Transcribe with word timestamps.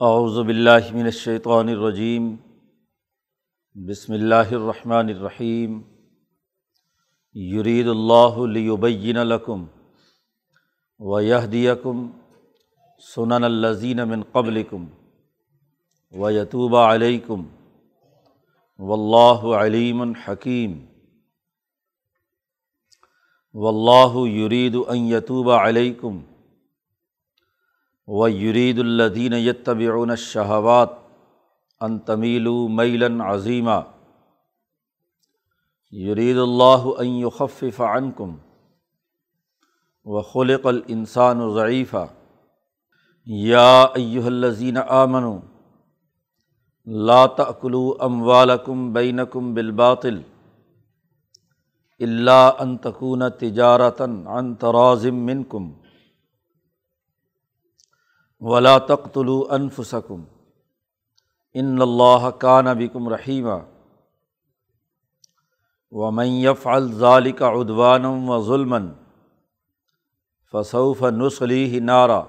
اعوذ 0.00 0.38
باللہ 0.38 0.92
من 0.92 1.04
الشیطان 1.04 1.68
الرجیم، 1.68 2.24
بسم 3.76 4.12
اللہ 4.12 4.50
الرحمن 4.52 5.08
الرحیم، 5.08 5.80
یرید 7.34 7.88
اللہ 7.88 8.38
لیبین 8.46 9.16
لکم 9.26 9.64
و 11.00 11.20
یہدیکم 11.20 12.06
سنن 13.02 13.44
الذین 13.44 14.08
من 14.08 14.22
قبلکم 14.32 14.86
و 16.12 16.30
یتوب 16.30 16.76
علیکم 16.76 17.46
واللہ 18.78 19.56
علیم 19.62 20.02
حکیم، 20.26 20.78
واللہ 23.54 24.28
یرید 24.28 24.76
ان 24.88 25.06
یتوب 25.06 25.50
علیکم 25.50 26.20
و 28.08 28.30
یرید 28.30 28.78
الدین 28.78 29.32
یتبعون 29.32 30.16
شہوات 30.16 30.90
ان 31.80 31.98
تمیل 31.98 32.48
میلن 32.68 33.20
عظیمہ 33.20 33.80
یرید 35.92 36.36
اللہ 36.36 36.86
ان 36.98 37.06
یخفف 37.06 37.80
عنکم 37.80 38.36
و 40.04 40.22
خلق 40.22 40.66
الانسان 40.66 41.54
ضعیفہ 41.54 42.06
یا 43.26 43.82
ایہا 43.94 44.26
الذین 44.26 44.76
آمنوا، 44.88 45.38
لا 46.86 47.26
تأکلوا 47.26 48.04
اموالکم 48.04 48.92
بینکم 48.92 49.54
بالباطل 49.54 50.20
الا 51.98 52.48
ان 52.48 52.76
تکون 52.76 53.22
تجارتا 53.30 54.04
عن 54.04 54.54
تراز 54.54 55.06
منکم 55.06 55.72
ولا 58.46 58.78
تقتلوا 58.78 59.54
انفسکم. 59.54 60.24
ان 61.54 61.82
اللہ 61.82 62.30
کان 62.30 62.64
بکم 62.64 63.08
رحیمہ 63.08 63.58
ومن 65.90 66.26
يفعل 66.26 66.92
ذلك 66.92 67.42
عدوانا 67.42 68.08
و 68.08 68.42
ظلم 68.44 68.74
فسوف 70.52 71.02
نصلیہ 71.02 71.80
نارا. 71.80 72.22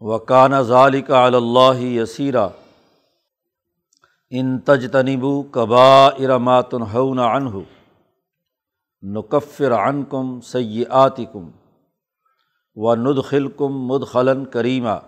وکان 0.00 0.62
ذالک 0.62 1.10
علی 1.10 1.36
اللہ 1.36 1.80
یسیرا. 1.80 2.48
ان 4.30 4.58
تجتنبو 4.58 5.42
کبا 5.42 6.06
ارمات 6.06 6.74
ہون 6.74 7.18
عنہ. 7.18 7.58
نکفر 9.02 9.72
عنکم 9.72 10.40
سیئاتکم. 10.40 11.50
و 12.76 12.94
ندخل 12.94 13.48
کم 13.48 13.86
مدخلن 13.86 14.44
کریمہ 14.44 14.98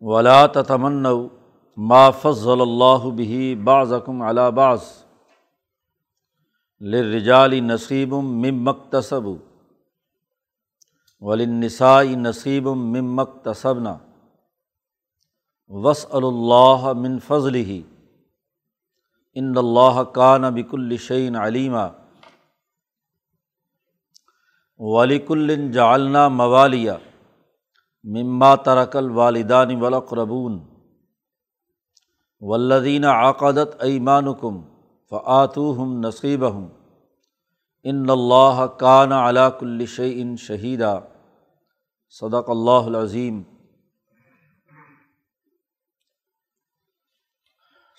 ولا 0.00 0.46
تمن 0.46 1.06
ما 1.76 2.10
فضل 2.10 2.60
اللہ 2.60 3.10
بھی 3.10 3.54
بعضکم 3.54 4.22
علا 4.22 4.50
بعض۔ 4.50 4.80
لرجال 6.80 7.60
نصیب 7.64 8.12
ممکتصب 8.12 9.28
ولنسائی 11.20 12.14
نصیب 12.14 12.66
ممکتصبنا 12.68 13.96
وس 15.68 16.06
اللہ 16.12 16.92
من 16.96 17.18
فضل 17.18 17.54
ہی 17.54 17.82
ان 19.34 19.54
اللہ 19.56 20.02
کان 20.12 20.54
بک 20.54 20.74
الشعین 20.74 21.36
علیمہ 21.36 21.88
ولیک 24.80 25.30
الن 25.30 25.70
جالنا 25.70 26.26
موالیہ 26.28 26.92
مما 28.04 28.54
ترکل 28.54 29.10
والدان 29.10 29.74
ولاقربون 29.82 30.58
ولدین 32.42 33.04
عقدت 33.04 33.82
ایمانکم 33.82 34.60
فعتو 35.12 35.70
ہم 35.78 35.98
نصیب 36.00 36.44
ہوں 36.46 36.68
ان 37.84 38.10
اللہ 38.10 38.64
کان 38.78 39.12
علاق 39.12 39.62
الشعین 39.62 40.36
شہیدہ 40.36 40.98
صدق 42.14 42.50
اللہ 42.50 42.86
العظیم 42.86 43.42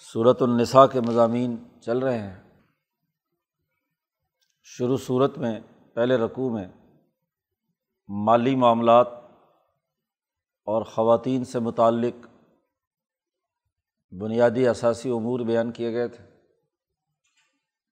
صورت 0.06 0.42
النساء 0.42 0.86
کے 0.86 1.02
مضامین 1.02 1.56
چل 1.82 2.00
رہے 2.00 2.20
ہیں 2.20 2.36
شروع 4.68 4.98
صورت 4.98 5.38
میں 5.38 5.60
پہلے 5.98 6.18
رقوع 6.18 6.54
میں 6.54 6.68
مالی 8.08 8.56
معاملات 8.56 9.08
اور 10.66 10.82
خواتین 10.82 11.46
سے 11.46 11.60
متعلق 11.60 12.28
بنیادی 14.12 14.68
اثاثی 14.68 15.10
امور 15.10 15.40
بیان 15.40 15.72
کیے 15.72 15.94
گئے 15.94 16.08
تھے۔ 16.08 16.24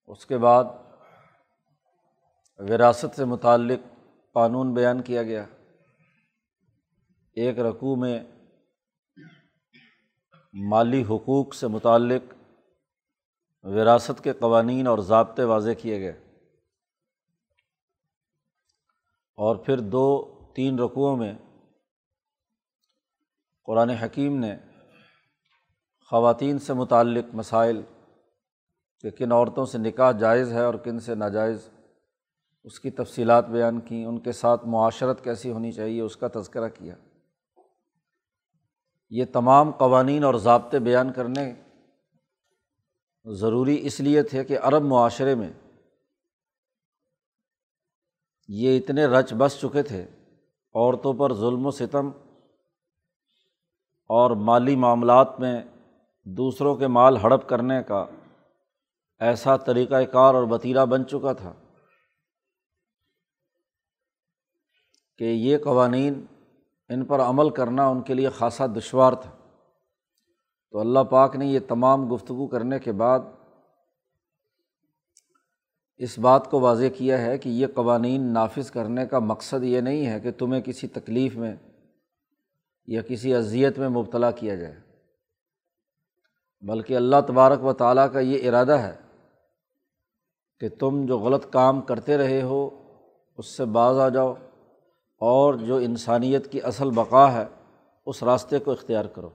اس 0.07 0.25
کے 0.25 0.37
بعد 0.37 0.63
وراثت 2.57 3.15
سے 3.15 3.25
متعلق 3.25 3.79
قانون 4.33 4.73
بیان 4.73 5.01
کیا 5.01 5.23
گیا۔ 5.23 5.45
ایک 7.33 7.59
رقوع 7.59 7.95
میں 7.95 8.23
مالی 10.53 11.03
حقوق 11.03 11.53
سے 11.53 11.67
متعلق 11.67 12.33
وراثت 13.63 14.23
کے 14.23 14.33
قوانین 14.33 14.87
اور 14.87 14.99
ضابطے 14.99 15.43
واضح 15.43 15.71
کیے 15.81 15.99
گئے۔ 15.99 16.24
اور 19.37 19.55
پھر 19.55 19.79
دو، 19.79 20.35
تین 20.55 20.79
رقوؤں 20.79 21.17
میں 21.17 21.33
قرآن 23.63 23.89
حکیم 23.89 24.39
نے 24.39 24.55
خواتین 26.11 26.59
سے 26.59 26.73
متعلق 26.73 27.25
مسائل 27.33 27.81
کہ 29.01 29.09
کن 29.09 29.31
عورتوں 29.31 29.65
سے 29.65 29.77
نکاح 29.77 30.11
جائز 30.11 30.51
ہے 30.53 30.61
اور 30.61 30.73
کن 30.73 30.99
سے 30.99 31.15
ناجائز، 31.15 31.69
اس 32.63 32.79
کی 32.79 32.91
تفصیلات 32.91 33.47
بیان 33.47 33.79
کیں، 33.79 34.05
ان 34.05 34.19
کے 34.19 34.31
ساتھ 34.31 34.65
معاشرت 34.65 35.23
کیسی 35.23 35.51
ہونی 35.51 35.71
چاہیے، 35.71 36.01
اس 36.01 36.15
کا 36.17 36.27
تذکرہ 36.27 36.69
کیا۔ 36.69 36.95
یہ 39.09 39.25
تمام 39.33 39.71
قوانین 39.71 40.23
اور 40.23 40.33
ضابطے 40.33 40.79
بیان 40.79 41.13
کرنے 41.13 41.53
ضروری 43.25 43.87
اس 43.87 43.99
لیے 43.99 44.23
تھے 44.23 44.43
کہ 44.43 44.57
عرب 44.59 44.83
معاشرے 44.83 45.35
میں 45.35 45.53
یہ 48.47 48.77
اتنے 48.77 49.05
رچ 49.05 49.33
بس 49.33 49.59
چکے 49.61 49.83
تھے، 49.83 50.05
عورتوں 50.73 51.13
پر 51.13 51.33
ظلم 51.33 51.65
و 51.65 51.71
ستم 51.71 52.07
اور 54.09 54.31
مالی 54.31 54.75
معاملات 54.75 55.39
میں 55.39 55.63
دوسروں 56.23 56.75
کے 56.75 56.87
مال 56.87 57.17
ہڑپ 57.17 57.49
کرنے 57.49 57.83
کا 57.83 58.05
ایسا 59.19 59.57
طریقۂ 59.57 60.03
کار 60.11 60.33
اور 60.33 60.43
وطیرہ 60.43 60.85
بن 60.85 61.07
چکا 61.07 61.33
تھا 61.33 61.53
کہ 65.17 65.23
یہ 65.23 65.57
قوانین 65.63 66.25
ان 66.89 67.05
پر 67.05 67.19
عمل 67.19 67.49
کرنا 67.49 67.87
ان 67.87 68.01
کے 68.01 68.13
لیے 68.13 68.29
خاصا 68.29 68.65
دشوار 68.65 69.13
تھا۔ 69.13 69.31
تو 70.71 70.79
اللہ 70.79 70.99
پاک 70.99 71.35
نے 71.35 71.45
یہ 71.45 71.59
تمام 71.67 72.13
گفتگو 72.13 72.47
کرنے 72.47 72.79
کے 72.79 72.91
بعد 72.91 73.19
اس 75.97 76.19
بات 76.19 76.51
کو 76.51 76.59
واضح 76.59 76.85
کیا 76.97 77.21
ہے 77.21 77.37
کہ 77.37 77.49
یہ 77.49 77.67
قوانین 77.75 78.33
نافذ 78.33 78.71
کرنے 78.71 79.05
کا 79.05 79.19
مقصد 79.19 79.63
یہ 79.63 79.81
نہیں 79.81 80.07
ہے 80.07 80.19
کہ 80.19 80.31
تمہیں 80.31 80.61
کسی 80.61 80.87
تکلیف 80.87 81.35
میں 81.35 81.55
یا 82.87 83.01
کسی 83.01 83.35
اذیت 83.35 83.79
میں 83.79 83.89
مبتلا 83.89 84.31
کیا 84.31 84.55
جائے۔ 84.55 84.75
بلکہ 86.61 86.95
اللہ 86.95 87.15
تبارک 87.27 87.63
و 87.63 87.73
تعالیٰ 87.73 88.13
کا 88.13 88.19
یہ 88.19 88.49
ارادہ 88.49 88.71
ہے 88.71 88.95
کہ 90.59 90.69
تم 90.79 91.05
جو 91.05 91.19
غلط 91.19 91.45
کام 91.49 91.81
کرتے 91.81 92.17
رہے 92.17 92.41
ہو، 92.41 92.69
اس 93.37 93.57
سے 93.57 93.65
باز 93.65 93.97
آ 93.97 94.09
جاؤ 94.09 94.33
اور 95.17 95.53
جو 95.53 95.77
انسانیت 95.77 96.51
کی 96.51 96.61
اصل 96.61 96.89
بقا 96.89 97.33
ہے، 97.33 97.45
اس 98.05 98.23
راستے 98.23 98.59
کو 98.59 98.71
اختیار 98.71 99.05
کرو۔ 99.05 99.29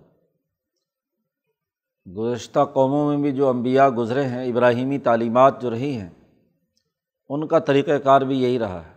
گزشتہ 2.06 2.60
قوموں 2.72 3.08
میں 3.08 3.16
بھی 3.16 3.32
جو 3.32 3.48
امبیا 3.48 3.90
گزرے 3.90 4.26
ہیں، 4.26 4.46
ابراہیمی 4.46 4.98
تعلیمات 4.98 5.62
جو 5.62 5.70
رہی 5.70 5.96
ہیں 5.96 6.10
ان 7.30 7.46
کا 7.46 7.58
طریقۂ 7.58 7.90
کار 8.04 8.20
بھی 8.20 8.42
یہی 8.42 8.58
رہا 8.58 8.82
ہے۔ 8.84 8.94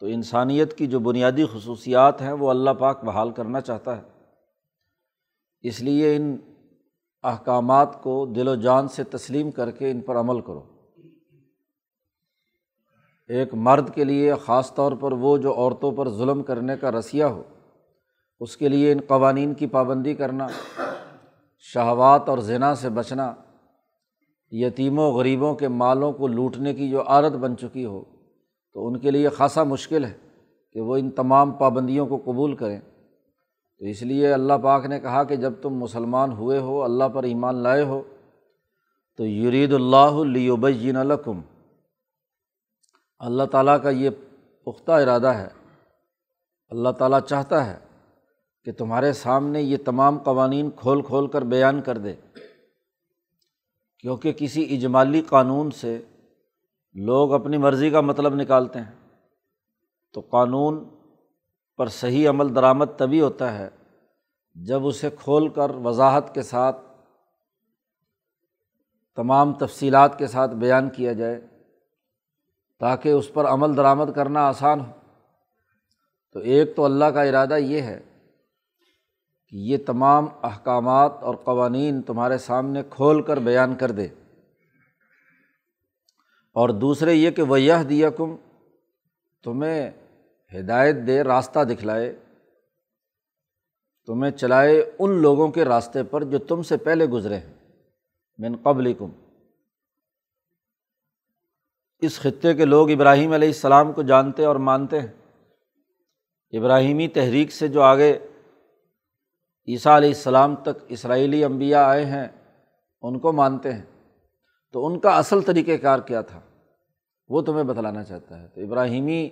تو 0.00 0.06
انسانیت 0.06 0.78
کی 0.78 0.86
جو 0.86 0.98
بنیادی 0.98 1.44
خصوصیات 1.44 2.22
ہیں، 2.22 2.32
وہ 2.32 2.50
اللہ 2.50 2.70
پاک 2.70 3.04
بحال 3.04 3.30
کرنا 3.30 3.60
چاہتا 3.60 3.96
ہے۔ 3.96 4.02
اس 5.62 5.80
لیے 5.80 6.16
ان 6.16 6.36
احکامات 7.22 8.02
کو 8.02 8.26
دل 8.26 8.48
و 8.48 8.54
جان 8.54 8.88
سے 8.88 9.04
تسلیم 9.04 9.50
کر 9.50 9.70
کے 9.70 9.90
ان 9.90 10.00
پر 10.00 10.16
عمل 10.16 10.40
کرو۔ 10.40 10.62
ایک 13.28 13.54
مرد 13.54 13.94
کے 13.94 14.04
لیے 14.04 14.34
خاص 14.44 14.74
طور 14.74 14.92
پر 14.92 15.12
وہ 15.12 15.36
جو 15.36 15.54
عورتوں 15.54 15.92
پر 15.92 16.08
ظلم 16.08 16.42
کرنے 16.42 16.76
کا 16.76 16.90
رسیہ 16.90 17.24
ہو، 17.24 17.42
اس 18.40 18.56
کے 18.56 18.68
لیے 18.68 18.92
ان 18.92 18.98
قوانین 19.08 19.54
کی 19.54 19.66
پابندی 19.66 20.14
کرنا، 20.14 20.46
شہوات 21.58 22.28
اور 22.28 22.38
ذنا 22.38 22.74
سے 22.74 22.88
بچنا 22.88 23.34
یتیموں 24.54 25.12
غریبوں 25.12 25.54
کے 25.54 25.68
مالوں 25.68 26.12
کو 26.12 26.26
لوٹنے 26.26 26.74
کی 26.74 26.90
جو 26.90 27.02
عادت 27.06 27.34
بن 27.36 27.56
چکی 27.56 27.84
ہو، 27.84 28.04
تو 28.72 28.86
ان 28.86 28.98
کے 28.98 29.10
لیے 29.10 29.28
خاصا 29.28 29.62
مشکل 29.62 30.04
ہے 30.04 30.12
کہ 30.72 30.80
وہ 30.80 30.96
ان 30.96 31.10
تمام 31.10 31.50
پابندیوں 31.50 32.06
کو 32.06 32.16
قبول 32.16 32.56
کریں۔ 32.56 32.80
تو 33.78 33.84
اس 33.84 34.02
لیے 34.02 34.32
اللہ 34.32 34.52
پاک 34.62 34.86
نے 34.86 35.00
کہا 35.00 35.24
کہ 35.24 35.36
جب 35.36 35.52
تم 35.62 35.70
مسلمان 35.70 36.32
ہوئے 36.32 36.58
ہو، 36.58 36.82
اللہ 36.82 37.04
پر 37.04 37.22
ایمان 37.22 37.54
لائے 37.54 37.84
ہو، 37.84 38.02
تو 39.16 39.26
یرید 39.26 39.72
اللہ 39.72 40.24
لیبین 40.24 40.96
الکم 40.96 41.40
اللہ 43.18 43.42
تعالیٰ 43.44 43.82
کا 43.82 43.90
یہ 43.90 44.10
پختہ 44.64 44.92
ارادہ 44.92 45.26
ہے۔ 45.26 45.48
اللہ 46.68 46.88
تعالیٰ 46.88 47.20
چاہتا 47.20 47.66
ہے 47.66 47.78
کہ 48.64 48.72
تمہارے 48.72 49.12
سامنے 49.12 49.62
یہ 49.62 49.76
تمام 49.84 50.18
قوانین 50.18 50.70
کھول 50.76 51.02
کھول 51.02 51.26
کر 51.26 51.42
بیان 51.42 51.82
کر 51.82 51.98
دے۔ 51.98 52.14
کیونکہ 54.02 54.32
کسی 54.32 54.76
اجمالی 54.76 55.22
قانون 55.22 55.70
سے 55.70 56.02
لوگ 56.94 57.32
اپنی 57.32 57.56
مرضی 57.56 57.90
کا 57.90 58.00
مطلب 58.00 58.34
نکالتے 58.34 58.78
ہیں۔ 58.78 59.08
تو 60.12 60.20
قانون 60.20 60.88
پر 61.76 61.86
صحیح 61.86 62.28
عمل 62.28 62.54
درآمد 62.54 62.86
تبھی 62.96 63.20
ہوتا 63.20 63.58
ہے 63.58 63.68
جب 64.54 64.86
اسے 64.86 65.10
کھول 65.10 65.48
کر 65.48 65.70
وضاحت 65.70 66.34
کے 66.34 66.42
ساتھ، 66.42 66.76
تمام 69.16 69.52
تفصیلات 69.52 70.18
کے 70.18 70.26
ساتھ 70.26 70.50
بیان 70.50 70.90
کیا 70.90 71.12
جائے 71.12 71.40
تاکہ 72.80 73.08
اس 73.08 73.32
پر 73.34 73.44
عمل 73.44 73.76
درآمد 73.76 74.12
کرنا 74.14 74.40
آسان 74.48 74.80
ہو۔ 74.80 74.92
تو 76.32 76.38
ایک 76.38 76.76
تو 76.76 76.84
اللہ 76.84 77.04
کا 77.04 77.22
ارادہ 77.22 77.54
یہ 77.54 77.80
ہے 77.80 78.11
یہ 79.52 79.76
تمام 79.86 80.26
احکامات 80.42 81.12
اور 81.20 81.34
قوانین 81.34 82.02
تمہارے 82.02 82.38
سامنے 82.38 82.82
کھول 82.90 83.22
کر 83.22 83.36
بیان 83.36 83.74
کر 83.74 83.90
دے۔ 83.90 84.08
اور 86.52 86.68
دوسرے 86.68 87.14
یہ 87.14 87.30
کہ 87.30 87.42
وہ 87.42 87.60
یہ 87.60 87.82
دیا 87.88 88.10
کم 88.10 88.36
تمہیں 89.44 89.90
ہدایت 90.54 90.96
دے، 91.06 91.22
راستہ 91.22 91.64
دکھلائے، 91.64 92.16
تمہیں 94.06 94.30
چلائے 94.30 94.90
ان 94.98 95.10
لوگوں 95.10 95.48
کے 95.48 95.64
راستے 95.64 96.02
پر 96.02 96.24
جو 96.24 96.38
تم 96.38 96.62
سے 96.62 96.76
پہلے 96.76 97.06
گزرے 97.06 97.36
ہیں۔ 97.36 97.54
من 98.38 98.56
قبل 98.62 98.92
کم 98.92 99.10
اس 102.00 102.20
خطے 102.20 102.54
کے 102.54 102.64
لوگ 102.64 102.90
ابراہیم 102.90 103.32
علیہ 103.32 103.48
السلام 103.48 103.92
کو 103.92 104.02
جانتے 104.02 104.44
اور 104.44 104.56
مانتے 104.56 105.00
ہیں۔ 105.00 105.08
ابراہیمی 106.52 107.08
تحریک 107.08 107.52
سے 107.52 107.68
جو 107.68 107.82
آگے 107.82 108.18
عیسیٰ 109.68 109.96
علیہ 109.96 110.08
السلام 110.08 110.56
تک 110.56 110.84
اسرائیلی 110.88 111.44
انبیاء 111.44 111.84
آئے 111.84 112.04
ہیں، 112.04 112.28
ان 113.02 113.18
کو 113.18 113.32
مانتے 113.32 113.72
ہیں۔ 113.72 113.84
تو 114.72 114.86
ان 114.86 115.00
کا 115.00 115.10
اصل 115.10 115.40
طریقۂ 115.40 115.82
کار 115.82 115.98
کیا 115.98 116.20
تھا؟ 116.20 116.40
وہ 117.28 117.42
تمہیں 117.42 117.64
بتلانا 117.64 118.04
چاہتا 118.04 118.42
ہے۔ 118.42 118.48
تو 118.48 118.60
ابراہیمی 118.60 119.30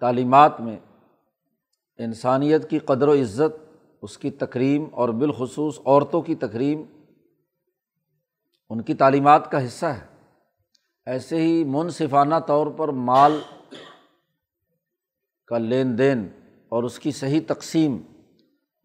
تعلیمات 0.00 0.60
میں 0.60 0.76
انسانیت 1.98 2.70
کی 2.70 2.78
قدر 2.78 3.08
و 3.08 3.12
عزت، 3.12 3.76
اس 4.02 4.18
کی 4.18 4.30
تکریم 4.30 4.84
اور 4.92 5.08
بالخصوص 5.08 5.78
عورتوں 5.86 6.22
کی 6.22 6.34
تکریم، 6.34 6.82
ان 8.70 8.82
کی 8.82 8.94
تعلیمات 8.94 9.50
کا 9.50 9.66
حصہ 9.66 9.86
ہے۔ 9.86 10.06
ایسے 11.06 11.36
ہی 11.36 11.64
منصفانہ 11.64 12.34
طور 12.46 12.66
پر 12.66 12.88
مال 12.88 13.40
کا 15.46 15.58
لین 15.58 15.98
دین 15.98 16.28
اور 16.68 16.82
اس 16.82 16.98
کی 16.98 17.10
صحیح 17.10 17.40
تقسیم 17.46 17.98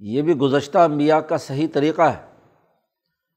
یہ 0.04 0.22
بھی 0.22 0.34
گزشتہ 0.34 0.78
انبیاء 0.78 1.18
کا 1.18 1.38
صحیح 1.38 1.68
طریقہ 1.74 2.02
ہے۔ 2.02 2.26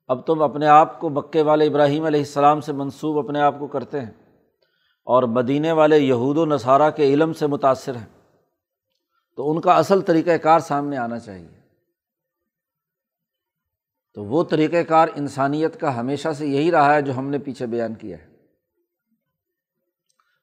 اب 0.06 0.26
تم 0.26 0.42
اپنے 0.42 0.66
آپ 0.66 1.00
کو 1.00 1.10
مکے 1.10 1.42
والے 1.42 1.66
ابراہیم 1.66 2.04
علیہ 2.04 2.20
السلام 2.20 2.60
سے 2.60 2.72
منسوب 2.72 3.26
اپنے 3.26 3.40
آپ 3.40 3.54
کو 3.58 3.66
کرتے 3.66 4.00
ہیں 4.00 4.10
اور 5.04 5.22
مدینے 5.22 5.72
والے 5.72 5.98
یہود 5.98 6.36
و 6.36 6.46
نصارہ 6.46 6.90
کے 6.90 7.14
علم 7.14 7.32
سے 7.32 7.46
متاثر 7.46 7.96
ہیں۔ 7.96 8.30
تو 9.36 9.50
ان 9.50 9.60
کا 9.60 9.72
اصل 9.72 10.00
طریقۂ 10.00 10.30
کار 10.42 10.60
سامنے 10.60 10.96
آنا 10.96 11.18
چاہیے۔ 11.18 11.60
تو 14.14 14.24
وہ 14.24 14.44
طریقۂ 14.44 14.76
کار 14.88 15.08
انسانیت 15.14 15.80
کا 15.80 16.00
ہمیشہ 16.00 16.28
سے 16.38 16.46
یہی 16.46 16.70
رہا 16.70 16.94
ہے 16.94 17.02
جو 17.02 17.16
ہم 17.16 17.30
نے 17.30 17.38
پیچھے 17.38 17.66
بیان 17.66 17.94
کیا 17.94 18.18
ہے۔ 18.18 18.26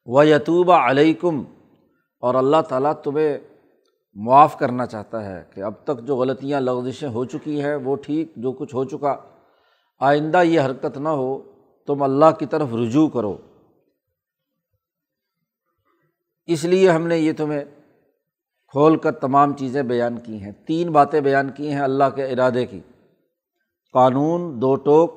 وہ 0.06 0.26
یتوبہ 0.26 0.90
علیکم 0.90 1.44
اور 2.18 2.34
اللہ 2.34 2.62
تعالیٰ 2.68 2.92
تمہیں 2.92 3.38
معاف 4.14 4.58
کرنا 4.58 4.86
چاہتا 4.86 5.24
ہے 5.24 5.44
کہ 5.54 5.60
اب 5.60 5.72
تک 5.84 6.00
جو 6.04 6.16
غلطیاں 6.16 6.60
لغزشیں 6.60 7.08
ہو 7.08 7.24
چکی 7.24 7.62
ہیں، 7.62 7.74
وہ 7.74 7.96
ٹھیک 7.96 8.32
جو 8.36 8.52
کچھ 8.52 8.74
ہو 8.74 8.84
چکا۔ 8.84 9.16
آئندہ 10.00 10.42
یہ 10.42 10.60
حرکت 10.60 10.98
نہ 10.98 11.08
ہو، 11.08 11.42
تم 11.86 12.02
اللہ 12.02 12.30
کی 12.38 12.46
طرف 12.46 12.68
رجوع 12.74 13.08
کرو۔ 13.08 13.36
اس 16.46 16.64
لیے 16.64 16.90
ہم 16.90 17.06
نے 17.06 17.18
یہ 17.18 17.32
تمہیں 17.36 17.64
کھول 18.68 18.96
کر 18.96 19.12
تمام 19.12 19.56
چیزیں 19.56 19.82
بیان 19.82 20.18
کی 20.18 20.42
ہیں۔ 20.42 20.52
تین 20.52 20.92
باتیں 20.92 21.20
بیان 21.20 21.50
کی 21.50 21.72
ہیں 21.72 21.80
اللہ 21.80 22.04
کے 22.14 22.24
ارادے 22.24 22.66
کی۔ 22.66 22.80
قانون، 23.92 24.60
دو 24.60 24.74
ٹوک، 24.74 25.14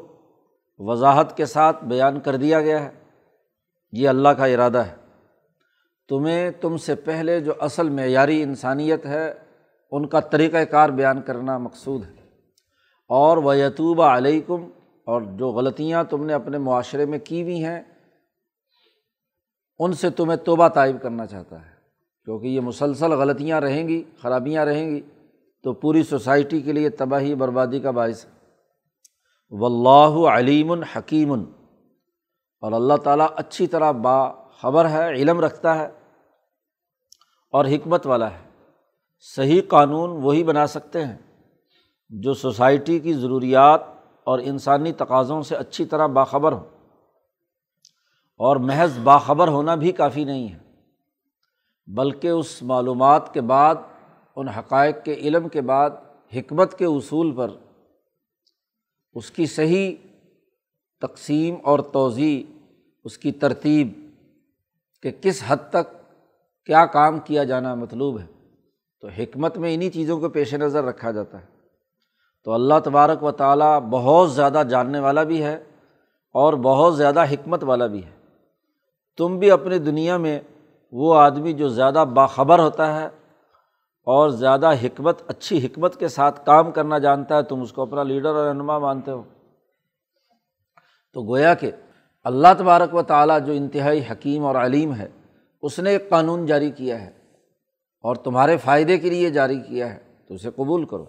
وضاحت 0.78 1.38
کے 1.38 1.46
ساتھ 1.46 1.84
بیان 1.84 2.20
کر 2.20 2.36
دیا 2.36 2.62
گیا 2.62 2.84
ہے۔ 2.84 2.90
یہ 3.92 4.10
اللہ 4.10 4.30
کا 4.30 4.46
ارادہ 4.46 4.78
ہے۔ 4.78 5.05
تمہیں 6.10 6.52
تم 6.52 6.78
سے 6.78 6.96
پہلے 6.96 7.40
جو 7.40 7.54
اصل 7.60 7.90
معیاری 7.90 8.44
انسانیت 8.44 9.06
ہے، 9.06 9.34
ان 9.92 10.08
کا 10.08 10.20
طریقۂ 10.20 10.60
کار 10.72 10.90
بیان 10.90 11.22
کرنا 11.22 11.58
مقصود 11.58 12.04
ہے۔ 12.04 12.14
اور 13.08 13.38
وہ 13.38 13.58
یتوبہ 13.58 14.04
علیکم 14.04 14.70
اور 15.06 15.22
جو 15.22 15.50
غلطیاں 15.50 16.04
تم 16.04 16.26
نے 16.26 16.34
اپنے 16.34 16.58
معاشرے 16.58 17.06
میں 17.06 17.20
کی 17.24 17.44
ہوئی 17.44 17.66
ہیں، 17.66 17.82
ان 19.80 19.94
سے 19.94 20.10
تمہیں 20.10 20.38
توبہ 20.38 20.68
طائب 20.68 21.02
کرنا 21.02 21.26
چاہتا 21.26 21.66
ہے۔ 21.66 21.72
کیونکہ 22.26 22.48
یہ 22.48 22.60
مسلسل 22.60 23.12
غلطیاں 23.12 23.62
رہیں 23.62 23.88
گی، 23.88 24.04
خرابیاں 24.22 24.66
رہیں 24.66 24.90
گی، 24.90 25.02
تو 25.64 25.74
پوری 25.74 26.04
سوسائٹی 26.04 26.62
کے 26.62 26.72
لیے 26.72 26.90
تباہی 26.90 27.36
بربادی 27.36 27.80
کا 27.80 27.92
باعث 27.92 28.26
ہے۔ 28.26 28.30
و 29.50 29.66
اللہ 29.66 30.28
علیم 30.30 30.72
الحکیم 30.72 31.34
اور 32.62 32.72
اللہ 32.72 32.94
تعالیٰ 32.94 33.28
اچھی 33.36 33.68
طرح 33.68 33.92
با 33.92 34.45
خبر 34.62 34.90
ہے، 34.90 35.10
علم 35.10 35.40
رکھتا 35.40 35.78
ہے 35.78 35.86
اور 37.52 37.66
حکمت 37.66 38.08
والا 38.08 38.32
ہے۔ 38.32 38.72
صحیح 39.20 39.62
قانون 39.68 40.10
وہی 40.24 40.44
بنا 40.44 40.68
سکتے 40.68 41.06
ہیں 41.06 41.18
جو 42.10 42.34
سوسائٹی 42.34 43.00
کی 43.00 43.14
ضروریات 43.14 43.82
اور 44.24 44.40
انسانی 44.40 44.92
تقاضوں 44.92 45.42
سے 45.42 45.56
اچھی 45.56 45.86
طرح 45.86 46.08
باخبر 46.08 46.52
ہوں۔ 46.52 46.66
اور 48.38 48.56
محض 48.56 49.00
باخبر 49.00 49.48
ہونا 49.48 49.76
بھی 49.76 49.92
کافی 49.92 50.24
نہیں 50.24 50.54
ہے، 50.54 50.60
بلکہ 51.88 52.28
اس 52.28 52.64
معلومات 52.64 53.34
کے 53.34 53.42
بعد، 53.42 53.76
ان 54.36 54.48
حقائق 54.48 54.96
کے 55.04 55.14
علم 55.14 55.50
کے 55.50 55.62
بعد، 55.62 55.90
حکمت 56.36 56.78
کے 56.78 56.86
اصول 56.86 57.36
پر 57.36 57.52
اس 59.14 59.32
کی 59.32 59.46
صحیح 59.46 59.96
تقسیم 61.02 61.56
اور 61.64 61.80
توضیع 61.80 62.52
اس 63.04 63.18
کی 63.18 63.32
ترتیب 63.32 64.05
کہ 65.06 65.12
کس 65.22 65.44
حد 65.48 65.56
تک 65.70 66.14
کیا 66.66 66.86
کام 66.86 67.20
کیا 67.20 67.44
جانا 67.44 67.76
مطلوب 67.76 68.20
ہے۔ 68.20 68.26
تو 69.02 69.08
حکمت 69.08 69.58
میں 69.58 69.76
انہیں 69.76 69.90
چیزوں 69.90 70.20
کو 70.20 70.30
پیش 70.30 70.54
نظر 70.54 70.84
رکھا 70.84 71.12
جاتا 71.12 71.40
ہے۔ 71.40 71.46
تو 72.44 72.52
اللہ 72.52 72.74
تبارک 72.84 73.24
و 73.24 73.32
تعالیٰ 73.32 73.80
بہت 73.80 74.32
زیادہ 74.32 74.64
جاننے 74.70 75.00
والا 75.00 75.24
بھی 75.24 75.44
ہے 75.44 75.64
اور 76.34 76.54
بہت 76.54 76.98
زیادہ 76.98 77.24
حکمت 77.24 77.64
والا 77.64 77.88
بھی 77.88 78.06
ہے۔ 78.06 78.12
تم 79.18 79.40
بھی 79.40 79.52
اپنی 79.52 79.80
دنیا 79.80 80.18
میں 80.18 80.40
وہ 80.92 81.16
آدمی 81.16 81.54
جو 81.54 81.68
زیادہ 81.68 82.06
باخبر 82.14 82.60
ہوتا 82.60 83.02
ہے 83.02 83.06
اور 84.04 84.30
زیادہ 84.30 84.74
حکمت، 84.74 85.22
اچھی 85.28 85.66
حکمت 85.66 86.00
کے 86.00 86.08
ساتھ 86.08 86.46
کام 86.46 86.72
کرنا 86.72 86.98
جانتا 86.98 87.38
ہے، 87.38 87.44
تم 87.44 87.62
اس 87.62 87.72
کو 87.72 87.82
اپنا 87.82 88.04
لیڈر 88.04 88.30
اور 88.30 88.48
رہنما 88.48 88.80
مانتے 88.80 89.12
ہو۔ 89.12 89.24
تو 91.14 91.22
گویا 91.22 91.54
کہ 91.54 91.72
اللہ 92.26 92.48
تبارک 92.58 92.96
و 92.96 93.02
تعالیٰ 93.02 93.46
جو 93.46 93.54
انتہائی 93.54 94.02
حکیم 94.12 94.46
اور 94.46 94.56
علیم 94.56 94.96
ہے، 94.96 95.08
اس 95.62 95.80
نے 95.80 95.90
ایک 95.90 96.10
قانون 96.10 96.46
جاری 96.46 96.72
کیا 96.72 97.02
ہے 97.02 97.10
اور 98.02 98.16
تمہارے 98.16 98.58
فائدے 98.58 98.98
کے 98.98 99.10
لیے 99.10 99.30
جاری 99.30 99.60
کیا 99.60 99.94
ہے، 99.94 100.00
تو 100.28 100.34
اسے 100.34 100.50
قبول 100.56 100.86
کرو۔ 100.86 101.06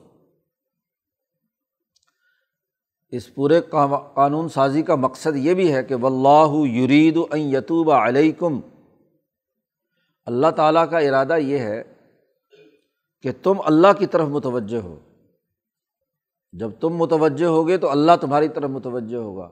اس 3.08 3.34
پورے 3.34 3.60
قانون 4.14 4.48
سازی 4.48 4.82
کا 4.82 4.94
مقصد 4.94 5.36
یہ 5.36 5.54
بھی 5.54 5.74
ہے 5.74 5.82
کہ 5.82 5.94
و 5.94 6.06
اللہ 6.06 6.66
یرید 6.66 7.18
یتوب 7.34 7.90
علیکم 7.90 8.60
اللہ 10.26 10.50
تعالیٰ 10.56 10.90
کا 10.90 10.98
ارادہ 10.98 11.36
یہ 11.36 11.58
ہے 11.58 11.82
کہ 13.22 13.30
تم 13.42 13.54
اللہ 13.64 13.92
کی 13.98 14.06
طرف 14.06 14.28
متوجہ 14.28 14.78
ہو۔ 14.78 14.98
جب 16.52 16.70
تم 16.80 16.96
متوجہ 16.96 17.46
ہوگے 17.46 17.78
تو 17.78 17.90
اللہ 17.90 18.12
تمہاری 18.20 18.48
طرف 18.48 18.70
متوجہ 18.70 19.16
ہوگا۔ 19.16 19.50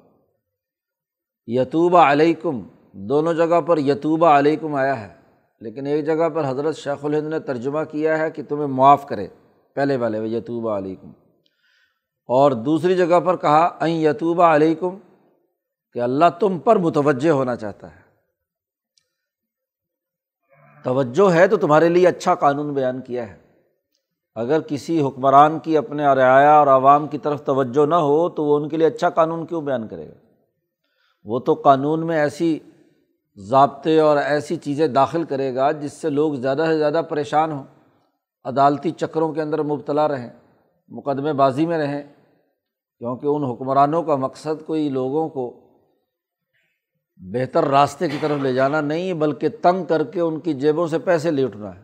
یتوبہ 1.46 1.98
علیکم، 1.98 2.62
دونوں 2.92 3.34
جگہ 3.34 3.60
پر 3.60 3.78
یتوبہ 3.78 4.26
علیکم 4.26 4.74
آیا 4.74 5.00
ہے، 5.00 5.14
لیکن 5.60 5.86
ایک 5.86 6.06
جگہ 6.06 6.28
پر 6.28 6.48
حضرت 6.48 6.76
شیخ 6.76 7.04
الہند 7.04 7.26
نے 7.26 7.38
ترجمہ 7.38 7.80
کیا 7.90 8.18
ہے 8.18 8.30
کہ 8.30 8.42
تمہیں 8.48 8.66
معاف 8.66 9.06
کرے، 9.06 9.28
پہلے 9.74 9.96
والے 9.96 10.26
یتوبہ 10.26 10.78
علیکم۔ 10.78 11.12
اور 12.26 12.52
دوسری 12.52 12.96
جگہ 12.96 13.20
پر 13.20 13.36
کہا، 13.36 13.76
این 13.80 13.96
یتوبہ 13.96 14.44
علیکم، 14.44 14.98
کہ 15.92 15.98
اللہ 15.98 16.24
تم 16.40 16.58
پر 16.58 16.76
متوجہ 16.76 17.30
ہونا 17.30 17.56
چاہتا 17.56 17.94
ہے۔ 17.94 18.04
توجہ 20.82 21.32
ہے 21.32 21.46
تو 21.46 21.56
تمہارے 21.56 21.88
لیے 21.88 22.08
اچھا 22.08 22.34
قانون 22.34 22.74
بیان 22.74 23.00
کیا 23.00 23.28
ہے۔ 23.28 23.36
اگر 24.34 24.60
کسی 24.60 25.02
حکمران 25.02 25.58
کی 25.58 25.76
اپنے 25.76 26.04
رعایا 26.04 26.52
اور 26.52 26.66
عوام 26.66 27.08
کی 27.08 27.18
طرف 27.18 27.44
توجہ 27.44 27.86
نہ 27.86 27.94
ہو، 27.94 28.28
تو 28.28 28.44
وہ 28.44 28.56
ان 28.56 28.68
کے 28.68 28.76
لیے 28.76 28.86
اچھا 28.86 29.10
قانون 29.10 29.46
کیوں 29.46 29.62
بیان 29.62 29.88
کرے 29.88 30.08
گا؟ 30.08 30.23
وہ 31.24 31.38
تو 31.38 31.54
قانون 31.54 32.06
میں 32.06 32.16
ایسی 32.16 32.58
ضابطے 33.36 34.00
اور 34.00 34.16
ایسی 34.16 34.56
چیزیں 34.56 34.88
داخل 34.88 35.24
کرے 35.24 35.54
گا 35.54 35.72
جس 35.72 35.92
سے 35.92 36.10
لوگ 36.10 36.34
زیادہ 36.34 36.64
سے 36.66 36.78
زیادہ 36.78 37.02
پریشان 37.08 37.52
ہوں، 37.52 37.64
عدالتی 38.44 38.90
چکروں 38.90 39.32
کے 39.32 39.42
اندر 39.42 39.62
مبتلا 39.62 40.08
رہیں، 40.08 40.30
مقدمے 40.88 41.32
بازی 41.32 41.66
میں 41.66 41.78
رہیں، 41.78 42.02
کیونکہ 42.98 43.26
ان 43.26 43.44
حکمرانوں 43.44 44.02
کا 44.02 44.16
مقصد 44.16 44.66
کوئی 44.66 44.88
لوگوں 44.88 45.28
کو 45.28 45.60
بہتر 47.16 47.64
راستے 47.64 48.08
کی 48.08 48.16
طرف 48.20 48.38
لے 48.42 48.52
جانا 48.52 48.80
نہیں 48.80 49.08
ہے 49.08 49.14
بلکہ 49.14 49.48
تنگ 49.62 49.84
کر 49.84 50.04
کے 50.04 50.20
ان 50.20 50.40
کی 50.40 50.54
جیبوں 50.54 50.86
سے 50.86 50.98
پیسے 50.98 51.30
لوٹنا 51.30 51.74
ہے۔ 51.74 51.82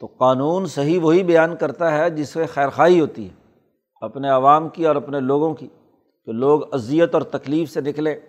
تو 0.00 0.06
قانون 0.06 0.66
صحیح 0.66 1.00
وہی 1.00 1.22
بیان 1.22 1.56
کرتا 1.56 1.98
ہے 1.98 2.10
جس 2.10 2.28
سے 2.28 2.46
خیر 2.46 3.00
ہوتی 3.00 3.28
ہے، 3.28 3.34
اپنے 4.00 4.28
عوام 4.28 4.68
کی 4.68 4.86
اور 4.86 4.96
اپنے 4.96 5.20
لوگوں 5.20 5.54
کی۔ 5.54 5.68
کہ 6.26 6.32
لوگ 6.32 6.74
اذیت 6.74 7.14
اور 7.14 7.22
تکلیف 7.22 7.70
سے 7.70 7.80
نکلے 7.80 8.20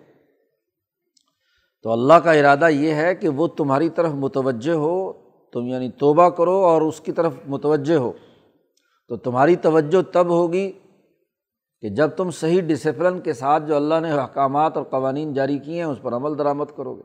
تو 1.82 1.92
اللہ 1.92 2.14
کا 2.14 2.32
ارادہ 2.32 2.68
یہ 2.68 2.94
ہے 2.94 3.14
کہ 3.14 3.28
وہ 3.28 3.46
تمہاری 3.46 3.90
طرف 3.90 4.10
متوجہ 4.12 4.72
ہو، 4.72 5.12
تم 5.52 5.66
یعنی 5.66 5.90
توبہ 5.90 6.28
کرو 6.28 6.54
اور 6.54 6.82
اس 6.82 7.00
کی 7.00 7.12
طرف 7.12 7.34
متوجہ 7.46 7.94
ہو۔ 7.94 8.12
تو 9.08 9.16
تمہاری 9.16 9.56
توجہ 9.56 10.12
تب 10.12 10.26
ہوگی 10.28 10.72
کہ 11.80 11.88
جب 11.88 12.08
تم 12.08 12.30
صحیح 12.30 12.60
ڈسپلن 12.60 13.20
کے 13.20 13.32
ساتھ 13.32 13.64
جو 13.66 13.76
اللہ 13.76 13.94
نے 14.02 14.10
احکامات 14.10 14.76
اور 14.76 14.84
قوانین 14.84 15.34
جاری 15.34 15.58
کیے 15.58 15.76
ہیں، 15.76 15.90
اس 15.90 15.98
پر 16.02 16.12
عمل 16.12 16.38
درآمد 16.38 16.64
کرو 16.76 16.94
گے۔ 16.94 17.02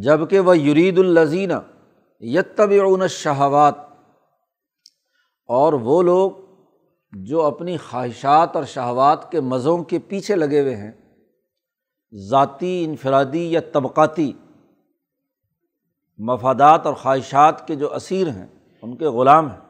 جبکہ 0.00 0.40
وہ 0.40 0.58
یرید 0.58 0.98
الزین 0.98 1.50
یتب 2.20 2.70
اون 2.70 3.08
شہوات 3.08 3.74
اور 5.46 5.72
وہ 5.72 6.02
لوگ 6.02 6.30
جو 7.12 7.42
اپنی 7.42 7.76
خواہشات 7.76 8.56
اور 8.56 8.64
شہوات 8.64 9.32
کے 9.32 9.40
مزوں 9.40 9.84
کے 9.84 9.98
پیچھے 9.98 10.36
لگے 10.36 10.60
ہوئے 10.60 10.76
ہیں، 10.76 10.92
ذاتی، 12.28 12.84
انفرادی 12.84 13.52
یا 13.52 13.60
طبقاتی 13.72 14.32
مفادات 16.18 16.86
اور 16.86 16.94
خواہشات 16.94 17.66
کے 17.66 17.74
جو 17.74 17.94
اسیر 17.94 18.28
ہیں، 18.28 18.46
ان 18.82 18.96
کے 18.96 19.06
غلام 19.06 19.50
ہیں۔ 19.50 19.60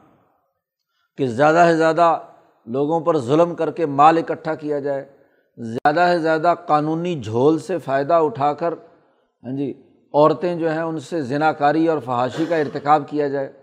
کہ 1.17 1.27
زیادہ 1.27 1.65
سے 1.71 1.77
زیادہ 1.77 2.19
لوگوں 2.65 2.99
پر 2.99 3.17
ظلم 3.17 3.55
کر 3.55 3.71
کے 3.71 3.85
مال 3.85 4.17
اکٹھا 4.17 4.55
کیا 4.55 4.79
جائے، 4.79 5.17
زیادہ 5.57 6.07
سے 6.13 6.19
زیادہ 6.19 6.53
قانونی 6.67 7.19
جھول 7.19 7.59
سے 7.59 7.77
فائدہ 7.77 8.13
اٹھا 8.13 8.53
کر 8.53 8.73
ہاں 9.43 9.57
جی 9.57 9.73
عورتیں 10.13 10.55
جو 10.55 10.71
ہیں، 10.71 10.81
ان 10.81 10.99
سے 10.99 11.21
ذنا 11.21 11.51
کاری 11.51 11.87
اور 11.87 11.99
فحاشی 11.99 12.45
کا 12.45 12.55
ارتکاب 12.55 13.03
کیا 13.07 13.27
جائے۔ 13.27 13.53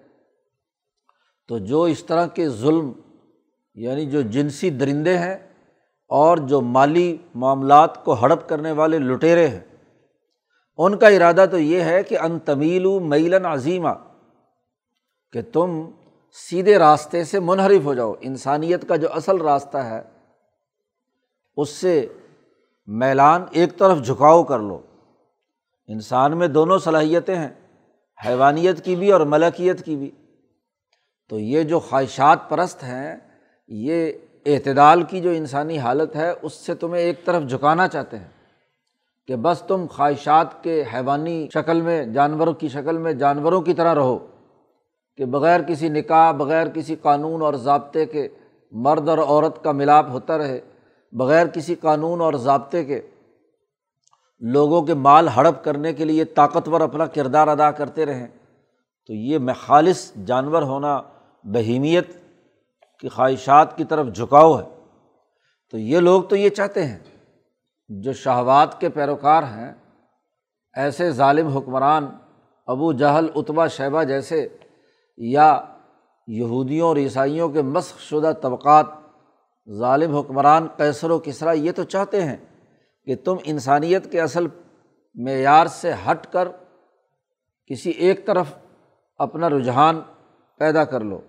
تو 1.49 1.59
جو 1.59 1.83
اس 1.83 2.05
طرح 2.05 2.27
کے 2.27 2.49
ظلم 2.49 2.93
یعنی 3.77 4.07
جو 4.07 4.23
جنسی 4.23 4.71
درندے 4.71 5.19
ہیں 5.19 5.37
اور 6.09 6.37
جو 6.37 6.61
مالی 6.61 7.17
معاملات 7.35 8.05
کو 8.05 8.13
ہڑپ 8.13 8.49
کرنے 8.49 8.73
والے 8.73 8.99
لٹیرے 8.99 9.49
ہیں۔ 9.49 9.61
ان 10.79 10.99
کا 10.99 11.09
ارادہ 11.09 11.45
تو 11.51 11.59
یہ 11.59 11.81
ہے 11.81 12.03
کہ 12.03 12.19
ان 12.19 12.39
تمیل 12.39 12.87
میلن 13.01 13.47
عظیمہ 13.47 13.89
کہ 15.33 15.43
تم 15.53 15.91
سیدھے 16.33 16.79
راستے 16.79 17.25
سے 17.25 17.41
منحرف 17.41 17.85
ہو 17.85 17.95
جاؤ۔ 17.95 18.15
انسانیت 18.21 18.89
کا 18.89 18.97
جو 18.97 19.13
اصل 19.13 19.41
راستہ 19.41 19.79
ہے، 19.79 20.03
اس 21.57 21.69
سے 21.69 22.07
میلان 22.87 23.45
ایک 23.51 23.79
طرف 23.79 24.03
جھکاؤ 24.07 24.45
کر 24.45 24.59
لو۔ 24.59 24.81
انسان 25.89 26.37
میں 26.37 26.49
دونوں 26.49 26.79
صلاحیتیں 26.79 27.37
ہیں، 27.37 27.49
حیوانیت 28.27 28.85
کی 28.85 28.97
بھی 28.97 29.13
اور 29.13 29.21
ملکیت 29.21 29.85
کی 29.85 29.97
بھی۔ 29.97 30.11
تو 31.29 31.39
یہ 31.39 31.63
جو 31.63 31.81
خواہشات 31.81 32.49
پرست 32.49 32.83
ہیں 32.83 33.17
یہ 33.69 34.13
اعتدال 34.47 35.03
کی 35.03 35.21
جو 35.21 35.31
انسانی 35.31 35.79
حالت 35.79 36.17
ہے، 36.17 36.33
اس 36.43 36.53
سے 36.55 36.75
تمہیں 36.75 37.03
ایک 37.03 37.25
طرف 37.25 37.43
جھکانا 37.43 37.87
چاہتے 37.89 38.19
ہیں 38.19 38.29
کہ 39.29 39.37
بس 39.37 39.63
تم 39.69 39.87
خواہشات 39.91 40.63
کے 40.65 40.83
حیوانی 40.95 41.49
شکل 41.55 41.81
میں، 41.81 42.05
جانوروں 42.05 42.53
کی 42.53 42.69
شکل 42.69 42.99
میں، 42.99 43.13
جانوروں 43.13 43.61
کی 43.61 43.75
طرح 43.75 43.95
رہو 43.95 44.19
کہ 45.19 45.25
بغیر 45.25 45.63
کسی 45.63 45.89
نکاح، 45.89 46.31
بغیر 46.33 46.69
کسی 46.69 46.97
قانون 47.03 47.43
اور 47.43 47.55
ضابطے 47.55 48.05
کے 48.07 48.29
مرد 48.73 49.09
اور 49.09 49.19
عورت 49.19 49.63
کا 49.65 49.73
ملاپ 49.73 50.07
ہوتا 50.11 50.39
رہے، 50.39 50.61
بغیر 51.13 51.47
کسی 51.47 51.75
قانون 51.75 52.21
اور 52.21 52.35
ضابطے 52.35 52.85
کے 52.85 53.01
لوگوں 54.43 54.81
کے 54.83 54.95
مال 54.95 55.29
ہڑپ 55.29 55.63
کرنے 55.65 55.93
کے 55.93 56.05
لیے 56.05 56.25
طاقتور 56.25 56.81
اپنا 56.81 57.07
کردار 57.07 57.49
ادا 57.49 57.71
کرتے 57.71 58.07
رہیں، 58.07 58.27
تو 59.09 59.13
یہ 59.13 59.39
میں 59.39 59.55
خالص 59.61 60.11
جانور 60.27 60.63
ہونا 60.63 61.01
بہیمیت 61.45 62.11
کی 63.01 63.09
خواہشات 63.09 63.77
کی 63.77 63.85
طرف 63.85 64.07
جھکاؤ 64.07 64.59
ہے۔ 64.59 64.65
تو 65.71 65.79
یہ 65.79 65.99
لوگ 65.99 66.23
تو 66.23 66.37
یہ 66.37 66.49
چاہتے 66.49 66.87
ہیں، 66.87 66.99
جو 67.89 68.13
شہوات 68.13 68.81
کے 68.81 68.89
پیروکار 68.89 69.43
ہیں، 69.43 69.73
ایسے 70.75 71.11
ظالم 71.11 71.47
حکمران 71.47 72.07
ابو 72.67 72.93
جہل 72.93 73.27
اتبا 73.35 73.67
شیبہ 73.67 74.03
جیسے، 74.03 74.49
یا 75.17 75.61
یہودیوں 76.27 76.89
اور 76.89 76.97
عیسائیوں 76.97 77.49
کے 77.49 77.63
مسخ 77.63 78.01
شدہ 78.01 78.33
طبقات، 78.43 78.87
ظالم 79.79 80.17
حکمران 80.17 80.67
کیسر 80.77 81.11
و 81.11 81.19
کسرا 81.19 81.53
یہ 81.53 81.73
تو 81.73 81.85
چاہتے 81.85 82.23
ہیں 82.25 82.37
کہ 83.05 83.17
تم 83.17 83.37
انسانیت 83.45 84.13
کے 84.13 84.21
اصل 84.21 84.47
معیار 85.15 85.67
سے 85.67 85.93
ہٹ 85.93 86.33
کر 86.33 86.49
کسی 87.67 87.91
ایک 87.91 88.27
طرف 88.27 88.47
اپنا 89.19 89.49
رجحان 89.51 90.01
پیدا 90.59 90.85
کر 90.85 91.01
لو۔ 91.01 91.21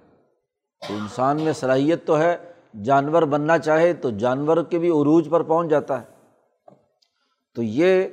تو 0.88 0.94
انسان 0.94 1.42
میں 1.42 1.54
صلاحیت 1.54 2.06
تو 2.06 2.20
ہے، 2.20 2.38
جانور 2.84 3.24
بننا 3.24 3.58
چاہے 3.58 3.94
تو 3.94 4.10
جانور 4.10 4.58
کے 4.70 4.80
بھی 4.80 4.90
عروج 4.90 5.30
پر 5.30 5.44
پہنچ 5.44 5.70
جاتا 5.70 6.02
ہے۔ 6.02 6.06
تو 7.56 7.64
یہ 7.64 8.08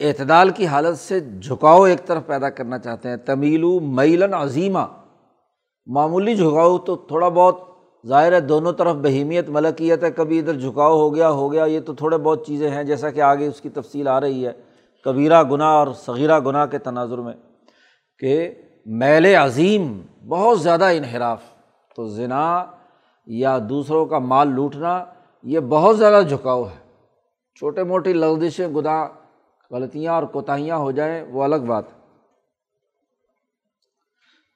اعتدال 0.00 0.50
کی 0.50 0.66
حالت 0.66 0.98
سے 0.98 1.20
جھکاؤ 1.20 1.82
ایک 1.82 2.06
طرف 2.06 2.26
پیدا 2.26 2.50
کرنا 2.50 2.78
چاہتے 2.78 3.08
ہیں۔ 3.08 3.16
تمیلو 3.16 3.80
میلن 3.80 4.34
عظیمہ۔ 4.34 4.78
معمولی 5.86 6.36
جھکاؤ 6.36 6.78
تو 6.78 6.96
تھوڑا 6.96 7.28
بہت 7.28 7.60
ظاہر 8.06 8.32
ہے، 8.32 8.40
دونوں 8.40 8.72
طرف 8.72 8.96
بہیمیت، 8.96 9.48
ملکیت 9.48 10.04
ہے۔ 10.04 10.10
کبھی 10.10 10.38
ادھر 10.38 10.60
جھکاؤ 10.60 10.98
ہو 10.98 11.14
گیا 11.14 11.30
ہو 11.30 11.52
گیا، 11.52 11.64
یہ 11.64 11.80
تو 11.80 11.94
تھوڑے 11.94 12.18
بہت 12.18 12.46
چیزیں 12.46 12.70
ہیں۔ 12.70 12.84
جیسا 12.84 13.10
کہ 13.10 13.20
آگے 13.20 13.46
اس 13.46 13.60
کی 13.60 13.68
تفصیل 13.68 14.08
آ 14.08 14.20
رہی 14.20 14.46
ہے، 14.46 14.52
کبیرہ 15.04 15.42
گناہ 15.42 15.68
اور 15.68 15.86
صغیرہ 15.94 16.40
گناہ 16.40 16.66
کے 16.66 16.78
تناظر 16.78 17.18
میں 17.18 17.32
کہ 18.18 18.54
میل 18.86 19.26
عظیم، 19.26 20.00
بہت 20.28 20.60
زیادہ 20.60 20.84
انحراف۔ 20.84 21.42
تو 21.96 22.08
ذنا 22.08 22.64
یا 23.26 23.58
دوسروں 23.68 24.06
کا 24.06 24.18
مال 24.18 24.48
لوٹنا، 24.48 25.04
یہ 25.42 25.60
بہت 25.60 25.98
زیادہ 25.98 26.24
جھکاؤ 26.24 26.64
ہے۔ 26.64 26.88
چھوٹے 27.58 27.82
موٹی 27.82 28.12
لغزشیں، 28.12 28.68
گناہ، 28.68 29.08
غلطیاں 29.70 30.12
اور 30.12 30.22
کوتاہیاں 30.22 30.76
ہو 30.76 30.90
جائیں، 30.90 31.22
وہ 31.22 31.44
الگ 31.44 31.56
بات 31.56 31.84
ہے۔ 31.92 31.98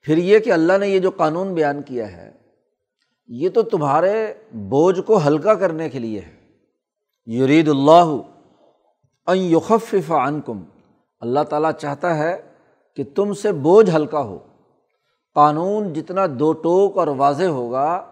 پھر 0.02 0.16
یہ 0.16 0.38
کہ 0.38 0.52
اللہ 0.52 0.78
نے 0.78 0.88
یہ 0.88 0.98
جو 0.98 1.10
قانون 1.10 1.54
بیان 1.54 1.82
کیا 1.82 2.12
ہے، 2.12 2.32
یہ 3.28 3.48
تو 3.48 3.62
تمہارے 3.62 4.34
بوجھ 4.52 5.00
کو 5.00 5.20
ہلکا 5.26 5.54
کرنے 5.54 5.88
کے 5.88 5.98
لیے 5.98 6.20
ہے۔ 6.20 6.42
یرید 7.32 7.68
اللہ 7.68 8.16
یخف 9.34 10.12
عنکم۔ 10.12 10.64
اللہ 11.20 11.40
تعالیٰ 11.40 11.72
چاہتا 11.72 12.18
ہے 12.18 12.51
کہ 12.96 13.04
تم 13.14 13.32
سے 13.32 13.52
بوجھ 13.52 13.90
ہلکا 13.90 14.20
ہو۔ 14.20 14.38
قانون 15.34 15.92
جتنا 15.92 16.26
دو 16.30 16.52
ٹوک 16.52 16.98
اور 16.98 17.06
واضح 17.06 17.44
ہوگا، 17.44 18.04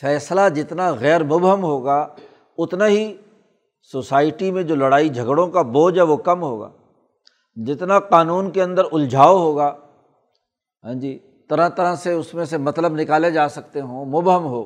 فیصلہ 0.00 0.40
جتنا 0.54 0.90
غیر 0.90 1.24
مبہم 1.24 1.64
ہوگا، 1.64 2.08
اتنا 2.58 2.86
ہی 2.86 3.16
سوسائٹی 3.92 4.50
میں 4.50 4.62
جو 4.62 4.74
لڑائی 4.74 5.08
جھگڑوں 5.08 5.48
کا 5.48 5.62
بوجھ 5.62 5.96
ہے 5.96 6.02
وہ 6.02 6.16
کم 6.16 6.42
ہوگا۔ 6.42 6.70
جتنا 7.66 7.98
قانون 7.98 8.50
کے 8.50 8.62
اندر 8.62 8.82
الجھاؤ 8.92 9.38
ہوگا 9.38 9.76
ہاں 10.84 10.94
جی 10.94 11.18
طرح 11.48 11.68
طرح 11.68 11.94
سے 11.94 12.12
اس 12.12 12.34
میں 12.34 12.44
سے 12.44 12.58
مطلب 12.58 12.94
نکالے 12.94 13.30
جا 13.30 13.48
سکتے 13.48 13.80
ہوں، 13.80 14.04
مبہم 14.04 14.44
ہو۔ 14.44 14.64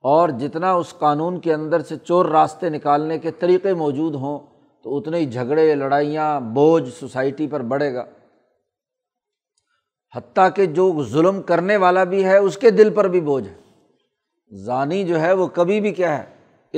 اور 0.00 0.28
جتنا 0.28 0.72
اس 0.72 0.94
قانون 0.98 1.40
کے 1.40 1.54
اندر 1.54 1.80
سے 1.80 1.96
چور 1.96 2.26
راستے 2.26 2.68
نکالنے 2.68 3.18
کے 3.18 3.30
طریقے 3.30 3.74
موجود 3.74 4.14
ہوں، 4.14 4.38
تو 4.84 4.96
اتنے 4.96 5.18
ہی 5.18 5.26
جھگڑے، 5.26 5.74
لڑائیاں، 5.74 6.40
بوجھ 6.40 6.90
سوسائٹی 7.00 7.46
پر 7.46 7.62
بڑھے 7.62 7.94
گا۔ 7.94 8.04
حتیٰ 10.16 10.48
کہ 10.54 10.66
جو 10.66 11.04
ظلم 11.04 11.42
کرنے 11.42 11.76
والا 11.76 12.04
بھی 12.04 12.24
ہے، 12.24 12.36
اس 12.36 12.58
کے 12.58 12.70
دل 12.70 12.94
پر 12.94 13.08
بھی 13.08 13.20
بوجھ 13.20 13.48
ہے۔ 13.48 13.54
ضانی 14.64 15.04
جو 15.04 15.20
ہے، 15.20 15.32
وہ 15.32 15.46
کبھی 15.46 15.80
بھی 15.80 15.92
کیا 15.92 16.18
ہے، 16.18 16.24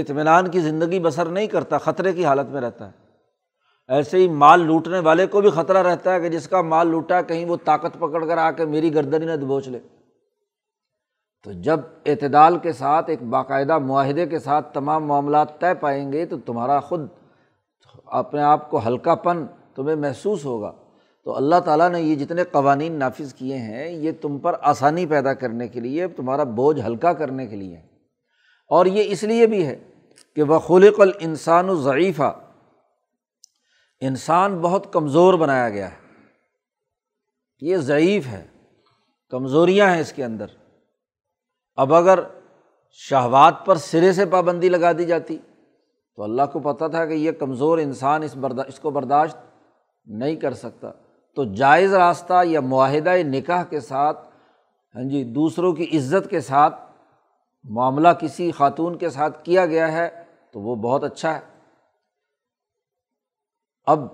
اطمینان 0.00 0.50
کی 0.50 0.60
زندگی 0.60 1.00
بسر 1.00 1.26
نہیں 1.26 1.46
کرتا، 1.46 1.78
خطرے 1.78 2.12
کی 2.12 2.24
حالت 2.24 2.50
میں 2.50 2.60
رہتا 2.60 2.86
ہے۔ 2.86 3.00
ایسے 3.88 4.16
ہی 4.16 4.28
مال 4.28 4.60
لوٹنے 4.60 4.98
والے 4.98 5.26
کو 5.26 5.40
بھی 5.40 5.50
خطرہ 5.50 5.82
رہتا 5.82 6.14
ہے 6.14 6.20
کہ 6.20 6.28
جس 6.28 6.48
کا 6.48 6.62
مال 6.62 6.88
لوٹا، 6.88 7.22
کہیں 7.22 7.44
وہ 7.44 7.56
طاقت 7.64 7.98
پکڑ 7.98 8.26
کر 8.26 8.38
آ 8.38 8.50
کے 8.50 8.64
میری 8.64 8.94
گردنی 8.94 9.26
نہ 9.26 9.32
دبوچ 9.32 9.68
لے۔ 9.68 9.78
تو 11.44 11.52
جب 11.52 11.80
اعتدال 12.06 12.58
کے 12.58 12.72
ساتھ، 12.72 13.10
ایک 13.10 13.22
باقاعدہ 13.22 13.78
معاہدے 13.78 14.26
کے 14.26 14.38
ساتھ 14.38 14.74
تمام 14.74 15.06
معاملات 15.06 15.60
طے 15.60 15.74
پائیں 15.74 16.12
گے، 16.12 16.26
تو 16.26 16.38
تمہارا 16.38 16.80
خود 16.80 17.00
اپنے 18.04 18.42
آپ 18.42 18.70
کو 18.70 18.80
ہلکا 18.86 19.14
پن 19.14 19.46
تمہیں 19.74 19.96
محسوس 19.96 20.44
ہوگا۔ 20.44 20.72
تو 21.24 21.36
اللہ 21.36 21.60
تعالیٰ 21.64 21.90
نے 21.90 22.02
یہ 22.02 22.16
جتنے 22.16 22.44
قوانین 22.44 22.92
نافذ 22.92 23.34
کیے 23.34 23.56
ہیں، 23.56 23.88
یہ 23.88 24.12
تم 24.20 24.38
پر 24.38 24.54
آسانی 24.60 25.06
پیدا 25.06 25.34
کرنے 25.34 25.68
کے 25.68 25.80
لیے 25.80 26.08
تمہارا 26.08 26.42
بوجھ 26.42 26.80
ہلکا 26.80 27.12
کرنے 27.12 27.46
کے 27.46 27.56
لیے 27.56 27.76
اور 28.68 28.86
یہ 28.86 29.04
اس 29.06 29.22
لیے 29.22 29.46
بھی 29.46 29.66
ہے 29.66 29.78
کہ 30.36 30.42
وہ 30.42 30.58
خلق 30.58 31.00
الانسان 31.00 31.68
و 31.68 31.74
ضعیفہ 31.74 32.40
انسان 34.00 34.58
بہت 34.58 34.92
کمزور 34.92 35.34
بنایا 35.34 35.68
گیا 35.68 35.90
ہے۔ 35.90 35.96
یہ 37.60 37.76
ضعیف 37.76 38.26
ہے۔ 38.26 38.46
کمزوریاں 39.28 39.94
ہیں 39.94 40.00
اس 40.00 40.12
کے 40.12 40.24
اندر۔ 40.24 40.46
اب 41.74 41.94
اگر 41.94 42.18
شہوات 42.90 43.54
پر 43.66 43.76
سرے 43.76 44.12
سے 44.12 44.26
پابندی 44.26 44.68
لگا 44.68 44.92
دی 44.92 45.04
جاتی، 45.04 45.38
تو 46.16 46.22
اللہ 46.22 46.42
کو 46.52 46.60
پتہ 46.60 46.84
تھا 46.90 47.06
کہ 47.06 47.12
یہ 47.12 47.32
کمزور 47.32 47.78
انسان 47.78 48.22
اس 48.22 48.36
بردا 48.36 48.62
اس 48.62 48.78
کو 48.78 48.90
برداشت 48.90 49.36
نہیں 50.04 50.36
کر 50.36 50.54
سکتا۔ 50.54 50.90
تو 51.36 51.44
جائز 51.54 51.94
راستہ 51.94 52.42
یا 52.44 52.60
معاہدہ 52.60 53.16
نکاح 53.22 53.62
کے 53.64 53.80
ساتھ 53.80 54.18
ہاں 54.94 55.02
جی 55.02 55.22
دوسروں 55.24 55.72
کی 55.72 55.88
عزت 55.96 56.30
کے 56.30 56.40
ساتھ 56.40 56.74
معاملہ 57.64 58.08
کسی 58.20 58.50
خاتون 58.50 58.98
کے 58.98 59.10
ساتھ 59.10 59.44
کیا 59.44 59.66
گیا 59.66 59.92
ہے 59.92 60.08
تو 60.52 60.60
وہ 60.60 60.74
بہت 60.74 61.04
اچھا 61.04 61.34
ہے۔ 61.34 61.40
اب 63.86 64.04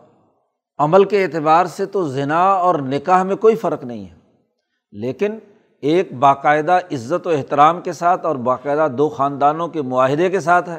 عمل 0.78 1.04
کے 1.04 1.24
اعتبار 1.24 1.66
سے 1.66 1.86
تو 1.86 2.08
ذنا 2.08 2.42
اور 2.52 2.74
نکاح 2.74 3.22
میں 3.22 3.36
کوئی 3.36 3.56
فرق 3.56 3.84
نہیں 3.84 4.04
ہے، 4.04 4.14
لیکن 4.92 5.38
ایک 5.82 6.12
باقاعدہ 6.12 6.78
عزت 6.92 7.26
و 7.26 7.30
احترام 7.30 7.80
کے 7.80 7.92
ساتھ 7.92 8.26
اور 8.26 8.36
باقاعدہ 8.36 8.88
دو 8.92 9.08
خاندانوں 9.08 9.68
کے 9.68 9.82
معاہدے 9.82 10.30
کے 10.30 10.40
ساتھ 10.40 10.68
ہے 10.68 10.78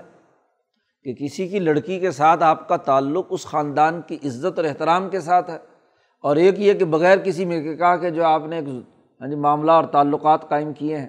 کہ 1.06 1.14
کسی 1.14 1.48
کی 1.48 1.60
لڑکی 1.60 2.00
کے 2.00 2.12
ساتھ 2.12 2.44
آپ 2.44 2.68
کا 2.70 2.78
تعلق 2.78 3.26
اس 3.30 3.46
خاندان 3.46 4.02
کی 4.02 4.18
عزت 4.26 4.60
اور 4.60 4.66
احترام 4.66 5.10
کے 5.10 5.20
ساتھ 5.20 5.50
ہے۔ 5.50 5.58
اور 6.24 6.36
ایک 6.36 6.60
یہ 6.60 6.74
کہ 6.74 6.86
بغیر 6.86 7.18
کسی 7.18 7.46
میں 7.46 7.62
کہا 7.76 7.96
کہ 7.96 8.10
جو 8.10 8.24
آپ 8.26 8.46
نے 8.46 8.56
ایک 8.56 8.68
ہاں 9.22 9.28
جی 9.28 9.36
معاملہ 9.36 9.72
اور 9.72 9.84
تعلقات 9.84 10.48
قائم 10.50 10.74
کیے 10.74 10.98
ہیں، 10.98 11.08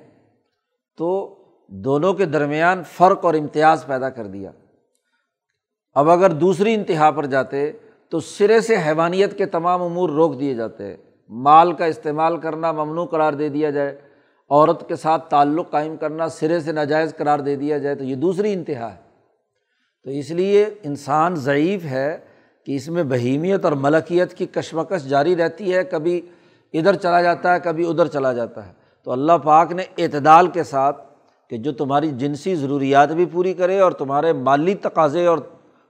تو 0.99 1.35
دونوں 1.71 2.13
کے 2.15 2.25
درمیان 2.25 2.83
فرق 2.83 3.25
اور 3.25 3.35
امتیاز 3.35 3.85
پیدا 3.87 4.11
کر 4.11 4.27
دیا۔ 4.27 4.51
اب 5.95 6.11
اگر 6.11 6.31
دوسری 6.31 6.75
انتہا 6.75 7.11
پر 7.11 7.27
جاتے 7.27 7.71
تو 8.09 8.21
سرے 8.21 8.61
سے 8.61 8.77
حیوانیت 8.87 9.37
کے 9.39 9.47
تمام 9.47 9.83
امور 9.83 10.11
روک 10.11 10.39
دیے 10.41 10.55
جاتے 10.55 10.87
ہیں 10.87 10.97
مال 11.31 11.73
کا 11.73 11.85
استعمال 11.85 12.37
کرنا 12.37 12.73
ممنوع 12.73 13.05
قرار 13.07 13.33
دے 13.33 13.49
دیا 13.49 13.71
جائے، 13.71 13.97
عورت 14.51 14.89
کے 14.89 14.97
ساتھ 14.97 15.29
تعلق 15.31 15.71
قائم 15.71 15.97
کرنا 15.97 16.29
سرے 16.29 16.61
سے 16.61 16.73
ناجائز 16.73 17.15
قرار 17.17 17.39
دے 17.39 17.57
دیا 17.57 17.79
جائے، 17.79 17.95
تو 17.95 18.05
یہ 18.05 18.15
دوسری 18.15 18.53
انتہا 18.53 18.93
ہے۔ 18.95 18.99
تو 20.05 20.11
اس 20.11 20.31
لیے 20.31 20.65
انسان 20.83 21.35
ضعیف 21.35 21.85
ہے 21.85 22.19
کہ 22.69 22.75
اس 22.75 22.89
میں 22.89 23.03
بہیمیت 23.03 23.65
اور 23.65 23.73
ملکیت 23.73 24.35
کی 24.35 24.47
کشمکش 24.47 25.05
جاری 25.05 25.37
رہتی 25.37 25.75
ہے، 25.75 25.85
کبھی 25.85 26.21
ادھر 26.73 26.95
چلا 26.95 27.23
جاتا 27.23 27.55
ہے، 27.55 27.61
کبھی 27.61 27.89
ادھر 27.89 28.07
چلا 28.07 28.33
جاتا 28.33 28.67
ہے۔ 28.67 28.73
تو 29.05 29.13
اللہ 29.13 29.33
پاک 29.33 29.73
نے 29.73 29.83
اعتدال 29.99 30.47
کے 30.47 30.63
ساتھ 30.63 31.01
کہ 31.51 31.57
جو 31.57 31.73
تمہاری 31.73 32.11
جنسی 32.11 32.55
ضروریات 32.55 33.13
بھی 33.13 33.27
پوری 33.27 33.55
کرے 33.55 33.81
اور 33.81 33.93
تمہارے 33.93 34.33
مالی 34.33 34.75
تقاضے 34.75 35.27
اور 35.27 35.39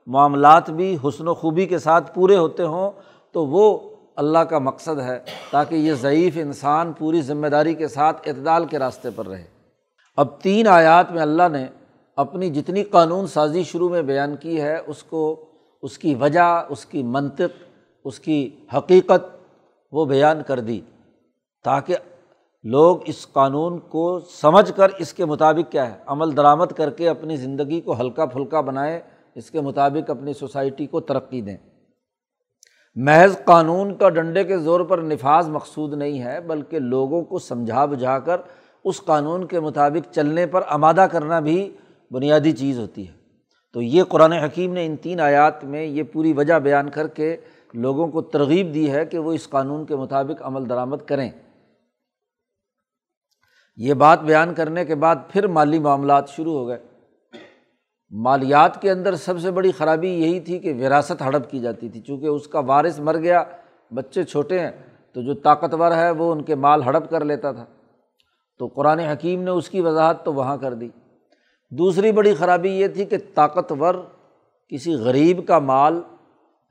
معاملات 0.06 0.70
بھی 0.70 0.96
حسن 1.04 1.28
و 1.28 1.34
خوبی 1.34 1.66
کے 1.66 1.78
ساتھ 1.78 2.14
پورے 2.14 2.36
ہوتے 2.36 2.62
ہوں، 2.62 2.90
تو 3.32 3.46
وہ 3.46 3.78
اللہ 4.16 4.38
کا 4.38 4.58
مقصد 4.58 5.00
ہے 5.00 5.18
تاکہ 5.50 5.74
یہ 5.74 5.94
ضعیف 5.94 6.32
انسان 6.36 6.92
پوری 6.92 7.20
ذمہ 7.20 7.46
داری 7.46 7.74
کے 7.74 7.88
ساتھ 7.88 8.28
اعتدال 8.28 8.64
کے 8.64 8.78
راستے 8.78 9.08
پر 9.16 9.26
رہے۔ 9.26 9.44
اب 10.16 10.40
تین 10.40 10.66
آیات 10.68 11.12
میں 11.12 11.22
اللہ 11.22 11.48
نے 11.52 11.66
اپنی 12.16 12.50
جتنی 12.50 12.82
قانون 12.82 13.26
سازی 13.26 13.62
شروع 13.62 13.88
میں 13.88 14.02
بیان 14.02 14.36
کی 14.36 14.60
ہے، 14.60 14.78
اس 14.86 15.02
کو 15.02 15.44
اس 15.82 15.98
کی 15.98 16.14
وجہ، 16.14 16.64
اس 16.68 16.86
کی 16.86 17.02
منطق، 17.02 17.62
اس 18.04 18.20
کی 18.20 18.50
حقیقت 18.76 19.36
وہ 19.92 20.04
بیان 20.04 20.42
کر 20.46 20.60
دی 20.60 20.80
تاکہ 21.64 21.96
لوگ 22.64 22.96
اس 23.06 23.26
قانون 23.32 23.78
کو 23.78 24.20
سمجھ 24.20 24.72
کر 24.76 24.90
اس 24.98 25.12
کے 25.12 25.24
مطابق 25.24 25.72
کیا 25.72 25.94
ہے، 25.94 25.98
عمل 26.06 26.36
درآمد 26.36 26.72
کر 26.76 26.90
کے 26.90 27.08
اپنی 27.08 27.36
زندگی 27.36 27.80
کو 27.80 28.00
ہلکا 28.00 28.26
پھلکا 28.26 28.60
بنائے، 28.60 29.00
اس 29.34 29.50
کے 29.50 29.60
مطابق 29.60 30.10
اپنی 30.10 30.32
سوسائٹی 30.32 30.86
کو 30.86 31.00
ترقی 31.00 31.40
دیں۔ 31.40 31.56
محض 32.96 33.36
قانون 33.44 33.96
کا 33.96 34.08
ڈنڈے 34.08 34.44
کے 34.44 34.58
زور 34.58 34.80
پر 34.80 34.98
نفاذ 34.98 35.48
مقصود 35.48 35.94
نہیں 35.94 36.22
ہے، 36.22 36.40
بلکہ 36.40 36.78
لوگوں 36.78 37.22
کو 37.22 37.38
سمجھا 37.38 37.84
بجھا 37.84 38.18
کر 38.18 38.40
اس 38.84 39.02
قانون 39.04 39.46
کے 39.46 39.60
مطابق 39.60 40.14
چلنے 40.14 40.46
پر 40.46 40.62
آمادہ 40.68 41.06
کرنا 41.10 41.40
بھی 41.40 41.76
بنیادی 42.10 42.52
چیز 42.52 42.78
ہوتی 42.78 43.08
ہے۔ 43.08 43.17
تو 43.78 43.82
یہ 43.82 44.04
قرآن 44.04 44.32
حکیم 44.32 44.72
نے 44.72 44.86
ان 44.86 44.96
تین 44.96 45.20
آیات 45.20 45.64
میں 45.64 45.84
یہ 45.84 46.02
پوری 46.02 46.32
وجہ 46.32 46.54
بیان 46.54 46.90
کر 46.90 47.06
کے 47.06 47.36
لوگوں 47.74 48.08
کو 48.08 48.22
ترغیب 48.22 48.74
دی 48.74 48.90
ہے 48.90 49.06
کہ 49.06 49.18
وہ 49.18 49.32
اس 49.32 49.48
قانون 49.48 49.86
کے 49.86 49.96
مطابق 49.96 50.42
عمل 50.42 50.68
درآمد 50.68 50.96
کریں۔ 51.06 51.30
یہ 53.76 53.94
بات 53.94 54.22
بیان 54.22 54.54
کرنے 54.54 54.84
کے 54.84 54.94
بعد 54.94 55.16
پھر 55.28 55.46
مالی 55.46 55.78
معاملات 55.78 56.28
شروع 56.28 56.58
ہو 56.58 56.68
گئے۔ 56.68 56.78
مالیات 58.10 58.82
کے 58.82 58.90
اندر 58.90 59.14
سب 59.14 59.40
سے 59.40 59.50
بڑی 59.50 59.72
خرابی 59.72 60.08
یہی 60.08 60.40
تھی 60.40 60.58
کہ 60.58 60.74
وراثت 60.74 61.22
ہڑپ 61.22 61.50
کی 61.50 61.58
جاتی 61.58 61.88
تھی۔ 61.88 62.00
چونکہ 62.00 62.26
اس 62.26 62.46
کا 62.46 62.58
وارث 62.58 63.00
مر 63.00 63.18
گیا، 63.18 63.44
بچے 63.94 64.24
چھوٹے 64.24 64.60
ہیں، 64.60 64.70
تو 65.12 65.22
جو 65.22 65.34
طاقتور 65.34 65.92
ہے 65.92 66.10
وہ 66.10 66.32
ان 66.32 66.42
کے 66.42 66.54
مال 66.54 66.82
ہڑپ 66.82 67.10
کر 67.10 67.24
لیتا 67.24 67.52
تھا۔ 67.52 67.64
تو 68.58 68.66
قرآن 68.66 68.98
حکیم 68.98 69.42
نے 69.42 69.50
اس 69.50 69.70
کی 69.70 69.80
وضاحت 69.80 70.24
تو 70.24 70.34
وہاں 70.34 70.56
کر 70.56 70.74
دی۔ 70.74 70.88
دوسری 71.70 72.12
بڑی 72.12 72.34
خرابی 72.34 72.70
یہ 72.70 72.88
تھی 72.88 73.04
کہ 73.04 73.16
طاقتور 73.34 73.94
کسی 74.68 74.94
غریب 74.94 75.46
کا 75.46 75.58
مال 75.58 76.00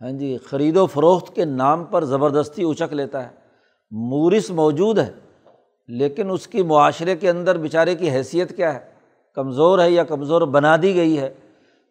ہاں 0.01 0.12
جی 0.12 0.38
خرید 0.38 0.77
و 0.77 0.86
فروخت 0.86 1.36
کے 1.36 1.45
نام 1.45 1.83
پر 1.83 2.03
زبردستی 2.03 2.63
اچک 2.63 2.93
لیتا 2.93 3.23
ہے۔ 3.23 3.29
مورث 3.91 4.49
موجود 4.51 4.99
ہے، 4.99 5.12
لیکن 5.88 6.31
اس 6.31 6.47
کی 6.47 6.63
معاشرے 6.63 7.15
کے 7.15 7.29
اندر 7.29 7.57
بیچارے 7.57 7.95
کی 7.95 8.10
حیثیت 8.10 8.55
کیا 8.57 8.73
ہے؟ 8.73 8.79
کمزور 9.33 9.79
ہے 9.79 9.91
یا 9.91 10.03
کمزور 10.03 10.41
بنا 10.41 10.75
دی 10.81 10.95
گئی 10.95 11.19
ہے؟ 11.19 11.33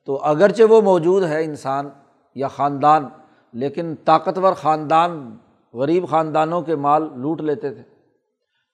تو 0.05 0.17
اگرچہ 0.23 0.63
وہ 0.63 0.81
موجود 0.81 1.25
ہے 1.25 1.45
انسان 1.45 1.89
یا 2.35 2.49
خاندان، 2.49 3.09
لیکن 3.53 3.95
طاقتور 4.05 4.53
خاندان 4.53 5.37
غریب 5.75 6.09
خاندانوں 6.09 6.63
کے 6.63 6.77
مال 6.77 7.09
لوٹ 7.17 7.41
لیتے 7.41 7.71
تھے۔ 7.71 7.83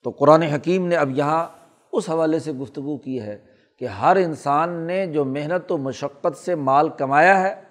تو 0.04 0.10
قرآن 0.10 0.42
حکیم 0.42 0.86
نے 0.86 0.96
اب 0.96 1.10
یہاں 1.10 1.46
اس 1.92 2.10
حوالے 2.10 2.38
سے 2.38 2.52
گفتگو 2.52 2.96
کی 2.96 3.20
ہے 3.20 3.51
کہ 3.82 3.86
ہر 3.86 4.16
انسان 4.16 4.70
نے 4.70 5.06
جو 5.06 5.24
محنت 5.24 5.72
و 5.72 5.78
مشقت 5.78 6.36
سے 6.36 6.54
مال 6.54 6.88
کمایا 6.88 7.40
ہے، 7.40 7.62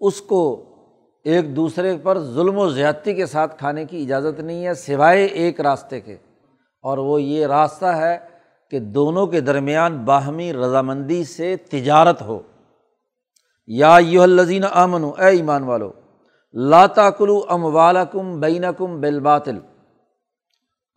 اس 0.00 0.20
کو 0.20 0.64
ایک 1.24 1.56
دوسرے 1.56 1.96
پر 2.02 2.18
ظلم 2.18 2.58
و 2.58 2.70
زیادتی 2.70 3.14
کے 3.14 3.26
ساتھ 3.26 3.58
کھانے 3.58 3.84
کی 3.84 4.02
اجازت 4.02 4.40
نہیں 4.40 4.66
ہے، 4.66 4.74
سوائے 4.74 5.24
ایک 5.24 5.60
راستے 5.60 6.00
کے۔ 6.00 6.16
اور 6.82 6.98
وہ 6.98 7.22
یہ 7.22 7.46
راستہ 7.46 7.86
ہے 7.86 8.18
کہ 8.70 8.78
دونوں 8.78 9.26
کے 9.26 9.40
درمیان 9.40 10.04
باہمی 10.04 10.52
رضامندی 10.52 11.24
سے 11.24 11.56
تجارت 11.56 12.22
ہو۔ 12.22 12.40
یا 13.66 13.98
یو 14.00 14.22
الزین 14.22 14.64
امن 14.72 15.04
اے 15.04 15.26
ایمان 15.26 15.62
والو 15.62 15.92
لاتا 16.52 17.10
کلو 17.10 17.42
ام 17.48 17.64
والم 17.64 18.40
بین 18.40 18.64
کم 18.78 19.00
بالباطل۔ 19.00 19.58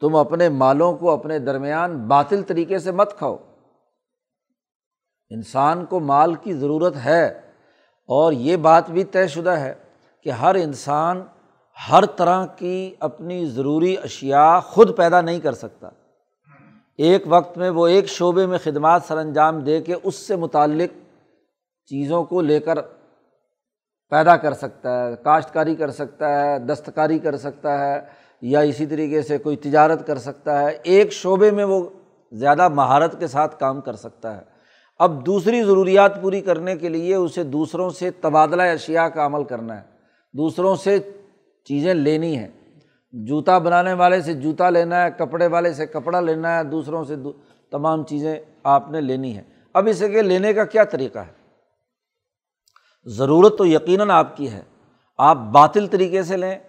تم 0.01 0.15
اپنے 0.15 0.49
مالوں 0.49 0.97
کو 0.97 1.11
اپنے 1.11 1.39
درمیان 1.39 2.07
باطل 2.07 2.41
طریقے 2.41 2.79
سے 2.79 2.91
مت 2.91 3.17
کھاؤ۔ 3.17 3.37
انسان 5.29 5.85
کو 5.85 5.99
مال 5.99 6.35
کی 6.35 6.53
ضرورت 6.53 6.95
ہے 7.05 7.27
اور 8.07 8.31
یہ 8.31 8.57
بات 8.57 8.89
بھی 8.89 9.03
طے 9.03 9.27
شدہ 9.27 9.49
ہے 9.49 9.73
کہ 10.23 10.29
ہر 10.29 10.55
انسان 10.55 11.23
ہر 11.89 12.05
طرح 12.05 12.45
کی 12.45 12.95
اپنی 12.99 13.45
ضروری 13.45 13.95
اشیا 14.03 14.59
خود 14.59 14.97
پیدا 14.97 15.21
نہیں 15.21 15.39
کر 15.39 15.53
سکتا۔ 15.53 15.89
ایک 16.97 17.23
وقت 17.27 17.57
میں 17.57 17.69
وہ 17.69 17.87
ایک 17.87 18.05
شعبے 18.05 18.45
میں 18.45 18.57
خدمات 18.57 19.03
سر 19.03 19.17
انجام 19.17 19.59
دے 19.59 19.81
کے 19.81 19.95
اس 20.03 20.15
سے 20.15 20.35
متعلق 20.35 20.89
چیزوں 21.85 22.23
کو 22.23 22.41
لے 22.41 22.59
کر 22.59 22.81
پیدا 24.09 24.37
کر 24.37 24.53
سکتا 24.53 25.07
ہے، 25.07 25.15
کاشتکاری 25.23 25.75
کر 25.75 25.91
سکتا 25.91 26.45
ہے، 26.45 26.59
دستکاری 26.59 27.19
کر 27.19 27.37
سکتا 27.37 27.79
ہے۔ 27.79 28.26
یا 28.41 28.59
اسی 28.59 28.85
طریقے 28.85 29.21
سے 29.21 29.37
کوئی 29.37 29.55
تجارت 29.55 30.07
کر 30.07 30.17
سکتا 30.17 30.59
ہے، 30.59 30.77
ایک 30.83 31.13
شعبے 31.13 31.51
میں 31.51 31.63
وہ 31.63 31.89
زیادہ 32.31 32.67
مہارت 32.67 33.19
کے 33.19 33.27
ساتھ 33.27 33.59
کام 33.59 33.81
کر 33.81 33.95
سکتا 33.95 34.37
ہے۔ 34.37 34.41
اب 34.99 35.25
دوسری 35.25 35.63
ضروریات 35.63 36.21
پوری 36.21 36.41
کرنے 36.41 36.75
کے 36.75 36.89
لیے 36.89 37.15
اسے 37.15 37.43
دوسروں 37.43 37.89
سے 37.89 38.11
تبادلہ 38.11 38.61
اشیا 38.61 39.09
کا 39.09 39.25
عمل 39.25 39.43
کرنا 39.43 39.77
ہے۔ 39.77 39.85
دوسروں 40.33 40.75
سے 40.75 40.99
چیزیں 41.65 41.93
لینی 41.93 42.37
ہیں۔ 42.37 42.47
جوتا 43.11 43.57
بنانے 43.57 43.93
والے 43.93 44.21
سے 44.21 44.33
جوتا 44.33 44.69
لینا 44.69 45.03
ہے، 45.03 45.11
کپڑے 45.11 45.47
والے 45.47 45.73
سے 45.73 45.85
کپڑا 45.85 46.19
لینا 46.19 46.57
ہے، 46.57 46.63
دوسروں 46.63 47.03
سے 47.03 47.15
دو 47.15 47.33
تمام 47.71 48.03
چیزیں 48.03 48.35
آپ 48.63 48.91
نے 48.91 49.01
لینی 49.01 49.37
ہے 49.37 49.41
اب 49.73 49.87
اسے 49.87 50.09
کہ 50.09 50.21
لینے 50.21 50.53
کا 50.53 50.63
کیا 50.63 50.83
طریقہ 50.83 51.19
ہے؟ 51.19 51.37
ضرورت 53.05 53.57
تو 53.57 53.65
یقیناً 53.65 54.09
آپ 54.09 54.37
کی 54.37 54.51
ہے۔ 54.51 54.61
آپ 55.17 55.37
باطل 55.37 55.87
طریقے 55.87 56.23
سے 56.23 56.37
لیں 56.37 56.59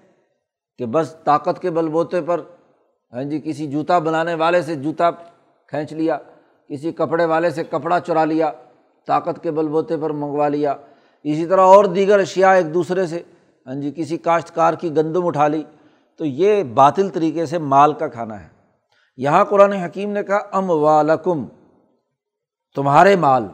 کہ 0.79 0.87
بس 0.87 1.17
طاقت 1.25 1.63
کے 1.63 1.71
بل 1.71 1.89
بوتے 1.89 2.21
پر 2.21 2.41
ہاں 3.13 3.23
جی 3.23 3.41
کسی 3.45 3.67
جوتا 3.67 3.99
بنانے 3.99 4.35
والے 4.35 4.63
سے 4.63 4.75
جوتا 4.75 5.11
کھینچ 5.67 5.93
لیا، 5.93 6.19
کسی 6.69 6.93
کپڑے 6.93 7.25
والے 7.25 7.51
سے 7.51 7.65
کپڑا 7.65 8.01
چرا 8.01 8.25
لیا، 8.25 8.53
طاقت 9.07 9.43
کے 9.43 9.51
بل 9.51 9.69
بوتے 9.69 9.97
پر 9.97 10.11
منگوا 10.11 10.49
لیا۔ 10.49 10.75
اسی 11.25 11.47
طرح 11.47 11.61
اور 11.61 11.85
دیگر 11.85 12.19
اشیا 12.19 12.53
ایک 12.53 12.75
دوسرے 12.75 13.07
سے 13.07 13.23
ہاں 13.67 13.75
جی 13.75 13.93
کسی 13.97 14.17
کاشتکار 14.17 14.75
کی 14.75 14.97
گندم 14.97 15.27
اٹھا 15.27 15.49
لی۔ 15.49 15.63
تو 16.19 16.25
یہ 16.25 16.63
باطل 16.63 17.09
طریقے 17.09 17.47
سے 17.47 17.59
مال 17.59 17.93
کا 17.93 18.09
کھانا 18.09 18.41
ہے۔ 18.41 18.49
یہاں 19.17 19.45
قرآن 19.45 19.73
حکیم 19.73 20.11
نے 20.11 20.23
کہا 20.23 20.39
ام 20.53 20.71
والکم 20.71 21.47
تمہارے 22.75 23.17
مال۔ 23.17 23.49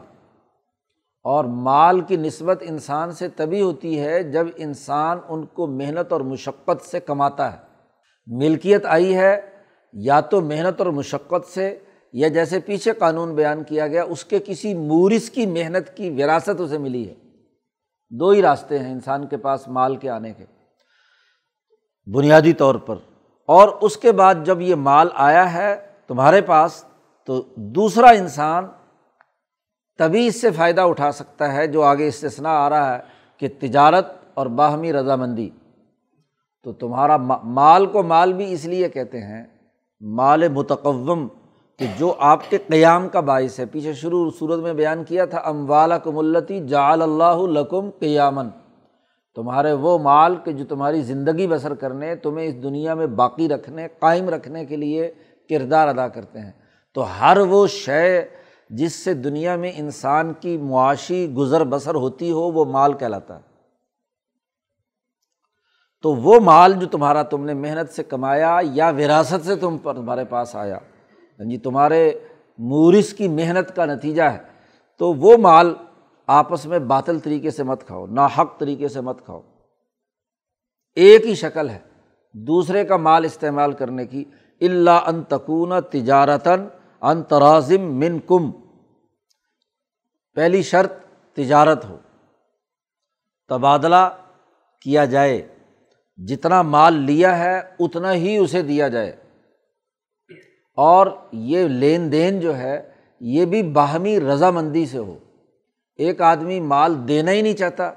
اور 1.25 1.45
مال 1.45 2.01
کی 2.01 2.15
نسبت 2.15 2.63
انسان 2.67 3.11
سے 3.11 3.27
تبھی 3.27 3.61
ہوتی 3.61 3.99
ہے 3.99 4.23
جب 4.23 4.47
انسان 4.55 5.17
ان 5.27 5.45
کو 5.45 5.67
محنت 5.67 6.13
اور 6.13 6.21
مشقت 6.21 6.85
سے 6.85 6.99
کماتا 6.99 7.53
ہے۔ 7.53 7.57
ملکیت 8.27 8.85
آئی 8.85 9.15
ہے، 9.15 9.41
یا 9.93 10.19
تو 10.19 10.41
محنت 10.41 10.81
اور 10.81 10.87
مشقت 10.87 11.47
سے، 11.47 11.79
یا 12.13 12.27
جیسے 12.27 12.59
پیچھے 12.59 12.93
قانون 12.93 13.35
بیان 13.35 13.63
کیا 13.63 13.87
گیا، 13.87 14.03
اس 14.03 14.25
کے 14.25 14.39
کسی 14.39 14.73
مورث 14.73 15.29
کی 15.29 15.45
محنت 15.45 15.97
کی 15.97 16.09
وراثت 16.09 16.61
اسے 16.61 16.77
ملی 16.77 17.09
ہے۔ 17.09 17.13
دو 18.09 18.29
ہی 18.29 18.41
راستے 18.41 18.79
ہیں 18.79 18.91
انسان 18.91 19.27
کے 19.27 19.37
پاس 19.37 19.67
مال 19.67 19.95
کے 19.95 20.09
آنے 20.09 20.33
کے۔ 20.33 20.45
بنیادی 22.11 22.53
طور 22.53 22.75
پر۔ 22.75 22.95
اور 23.45 23.69
اس 23.81 23.97
کے 23.97 24.11
بعد 24.11 24.35
جب 24.43 24.61
یہ 24.61 24.75
مال 24.75 25.09
آیا 25.13 25.53
ہے 25.53 25.75
تمہارے 26.07 26.41
پاس، 26.41 26.83
تو 27.25 27.43
دوسرا 27.55 28.09
انسان 28.09 28.67
تبھی 29.97 30.27
اس 30.27 30.41
سے 30.41 30.51
فائدہ 30.51 30.81
اٹھا 30.81 31.11
سکتا 31.11 31.53
ہے 31.53 31.67
جو 31.67 31.81
آگے 31.81 32.07
استثنا 32.07 32.49
آ 32.49 32.69
رہا 32.69 32.93
ہے 32.93 32.99
کہ 33.37 33.47
تجارت 33.59 34.05
اور 34.33 34.45
باہمی 34.45 34.93
رضامندی۔ 34.93 35.49
تو 36.63 36.73
تمہارا 36.73 37.17
مال 37.43 37.85
کو 37.85 38.03
مال 38.03 38.33
بھی 38.33 38.53
اس 38.53 38.65
لیے 38.65 38.89
کہتے 38.89 39.21
ہیں، 39.21 39.43
مال 40.01 40.47
متقوم، 40.47 41.27
کہ 41.79 41.85
جو 41.97 42.13
آپ 42.19 42.49
کے 42.49 42.57
قیام 42.57 43.09
کا 43.09 43.19
باعث 43.19 43.59
ہے۔ 43.59 43.65
پیچھے 43.65 43.93
شروع 43.93 44.29
صورت 44.39 44.59
میں 44.59 44.73
بیان 44.73 45.03
کیا 45.03 45.25
تھا 45.25 45.37
ام 45.37 45.69
والا 45.69 45.97
کملتی 45.97 46.67
جال 46.67 47.01
اللہ 47.01 47.37
لکم 47.39 47.89
قیامن 47.89 48.49
تمہارے 49.35 49.71
وہ 49.73 49.97
مال 49.97 50.35
کہ 50.43 50.51
جو 50.51 50.65
تمہاری 50.65 51.01
زندگی 51.01 51.47
بسر 51.47 51.73
کرنے، 51.73 52.15
تمہیں 52.15 52.47
اس 52.47 52.63
دنیا 52.63 52.93
میں 52.93 53.07
باقی 53.07 53.49
رکھنے، 53.49 53.87
قائم 53.99 54.29
رکھنے 54.29 54.65
کے 54.65 54.75
لیے 54.75 55.13
کردار 55.49 55.87
ادا 55.87 56.07
کرتے 56.07 56.39
ہیں۔ 56.39 56.51
تو 56.93 57.05
ہر 57.21 57.37
وہ 57.37 57.67
شے 57.67 58.25
جس 58.69 58.93
سے 58.93 59.13
دنیا 59.13 59.55
میں 59.55 59.71
انسان 59.75 60.33
کی 60.33 60.57
معاشی 60.57 61.29
گزر 61.29 61.63
بسر 61.63 61.95
ہوتی 61.95 62.31
ہو، 62.31 62.51
وہ 62.51 62.65
مال 62.65 62.93
کہلاتا 62.93 63.35
ہے۔ 63.35 63.41
تو 66.01 66.15
وہ 66.15 66.39
مال 66.39 66.73
جو 66.73 66.87
تمہارا 66.87 67.23
تم 67.23 67.45
نے 67.45 67.53
محنت 67.53 67.93
سے 67.93 68.03
کمایا 68.03 68.59
یا 68.63 68.89
وراثت 68.89 69.45
سے 69.45 69.55
تم 69.55 69.77
پر 69.77 69.93
تمہارے 69.93 70.25
پاس 70.25 70.55
آیا 70.55 70.77
جی 71.39 71.57
تمہارے 71.57 72.19
مورث 72.57 73.13
کی 73.13 73.27
محنت 73.27 73.75
کا 73.75 73.85
نتیجہ 73.85 74.23
ہے، 74.23 74.37
تو 74.97 75.13
وہ 75.13 75.37
مال 75.37 75.73
آپس 76.27 76.65
میں 76.65 76.79
باطل 76.79 77.19
طریقے 77.19 77.51
سے 77.51 77.63
مت 77.63 77.83
کھاؤ 77.87 78.05
نا 78.07 78.27
حق 78.37 78.59
طریقے 78.59 78.87
سے 78.87 79.01
مت 79.01 79.25
کھاؤ۔ 79.25 79.41
ایک 80.95 81.25
ہی 81.25 81.35
شکل 81.35 81.69
ہے، 81.69 81.79
دوسرے 82.33 82.85
کا 82.85 82.97
مال 82.97 83.25
استعمال 83.25 83.71
کرنے 83.71 84.05
کی 84.05 84.23
اللہ 84.61 84.91
ان 84.91 85.23
تکون 85.23 85.73
تجارتاً 85.91 86.65
انتراظم 87.05 87.81
من 87.81 88.19
کم 88.19 88.51
پہلی 90.35 90.61
شرط 90.61 90.91
تجارت 91.33 91.85
ہو۔ 91.85 91.97
تبادلہ 93.47 94.17
کیا 94.81 95.05
جائے، 95.05 95.47
جتنا 96.17 96.61
مال 96.61 96.93
لیا 96.93 97.39
ہے 97.39 97.61
اتنا 97.79 98.13
ہی 98.13 98.37
اسے 98.37 98.61
دیا 98.61 98.87
جائے۔ 98.87 99.15
اور 100.75 101.07
یہ 101.31 101.67
لین 101.67 102.11
دین 102.11 102.39
جو 102.39 102.57
ہے، 102.57 102.91
یہ 103.19 103.45
بھی 103.45 103.63
باہمی 103.63 104.19
رضامندی 104.19 104.85
سے 104.85 104.97
ہو۔ 104.97 105.17
ایک 105.95 106.21
آدمی 106.21 106.59
مال 106.59 107.07
دینا 107.07 107.31
ہی 107.31 107.41
نہیں 107.41 107.53
چاہتا، 107.53 107.91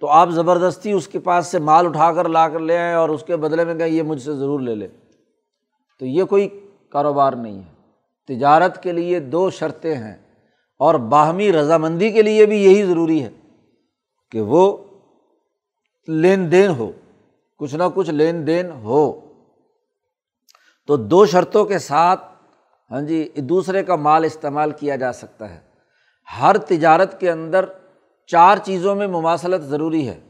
تو 0.00 0.08
آپ 0.08 0.28
زبردستی 0.30 0.92
اس 0.92 1.08
کے 1.08 1.18
پاس 1.18 1.46
سے 1.46 1.58
مال 1.58 1.86
اٹھا 1.86 2.12
کر 2.12 2.28
لا 2.28 2.48
کر 2.48 2.58
لے 2.58 2.78
آئیں 2.78 2.94
اور 2.94 3.08
اس 3.08 3.22
کے 3.22 3.36
بدلے 3.36 3.64
میں 3.64 3.74
کہیں 3.74 3.88
یہ 3.88 4.02
مجھ 4.02 4.22
سے 4.22 4.34
ضرور 4.34 4.60
لے 4.60 4.74
لے۔ 4.74 4.88
تو 5.98 6.06
یہ 6.06 6.24
کوئی 6.24 6.70
کاروبار 6.90 7.32
نہیں 7.32 7.62
ہے۔ 7.62 7.75
تجارت 8.28 8.82
کے 8.82 8.92
لیے 8.92 9.20
دو 9.20 9.50
شرطیں 9.50 9.94
ہیں 9.94 10.16
اور 10.78 10.94
باہمی 10.94 11.52
رضامندی 11.52 12.10
کے 12.10 12.22
لیے 12.22 12.46
بھی 12.46 12.64
یہی 12.64 12.82
ضروری 12.82 13.22
ہے 13.22 13.30
کہ 14.30 14.40
وہ 14.40 14.76
لین 16.08 16.52
دین 16.52 16.70
ہو، 16.70 16.92
کچھ 17.58 17.74
نہ 17.74 17.82
کچھ 17.94 18.10
لین 18.10 18.46
دین 18.46 18.70
ہو۔ 18.70 19.20
تو 20.86 20.96
دو 20.96 21.26
شرطوں 21.26 21.64
کے 21.64 21.78
ساتھ 21.78 22.20
ہاں 22.90 23.00
جی 23.00 23.28
دوسرے 23.36 23.82
کا 23.82 23.96
مال 23.96 24.24
استعمال 24.24 24.70
کیا 24.70 24.96
جا 24.96 25.12
سکتا 25.12 25.54
ہے۔ 25.54 25.60
ہر 26.40 26.56
تجارت 26.58 27.20
کے 27.20 27.30
اندر 27.30 27.64
چار 28.26 28.56
چیزوں 28.56 28.94
میں 28.94 29.06
مماثلت 29.06 29.64
ضروری 29.64 30.08
ہے۔ 30.08 30.20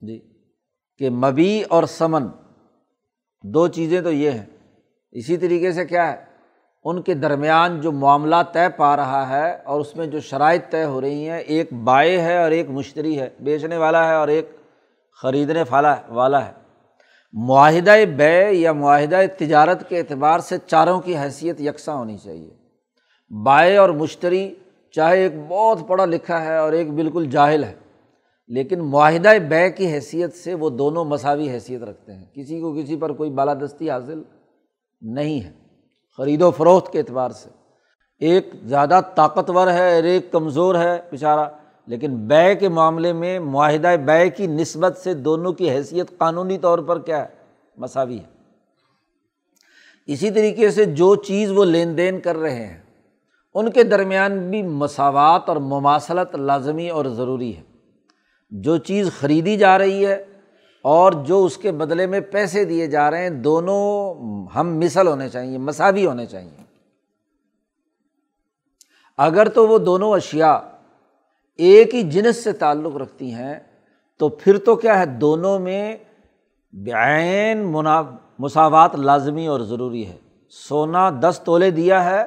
جی 0.00 0.20
کہ 0.98 1.10
مبی 1.10 1.62
اور 1.68 1.84
سمن، 1.84 2.26
دو 3.42 3.68
چیزیں 3.68 4.00
تو 4.00 4.12
یہ 4.12 4.30
ہیں۔ 4.30 4.46
اسی 5.12 5.36
طریقے 5.36 5.72
سے 5.72 5.84
کیا 5.84 6.12
ہے؟ 6.12 6.31
ان 6.84 7.02
کے 7.02 7.14
درمیان 7.14 7.80
جو 7.80 7.92
معاملہ 7.92 8.36
طے 8.52 8.68
پا 8.76 8.96
رہا 8.96 9.28
ہے 9.28 9.56
اور 9.64 9.80
اس 9.80 9.96
میں 9.96 10.06
جو 10.06 10.20
شرائط 10.20 10.62
طے 10.70 10.84
ہو 10.84 11.00
رہی 11.00 11.28
ہیں، 11.28 11.38
ایک 11.38 11.72
بائیں 11.72 12.18
ہے 12.18 12.42
اور 12.42 12.50
ایک 12.50 12.70
مشتری 12.70 13.20
ہے، 13.20 13.28
بیچنے 13.40 13.76
والا 13.76 14.08
ہے 14.08 14.14
اور 14.14 14.28
ایک 14.28 14.50
خریدنے 15.22 15.62
والا 15.70 15.94
والا 16.08 16.46
ہے۔ 16.46 16.52
معاہدہ 17.32 17.94
بے 18.16 18.52
یا 18.52 18.72
معاہدہ 18.72 19.20
تجارت 19.38 19.88
کے 19.88 19.98
اعتبار 19.98 20.38
سے 20.38 20.56
چاروں 20.66 21.00
کی 21.00 21.16
حیثیت 21.16 21.60
یکساں 21.60 21.96
ہونی 21.96 22.18
چاہیے۔ 22.18 22.50
بائیں 23.44 23.76
اور 23.76 23.88
مشتری 23.88 24.54
چاہے 24.92 25.18
ایک 25.18 25.32
بہت 25.48 25.86
پڑھا 25.88 26.04
لکھا 26.04 26.44
ہے 26.44 26.56
اور 26.56 26.72
ایک 26.72 26.92
بالکل 26.92 27.30
جاہل 27.30 27.64
ہے، 27.64 27.74
لیکن 28.46 28.80
معاہدہ 28.80 29.32
بے 29.48 29.70
کی 29.70 29.92
حیثیت 29.92 30.34
سے 30.34 30.54
وہ 30.54 30.70
دونوں 30.70 31.04
مساوی 31.04 31.50
حیثیت 31.50 31.82
رکھتے 31.82 32.12
ہیں۔ 32.12 32.24
کسی 32.34 32.60
کو 32.60 32.72
کسی 32.72 32.96
پر 32.96 33.12
کوئی 33.12 33.30
بالادستی 33.30 33.90
حاصل 33.90 34.22
نہیں 35.00 35.40
ہے۔ 35.40 35.61
خرید 36.16 36.42
و 36.42 36.50
فروخت 36.50 36.92
کے 36.92 36.98
اعتبار 36.98 37.30
سے۔ 37.30 37.48
ایک 38.18 38.50
زیادہ 38.64 39.00
طاقتور 39.14 39.66
ہے، 39.66 39.94
اور 39.94 40.02
ایک 40.02 40.32
کمزور 40.32 40.74
ہے 40.74 41.00
بیچارہ۔ 41.10 41.48
لیکن 41.86 42.16
بے 42.16 42.54
کے 42.54 42.68
معاملے 42.68 43.12
میں 43.12 43.38
معاہدہ 43.38 43.94
بے 44.04 44.30
کی 44.30 44.46
نسبت 44.46 44.96
سے 44.96 45.14
دونوں 45.14 45.52
کی 45.52 45.70
حیثیت 45.70 46.18
قانونی 46.18 46.58
طور 46.58 46.78
پر 46.78 46.98
کیا 46.98 47.24
ہے؟ 47.24 47.28
مساوی 47.76 48.18
ہے۔ 48.18 48.24
اسی 50.06 50.30
طریقے 50.30 50.70
سے 50.70 50.84
جو 50.84 51.14
چیز 51.14 51.50
وہ 51.50 51.64
لین 51.64 51.96
دین 51.96 52.20
کر 52.20 52.36
رہے 52.36 52.66
ہیں، 52.66 52.82
ان 53.54 53.70
کے 53.70 53.82
درمیان 53.82 54.50
بھی 54.50 54.62
مساوات 54.62 55.48
اور 55.48 55.56
مماثلت 55.56 56.34
لازمی 56.34 56.88
اور 56.88 57.04
ضروری 57.04 57.56
ہے۔ 57.56 57.62
جو 58.50 58.76
چیز 58.76 59.10
خریدی 59.20 59.56
جا 59.56 59.78
رہی 59.78 60.06
ہے 60.06 60.24
اور 60.82 61.12
جو 61.12 61.44
اس 61.44 61.56
کے 61.56 61.72
بدلے 61.72 62.06
میں 62.06 62.20
پیسے 62.20 62.64
دیے 62.64 62.86
جا 62.86 63.10
رہے 63.10 63.22
ہیں، 63.22 63.30
دونوں 63.30 64.14
ہم 64.54 64.78
مثل 64.78 65.06
ہونے 65.06 65.28
چاہیے 65.28 65.58
مساوی 65.58 66.06
ہونے 66.06 66.26
چاہیے۔ 66.26 66.62
اگر 69.18 69.48
تو 69.48 69.68
وہ 69.68 69.78
دونوں 69.78 70.12
اشیا 70.12 70.60
ایک 71.56 71.94
ہی 71.94 72.02
جنس 72.02 72.44
سے 72.44 72.52
تعلق 72.52 72.96
رکھتی 72.96 73.34
ہیں، 73.34 73.60
تو 74.18 74.28
پھر 74.28 74.58
تو 74.58 74.76
کیا 74.76 74.98
ہے؟ 74.98 75.06
دونوں 75.06 75.58
میں 75.58 75.96
بین 76.72 77.58
منا، 77.58 78.02
مساوات 78.38 78.94
لازمی 78.94 79.46
اور 79.46 79.60
ضروری 79.60 80.06
ہے۔ 80.06 80.16
سونا 80.50 81.10
دس 81.10 81.40
تولے 81.44 81.70
دیا 81.70 82.04
ہے، 82.04 82.22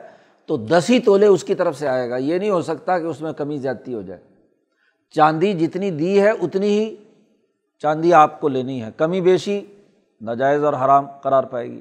تو 0.46 0.58
دس 0.58 0.90
ہی 0.90 1.00
تولے 1.00 1.26
اس 1.26 1.44
کی 1.44 1.56
طرف 1.56 1.80
سے 1.80 1.88
آئے 1.88 2.10
گا۔ 2.10 2.18
یہ 2.18 2.38
نہیں 2.38 2.50
ہو 2.50 2.62
سکتا 2.62 3.00
کہ 3.00 3.04
اس 3.04 3.22
میں 3.22 3.34
کمی 3.34 3.58
زیادتی 3.58 3.94
ہو 3.94 4.02
جائے۔ 4.02 4.22
چاندی 5.12 5.54
جتنی 5.54 5.92
دی 5.92 6.22
ہے، 6.22 6.30
اتنی 6.30 6.68
ہی 6.68 6.96
چاندی 7.80 8.14
آپ 8.14 8.42
کو 8.42 8.48
لینی 8.48 8.84
ہے۔ 8.84 8.90
کمی 8.98 9.22
بیشی، 9.22 9.62
ناجائز 10.22 10.64
اور 10.64 10.74
حرام 10.74 11.08
قرار 11.22 11.44
پائے 11.44 11.72
گی۔ 11.72 11.80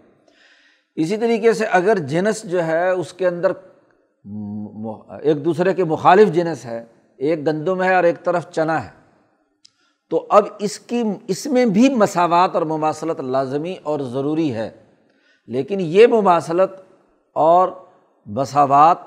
اسی 0.96 1.16
طریقے 1.16 1.52
سے 1.52 1.64
اگر 1.66 1.98
جنس 1.98 2.42
جو 2.42 2.64
ہے، 2.64 2.90
اس 2.90 3.12
کے 3.12 3.26
اندر 3.26 3.52
ایک 5.22 5.44
دوسرے 5.44 5.74
کے 5.74 5.84
مخالف 5.84 6.28
جنس 6.28 6.64
ہے، 6.64 6.84
ایک 7.16 7.46
گندم 7.46 7.82
ہے 7.82 7.94
اور 7.94 8.04
ایک 8.04 8.24
طرف 8.24 8.50
چنا 8.50 8.84
ہے، 8.84 8.90
تو 10.10 10.26
اب 10.30 10.44
اس 10.58 10.78
کی، 10.78 11.02
اس 11.28 11.46
میں 11.46 11.66
بھی 11.66 11.94
مساوات 11.94 12.50
اور 12.54 12.62
مماثلت 12.62 13.20
لازمی 13.20 13.76
اور 13.82 14.00
ضروری 14.00 14.54
ہے۔ 14.54 14.70
لیکن 15.46 15.80
یہ 15.80 16.06
مماثلت 16.06 16.82
اور 17.32 17.68
مساوات 18.26 18.98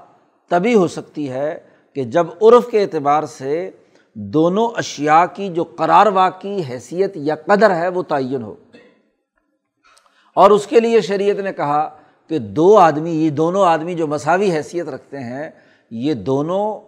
تبھی 0.50 0.76
ہو 0.76 0.88
سکتی 0.88 1.30
ہے 1.30 1.60
کہ 1.94 2.04
جب 2.04 2.28
عرف 2.42 2.68
کے 2.68 2.82
اعتبار 2.82 3.24
سے 3.24 3.72
دونوں 4.20 4.70
اشیا 4.76 5.26
کی 5.26 5.50
جو 5.50 5.64
قرار 5.64 6.06
واقعی 6.06 6.62
حیثیت 6.70 7.12
یا 7.16 7.36
قدر 7.36 7.76
ہے 7.76 7.88
وہ 7.88 8.04
تعین 8.04 8.44
ہو۔ 8.44 8.56
اور 10.36 10.52
اس 10.52 10.68
کے 10.68 10.80
لیے 10.80 11.02
شریعت 11.02 11.36
نے 11.36 11.54
کہا 11.54 11.98
کہ 12.28 12.40
دو 12.40 12.78
آدمی، 12.78 13.26
یہ 13.26 13.30
دونوں 13.30 13.66
آدمی 13.66 13.94
جو 13.94 14.08
مساوی 14.08 14.52
حیثیت 14.52 14.90
رکھتے 14.90 15.20
ہیں، 15.20 15.50
یہ 15.92 16.14
دونوں 16.14 16.80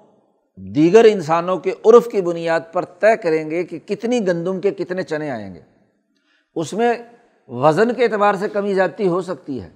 دیگر 0.58 1.04
انسانوں 1.04 1.58
کے 1.58 1.72
عرف 1.86 2.08
کی 2.08 2.22
بنیاد 2.22 2.60
پر 2.74 2.86
طے 2.86 3.18
کریں 3.18 3.50
گے 3.50 3.63
کہ 3.63 3.80
کتنی 3.80 4.28
گندم 4.28 4.60
کے 4.60 4.72
کتنے 4.72 5.04
چنے 5.04 5.32
آئیں 5.32 5.56
گے۔ 5.56 5.62
اس 6.56 6.74
میں 6.74 6.94
وزن 7.48 7.94
کے 7.94 8.04
اعتبار 8.04 8.34
سے 8.36 8.50
کمی 8.50 8.74
زیادتی 8.74 9.08
ہو 9.08 9.22
سکتی 9.22 9.62
ہے۔ 9.62 9.70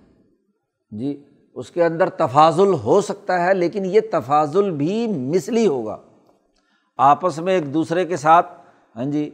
جی 0.92 1.24
اس 1.56 1.72
کے 1.72 1.84
اندر 1.84 2.10
تفاضل 2.10 2.74
ہو 2.74 3.02
سکتا 3.02 3.46
ہے، 3.46 3.54
لیکن 3.54 3.86
یہ 3.86 4.00
تفاضل 4.12 4.72
بھی 4.72 5.08
مثلی 5.08 5.68
ہوگا۔ 5.68 5.98
آپس 6.98 7.40
میں 7.40 7.54
ایک 7.54 7.74
دوسرے 7.74 8.06
کے 8.06 8.18
ساتھ 8.18 8.54
ہاں 8.96 9.06
جی 9.06 9.30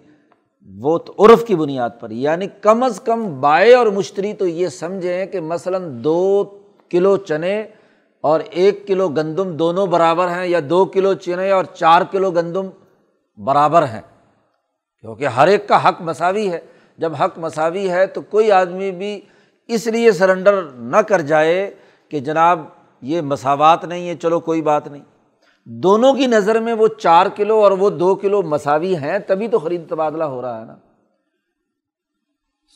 وہ 0.79 0.97
تو 0.97 1.25
عرف 1.25 1.45
کی 1.45 1.55
بنیاد 1.55 1.89
پر 1.99 2.09
یعنی 2.09 2.47
کم 2.61 2.83
از 2.83 2.99
کم 2.99 3.41
بائے 3.41 3.73
اور 3.75 3.87
مشتری 3.87 4.33
تو 4.33 4.47
یہ 4.47 4.67
سمجھیں 4.67 5.25
کہ 5.25 5.39
مثلاً 5.39 6.03
دو 6.03 6.43
کلو 6.89 7.17
چنے 7.17 7.67
اور 8.21 8.39
ایک 8.49 8.87
کلو 8.87 9.09
گندم 9.09 9.51
دونوں 9.51 9.87
برابر 9.87 10.27
ہیں 10.27 10.47
یا 10.47 10.59
دو 10.69 10.85
کلو 10.85 11.13
چنے 11.13 11.51
اور 11.51 11.63
چار 11.63 12.01
کلو 12.11 12.31
گندم 12.31 12.69
برابر 13.37 13.83
ہیں۔ 13.83 14.01
کیونکہ 15.01 15.27
ہر 15.27 15.47
ایک 15.47 15.67
کا 15.67 15.89
حق 15.89 16.01
مساوی 16.01 16.51
ہے۔ 16.51 16.59
جب 16.97 17.13
حق 17.15 17.39
مساوی 17.39 17.89
ہے 17.89 18.07
تو 18.07 18.21
کوئی 18.21 18.51
آدمی 18.51 18.91
بھی 18.91 19.21
اس 19.67 19.87
لیے 19.87 20.11
سرنڈر 20.11 20.61
نہ 20.63 20.97
کر 20.97 21.21
جائے 21.21 21.75
کہ 22.09 22.19
جناب 22.19 22.59
یہ 23.01 23.21
مساوات 23.21 23.85
نہیں 23.85 24.09
ہے، 24.09 24.15
چلو 24.15 24.39
کوئی 24.39 24.61
بات 24.61 24.87
نہیں۔ 24.87 25.03
دونوں 25.71 26.13
کی 26.13 26.25
نظر 26.27 26.59
میں 26.59 26.73
وہ 26.73 26.87
چار 26.87 27.25
کلو 27.35 27.55
اور 27.55 27.71
وہ 27.71 27.89
دو 27.89 28.15
کلو 28.15 28.41
مساوی 28.41 28.97
ہیں، 28.97 29.19
تبھی 29.19 29.47
تو 29.47 29.59
خرید 29.59 29.89
تبادلہ 29.89 30.23
ہو 30.23 30.41
رہا 30.41 30.59
ہے 30.59 30.65
نا۔ 30.65 30.75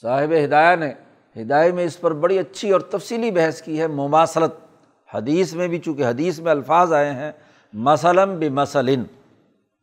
صاحب 0.01 0.33
ہدایہ 0.45 0.75
نے 0.75 0.93
ہدایت 1.41 1.73
میں 1.73 1.83
اس 1.83 2.01
پر 2.01 2.13
بڑی 2.13 2.39
اچھی 2.39 2.71
اور 2.71 2.81
تفصیلی 2.81 3.31
بحث 3.31 3.61
کی 3.61 3.79
ہے۔ 3.81 3.87
مماثلت، 3.87 4.59
حدیث 5.13 5.53
میں 5.53 5.67
بھی 5.67 5.79
چونکہ 5.79 6.05
حدیث 6.05 6.39
میں 6.39 6.51
الفاظ 6.51 6.93
آئے 6.93 7.11
ہیں، 7.11 7.31
مثلاً 7.73 8.35
بے 8.35 8.49
مثلاً 8.49 9.03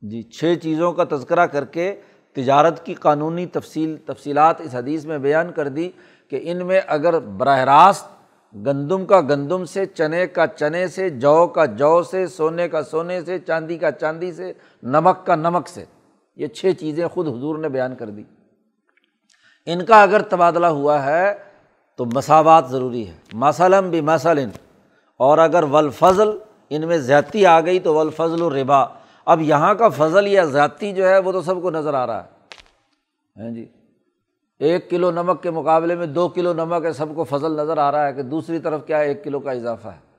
جی 0.02 0.22
چھ 0.22 0.54
چیزوں 0.62 0.92
کا 0.92 1.04
تذکرہ 1.04 1.46
کر 1.46 1.64
کے 1.64 2.00
تجارت 2.32 2.86
کی 2.86 2.94
قانونی 2.94 3.46
تفصیل، 3.46 3.96
تفصیلات 4.06 4.60
اس 4.60 4.74
حدیث 4.74 5.04
میں 5.04 5.18
بیان 5.18 5.52
کر 5.52 5.68
دی 5.68 5.90
کہ 6.28 6.40
ان 6.42 6.66
میں 6.66 6.80
اگر 6.86 7.18
براہ 7.18 7.58
راست 7.58 8.19
گندم 8.54 9.06
کا 9.06 9.20
گندم 9.20 9.64
سے، 9.64 9.86
چنے 9.86 10.26
کا 10.26 10.46
چنے 10.46 10.88
سے، 10.88 11.10
جو 11.10 11.46
کا 11.46 11.64
جو 11.64 12.02
سے، 12.02 12.26
سونے 12.26 12.68
کا 12.68 12.82
سونے 12.82 13.24
سے، 13.24 13.38
چاندی 13.38 13.78
کا 13.78 13.90
چاندی 13.90 14.32
سے، 14.32 14.52
نمک 14.82 15.26
کا 15.26 15.34
نمک 15.34 15.68
سے۔ 15.68 15.84
یہ 16.36 16.46
چھ 16.46 16.66
چیزیں 16.78 17.08
خود 17.08 17.28
حضور 17.28 17.58
نے 17.58 17.68
بیان 17.68 17.94
کر 17.94 18.10
دی۔ 18.10 18.22
ان 19.66 19.84
کا 19.84 20.02
اگر 20.02 20.22
تبادلہ 20.22 20.66
ہوا 20.66 21.04
ہے 21.04 21.34
تو 21.96 22.04
مساوات 22.04 22.68
ضروری 22.68 23.08
ہے۔ 23.08 23.16
مثلاً 23.32 23.90
بھی 23.90 24.00
مثلاً 24.00 24.48
اور 25.16 25.38
اگر 25.38 25.62
ولفضل 25.62 26.30
ان 26.70 26.86
میں 26.86 26.98
زیادتی 26.98 27.46
آ 27.46 27.60
گئی 27.60 27.80
تو 27.80 27.94
ولفضل 27.94 28.42
و 28.42 28.50
ربا 28.50 28.84
اب 29.24 29.40
یہاں 29.40 29.74
کا 29.74 29.88
فضل 29.88 30.26
یا 30.26 30.44
زیادتی 30.44 30.92
جو 30.92 31.08
ہے 31.08 31.18
وہ 31.18 31.32
تو 31.32 31.42
سب 31.42 31.62
کو 31.62 31.70
نظر 31.70 31.94
آ 31.94 32.06
رہا 32.06 32.24
ہے۔ 32.24 32.28
ہاں 33.42 33.50
جی؟ 33.50 33.66
ایک 34.60 34.90
کلو 34.90 35.10
نمک 35.10 35.42
کے 35.42 35.50
مقابلے 35.50 35.94
میں 35.94 36.06
دو 36.06 36.28
کلو 36.28 36.52
نمک 36.52 36.84
ہے، 36.84 36.92
سب 36.92 37.06
کو 37.14 37.24
فضل 37.24 37.52
نظر 37.52 37.78
آ 37.78 37.92
رہا 37.92 38.06
ہے 38.06 38.12
کہ 38.12 38.22
دوسری 38.22 38.58
طرف 38.58 38.86
کیا 38.86 38.98
ایک 38.98 39.24
کلو 39.24 39.40
کا 39.40 39.50
اضافہ 39.50 39.88
ہے۔ 39.88 40.10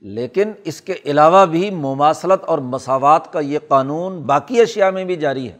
لیکن 0.00 0.52
اس 0.64 0.80
کے 0.80 0.94
علاوہ 1.04 1.46
بھی 1.46 1.70
مماثلت 1.70 2.44
اور 2.44 2.58
مساوات 2.58 3.32
کا 3.32 3.40
یہ 3.40 3.58
قانون 3.68 4.22
باقی 4.22 4.60
اشیا 4.60 4.90
میں 4.90 5.04
بھی 5.04 5.16
جاری 5.16 5.48
ہے۔ 5.48 5.56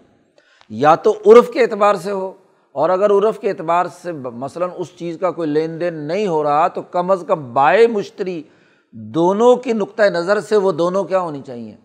یا 0.68 0.94
تو 0.94 1.14
عرف 1.26 1.50
کے 1.50 1.60
اعتبار 1.60 1.94
سے 1.94 2.10
ہو، 2.10 2.32
اور 2.72 2.90
اگر 2.90 3.10
عرف 3.10 3.38
کے 3.38 3.48
اعتبار 3.48 3.86
سے 4.02 4.12
مثلاً 4.12 4.70
اس 4.76 4.88
چیز 4.96 5.16
کا 5.20 5.30
کوئی 5.30 5.48
لین 5.48 5.80
دین 5.80 5.94
نہیں 5.94 6.26
ہو 6.26 6.42
رہا، 6.42 6.68
تو 6.68 6.82
کم 6.82 7.10
از 7.10 7.24
کم 7.26 7.52
بائے 7.52 7.86
مشتری 7.86 8.42
دونوں 8.90 9.56
کی 9.56 9.72
نقطۂ 9.72 10.02
نظر 10.02 10.40
سے 10.40 10.56
وہ 10.56 10.72
دونوں 10.72 11.04
کیا 11.04 11.20
ہونی 11.20 11.42
چاہیے؟ 11.46 11.76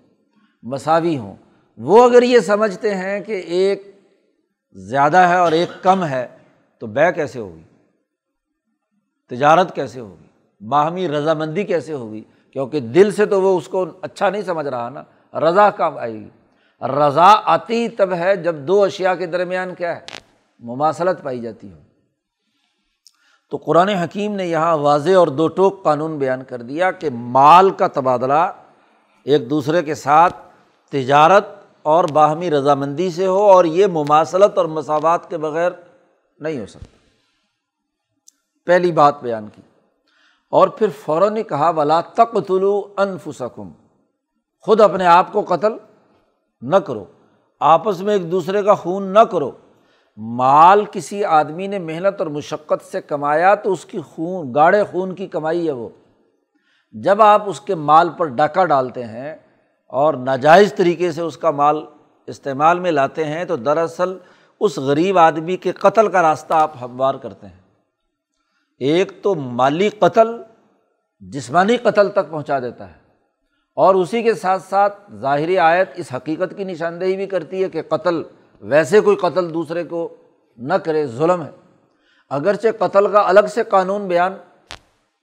مساوی 0.63 1.17
ہوں۔ 1.17 1.35
وہ 1.77 2.03
اگر 2.03 2.21
یہ 2.21 2.39
سمجھتے 2.39 2.95
ہیں 2.95 3.19
کہ 3.19 3.31
ایک 3.31 3.95
زیادہ 4.73 5.17
ہے 5.17 5.35
اور 5.35 5.51
ایک 5.51 5.83
کم 5.83 6.05
ہے 6.05 6.27
تو 6.85 6.91
بے 6.91 7.11
کیسے 7.15 7.39
ہوگی؟ 7.39 7.63
تجارت 9.29 9.75
کیسے 9.75 9.99
ہوگی؟ 9.99 10.27
باہمی 10.67 11.07
رضامندی 11.07 11.63
کیسے 11.63 11.93
ہوگی؟ 11.93 12.23
کیونکہ 12.53 12.79
دل 12.79 13.11
سے 13.11 13.25
تو 13.25 13.41
وہ 13.41 13.57
اس 13.57 13.67
کو 13.67 13.85
اچھا 14.01 14.29
نہیں 14.29 14.41
سمجھ 14.41 14.67
رہا 14.67 14.89
نا۔ 14.89 15.03
رضا 15.39 15.69
کب 15.69 15.97
آئے 15.97 16.13
گی۔ 16.13 16.29
رضا 16.81 17.41
آتی 17.45 17.89
تب 17.89 18.13
ہے 18.13 18.35
جب 18.35 18.55
دو 18.55 18.83
اشیا 18.83 19.15
کے 19.15 19.25
درمیان 19.25 19.75
کیا 19.75 19.95
ہے؟ 19.95 20.01
مماثلت 20.59 21.23
پائی 21.23 21.39
جاتی 21.39 21.71
ہو 21.71 21.77
تو 23.51 23.57
قرآن 23.57 23.89
حکیم 23.89 24.35
نے 24.35 24.47
یہاں 24.47 24.77
واضح 24.77 25.11
اور 25.11 25.27
دو 25.27 25.47
ٹوک 25.47 25.83
قانون 25.83 26.17
بیان 26.17 26.43
کر 26.43 26.61
دیا 26.61 26.91
کہ 26.91 27.09
مال 27.13 27.69
کا 27.69 27.87
تبادلہ 27.87 28.51
ایک 29.23 29.49
دوسرے 29.49 29.83
کے 29.83 29.95
ساتھ 29.95 30.35
تجارت 30.91 31.45
اور 31.83 32.03
باہمی 32.03 32.51
رضامندی 32.51 33.11
سے 33.11 33.27
ہو 33.27 33.43
اور 33.43 33.65
یہ 33.65 33.87
مماثلت 33.87 34.57
اور 34.57 34.65
مساوات 34.65 35.29
کے 35.29 35.37
بغیر 35.37 35.71
نہیں 36.39 36.59
ہو 36.59 36.65
سکتا۔ 36.65 36.85
پہلی 38.65 38.91
بات 38.91 39.23
بیان 39.23 39.47
کی۔ 39.55 39.61
اور 40.49 40.67
پھر 40.67 40.87
فوراً 41.05 41.37
کہا 41.49 41.71
بلا 41.71 42.01
تک 42.01 42.47
طلو 42.47 42.93
انفسکم 42.97 43.71
خود 44.59 44.81
اپنے 44.81 45.05
آپ 45.05 45.33
کو 45.33 45.41
قتل 45.41 45.73
نہ 46.61 46.75
کرو۔ 46.75 47.05
آپس 47.59 48.01
میں 48.01 48.13
ایک 48.13 48.31
دوسرے 48.31 48.63
کا 48.63 48.73
خون 48.73 49.03
نہ 49.03 49.19
کرو۔ 49.19 49.51
مال 50.17 50.85
کسی 50.91 51.23
آدمی 51.23 51.67
نے 51.67 51.79
محنت 51.79 52.15
اور 52.19 52.27
مشقت 52.27 52.85
سے 52.85 53.01
کمایا 53.01 53.55
تو 53.55 53.71
اس 53.71 53.85
کی 53.85 53.99
خون، 53.99 54.53
گاڑے 54.55 54.83
خون 54.91 55.15
کی 55.15 55.27
کمائی 55.27 55.67
ہے 55.67 55.71
وہ۔ 55.71 55.89
جب 56.91 57.21
آپ 57.21 57.49
اس 57.49 57.61
کے 57.61 57.75
مال 57.75 58.09
پر 58.17 58.25
ڈاکہ 58.25 58.65
ڈالتے 58.65 59.03
ہیں 59.03 59.35
اور 59.87 60.13
ناجائز 60.13 60.73
طریقے 60.73 61.11
سے 61.11 61.21
اس 61.21 61.37
کا 61.37 61.51
مال 61.51 61.85
استعمال 62.25 62.79
میں 62.79 62.91
لاتے 62.91 63.25
ہیں 63.25 63.45
تو 63.45 63.55
دراصل 63.55 64.17
اس 64.59 64.77
غریب 64.77 65.17
آدمی 65.17 65.57
کے 65.57 65.71
قتل 65.71 66.07
کا 66.07 66.21
راستہ 66.21 66.53
آپ 66.53 66.71
ہموار 66.81 67.15
کرتے 67.15 67.47
ہیں۔ 67.47 67.59
ایک 68.79 69.23
تو 69.23 69.35
مالی 69.35 69.89
قتل 69.89 70.27
جسمانی 71.19 71.77
قتل 71.77 72.09
تک 72.09 72.29
پہنچا 72.29 72.59
دیتا 72.59 72.87
ہے 72.87 72.99
اور 73.77 73.95
اسی 73.95 74.23
کے 74.23 74.33
ساتھ 74.33 74.63
ساتھ 74.63 74.99
ظاہری 75.15 75.57
آیت 75.57 75.89
اس 75.95 76.13
حقیقت 76.15 76.57
کی 76.57 76.63
نشاندہی 76.63 77.15
بھی 77.15 77.25
کرتی 77.25 77.63
ہے 77.63 77.69
کہ 77.69 77.81
قتل 77.81 78.21
ویسے 78.61 78.99
کوئی 78.99 79.17
قتل 79.17 79.53
دوسرے 79.53 79.83
کو 79.83 80.15
نہ 80.57 80.73
کرے، 80.73 81.05
ظلم 81.07 81.43
ہے۔ 81.43 81.51
اگرچہ 82.29 82.67
قتل 82.79 83.11
کا 83.11 83.23
الگ 83.25 83.47
سے 83.49 83.63
قانون 83.63 84.07
بیان 84.07 84.33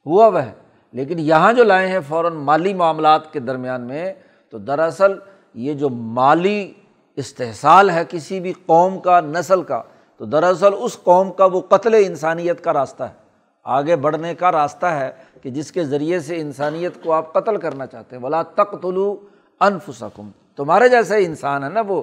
ہوا 0.07 0.27
وہ 0.27 0.43
ہے، 0.43 0.53
لیکن 0.93 1.19
یہاں 1.19 1.53
جو 1.53 1.65
لائے 1.65 1.89
ہیں 1.89 2.01
فوراً 2.09 2.33
مالی 2.33 2.75
معاملات 2.75 3.33
کے 3.33 3.41
درمیان 3.41 3.81
میں، 3.81 4.13
تو 4.51 4.59
دراصل 4.59 5.13
یہ 5.55 5.75
جو 5.75 5.89
مالی 5.89 6.73
استحصال 7.17 7.91
ہے 7.91 8.03
کسی 8.09 8.41
بھی 8.41 8.53
قوم 8.67 8.99
کا، 8.99 9.21
نسل 9.21 9.63
کا، 9.63 9.83
تو 10.17 10.25
دراصل 10.25 10.71
اس 10.79 10.99
قوم 11.03 11.33
کا 11.33 11.45
وہ 11.45 11.61
قتل 11.61 11.95
انسانیت 11.95 12.65
کا 12.65 12.73
راستہ 12.73 13.03
ہے۔ 13.03 13.23
آگے 13.65 13.97
بڑھنے 13.97 14.35
کا 14.35 14.53
راستہ 14.53 14.87
ہے 14.87 15.13
کہ 15.43 15.51
جس 15.51 15.73
کے 15.73 15.85
ذریعے 15.85 16.21
سے 16.21 16.41
انسانیت 16.41 16.93
کو 17.03 17.13
آپ 17.13 17.33
قتل 17.33 17.57
کرنا 17.57 17.87
چاہتے 17.87 18.17
ہیں۔ 18.17 18.23
بلا 18.23 18.43
تک 18.43 18.83
طلوع 18.83 19.15
انفسکم 19.61 20.31
تمہارے 20.57 20.89
جیسا 20.89 21.15
انسان 21.15 21.65
ہے 21.65 21.69
نا 21.69 21.81
وہ۔ 21.89 22.03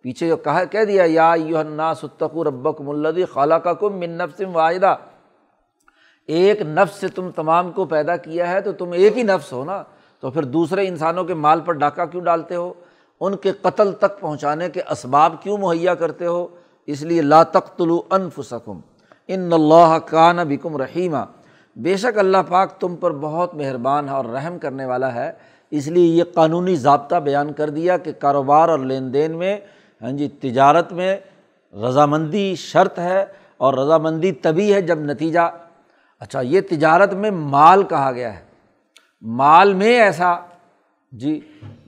پیچھے 0.00 0.28
جو 0.28 0.36
کہا، 0.36 0.64
کہہ 0.64 0.84
دیا، 0.84 1.02
یا 1.06 1.34
یو 1.36 1.58
ستقو 2.02 2.44
ربک 2.44 2.80
ملدی 2.80 3.24
خالہ 3.24 3.54
کا 3.54 3.72
کم 3.72 3.98
من 3.98 4.10
نفسم 4.10 4.56
واحدہ۔ 4.56 4.96
ایک 6.26 6.62
نفس 6.62 7.00
سے 7.00 7.08
تم 7.08 7.30
تمام 7.30 7.72
کو 7.72 7.84
پیدا 7.84 8.16
کیا 8.16 8.50
ہے 8.50 8.60
تو 8.60 8.72
تم 8.72 8.92
ایک 8.92 9.18
ہی 9.18 9.22
نفس 9.22 9.52
ہو 9.52 9.64
نا۔ 9.64 9.82
تو 10.20 10.30
پھر 10.30 10.42
دوسرے 10.42 10.88
انسانوں 10.88 11.24
کے 11.24 11.34
مال 11.34 11.60
پر 11.60 11.72
ڈاکہ 11.72 12.04
کیوں 12.04 12.22
ڈالتے 12.22 12.54
ہو؟ 12.54 12.72
ان 13.20 13.36
کے 13.36 13.52
قتل 13.52 13.92
تک 13.92 14.20
پہنچانے 14.20 14.68
کے 14.68 14.80
اسباب 14.90 15.42
کیوں 15.42 15.58
مہیا 15.58 15.94
کرتے 15.94 16.26
ہو؟ 16.26 16.46
اس 16.86 17.02
لیے 17.02 17.22
لا 17.22 17.42
تختلو 17.42 18.00
انفسکم، 18.10 18.80
ان 19.28 19.52
اللہ 19.52 19.96
کان 20.06 20.36
بکم 20.48 20.76
رحیمہ 20.76 21.24
بے 21.76 21.96
شک 21.96 22.18
اللہ 22.18 22.42
پاک 22.48 22.80
تم 22.80 22.96
پر 22.96 23.12
بہت 23.12 23.54
مہربان 23.54 24.08
ہے 24.08 24.14
اور 24.14 24.24
رحم 24.24 24.58
کرنے 24.58 24.84
والا 24.84 25.14
ہے۔ 25.14 25.30
اس 25.70 25.86
لیے 25.86 26.06
یہ 26.06 26.24
قانونی 26.34 26.74
ضابطہ 26.76 27.16
بیان 27.16 27.52
کر 27.52 27.70
دیا 27.70 27.96
کہ 27.96 28.12
کاروبار 28.12 28.68
اور 28.68 28.78
لین 28.78 29.12
دین 29.12 29.36
میں 29.38 29.56
ہاں 30.02 30.10
جی 30.10 30.28
تجارت 30.40 30.92
میں 30.92 31.16
رضامندی 31.74 32.54
شرط 32.54 32.98
ہے 32.98 33.24
اور 33.56 33.74
رضامندی 33.74 34.32
تبھی 34.32 34.72
ہے 34.74 34.80
جب 34.80 34.98
نتیجہ۔ 34.98 35.48
اچھا 36.20 36.40
یہ 36.40 36.60
تجارت 36.70 37.12
میں 37.12 37.30
مال 37.30 37.82
کہا 37.82 38.12
گیا 38.12 38.34
ہے۔ 38.34 38.44
مال 39.22 39.74
میں 39.74 40.00
ایسا 40.00 40.34
جی 41.12 41.40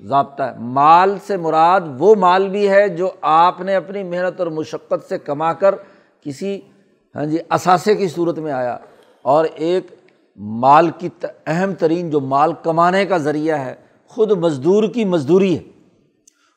ضابطہ 0.03 0.43
ہے۔ 0.43 0.53
مال 0.59 1.17
سے 1.27 1.37
مراد 1.37 1.81
وہ 1.99 2.15
مال 2.15 2.49
بھی 2.49 2.71
ہے 2.71 2.89
جو 2.89 3.11
آپ 3.21 3.61
نے 3.61 3.75
اپنی 3.75 4.03
محنت 4.03 4.41
اور 4.41 4.47
مشقت 4.47 5.09
سے 5.09 5.19
کما 5.19 5.53
کر 5.53 5.75
کسی 6.21 6.61
ہاں 7.15 7.27
جی 7.27 7.39
اثاثے 7.49 7.95
کی 7.95 8.09
صورت 8.09 8.39
میں 8.39 8.53
آیا۔ 8.53 8.79
اور 9.23 9.45
ایک 9.55 9.87
مال 10.37 10.91
کی 10.99 11.09
اہم 11.47 11.75
ترین 11.75 12.11
جو 12.11 12.21
مال 12.21 12.53
کمانے 12.63 13.07
کا 13.07 13.17
ذریعہ 13.17 13.59
ہے، 13.59 13.75
خود 14.07 14.31
مزدور 14.31 14.85
کی 14.85 15.05
مزدوری 15.05 15.59
ہے۔ 15.59 15.63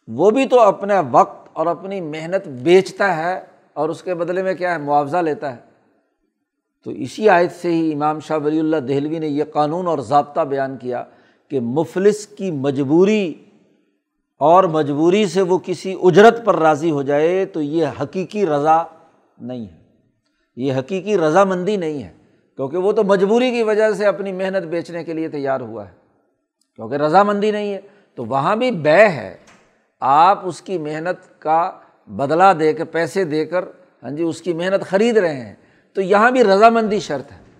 وہ 0.07 0.29
بھی 0.29 0.45
تو 0.45 0.59
اپنا 0.59 1.01
وقت 1.11 1.49
اور 1.53 1.65
اپنی 1.65 2.01
محنت 2.01 2.47
بیچتا 2.47 3.17
ہے 3.17 3.41
اور 3.73 3.89
اس 3.89 4.03
کے 4.03 4.15
بدلے 4.15 4.43
میں 4.43 4.53
کیا 4.53 4.71
ہے، 4.71 4.77
معاوضہ 4.77 5.17
لیتا 5.17 5.51
ہے۔ 5.51 5.61
تو 6.83 6.91
اسی 6.91 7.29
آیت 7.29 7.51
سے 7.51 7.71
ہی 7.71 7.93
امام 7.93 8.19
شاہ 8.19 8.37
ولی 8.37 8.59
اللہ 8.59 8.77
دہلوی 8.77 9.19
نے 9.19 9.27
یہ 9.27 9.43
قانون 9.43 9.87
اور 9.87 9.99
ضابطہ 9.99 10.41
بیان 10.41 10.77
کیا۔ 10.77 11.03
کہ 11.51 11.59
مفلس 11.59 12.27
کی 12.27 12.51
مجبوری 12.51 13.33
اور 14.37 14.63
مجبوری 14.63 15.25
سے 15.25 15.41
وہ 15.41 15.57
کسی 15.57 15.95
اجرت 16.03 16.45
پر 16.45 16.55
راضی 16.55 16.91
ہو 16.91 17.01
جائے 17.01 17.45
تو 17.45 17.61
یہ 17.61 17.85
حقیقی 18.01 18.45
رضا 18.45 18.83
نہیں 19.41 19.65
ہے۔ 19.65 19.77
یہ 20.55 20.73
حقیقی 20.73 21.17
رضامندی 21.17 21.77
نہیں 21.77 22.03
ہے۔ 22.03 22.13
کیونکہ 22.55 22.77
وہ 22.77 22.91
تو 22.91 23.03
مجبوری 23.03 23.51
کی 23.51 23.63
وجہ 23.63 23.91
سے 23.91 24.05
اپنی 24.05 24.31
محنت 24.31 24.63
بیچنے 24.63 25.03
کے 25.03 25.13
لیے 25.13 25.27
تیار 25.27 25.61
ہوا 25.61 25.87
ہے۔ 25.87 25.93
کیونکہ 26.75 26.95
رضامندی 26.95 27.51
نہیں 27.51 27.73
ہے۔ 27.73 27.81
تو 28.15 28.25
وہاں 28.25 28.55
بھی 28.55 28.71
بے 28.71 29.09
ہے۔ 29.09 29.37
آپ 29.99 30.39
اس 30.43 30.61
کی 30.61 30.77
محنت 30.77 31.41
کا 31.41 31.71
بدلا 32.07 32.53
دے 32.53 32.73
کر 32.73 32.83
پیسے 32.83 33.23
دے 33.23 33.45
کر 33.45 33.65
ہاں 34.03 34.11
جی 34.11 34.23
اس 34.23 34.41
کی 34.41 34.53
محنت 34.53 34.85
خرید 34.85 35.17
رہے 35.17 35.45
ہیں۔ 35.45 35.55
تو 35.93 36.01
یہاں 36.01 36.31
بھی 36.31 36.43
رضامندی 36.43 36.99
شرط 36.99 37.31
ہے۔ 37.31 37.50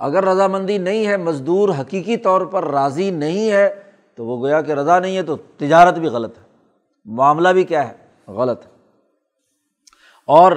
اگر 0.00 0.24
رضامندی 0.24 0.78
نہیں 0.78 1.06
ہے، 1.06 1.16
مزدور 1.16 1.68
حقیقی 1.68 2.16
طور 2.16 2.40
پر 2.40 2.64
راضی 2.64 3.10
نہیں 3.10 3.50
ہے، 3.50 3.74
تو 4.14 4.26
وہ 4.26 4.40
گویا 4.40 4.60
کہ 4.60 4.72
رضا 4.72 4.98
نہیں 4.98 5.16
ہے 5.16 5.22
تو 5.22 5.36
تجارت 5.36 5.98
بھی 5.98 6.08
غلط 6.08 6.38
ہے۔ 6.38 6.42
معاملہ 7.04 7.48
بھی 7.48 7.64
کیا 7.64 7.88
ہے؟ 7.88 7.92
غلط 8.32 8.66
ہے۔ 8.66 8.70
اور 10.26 10.52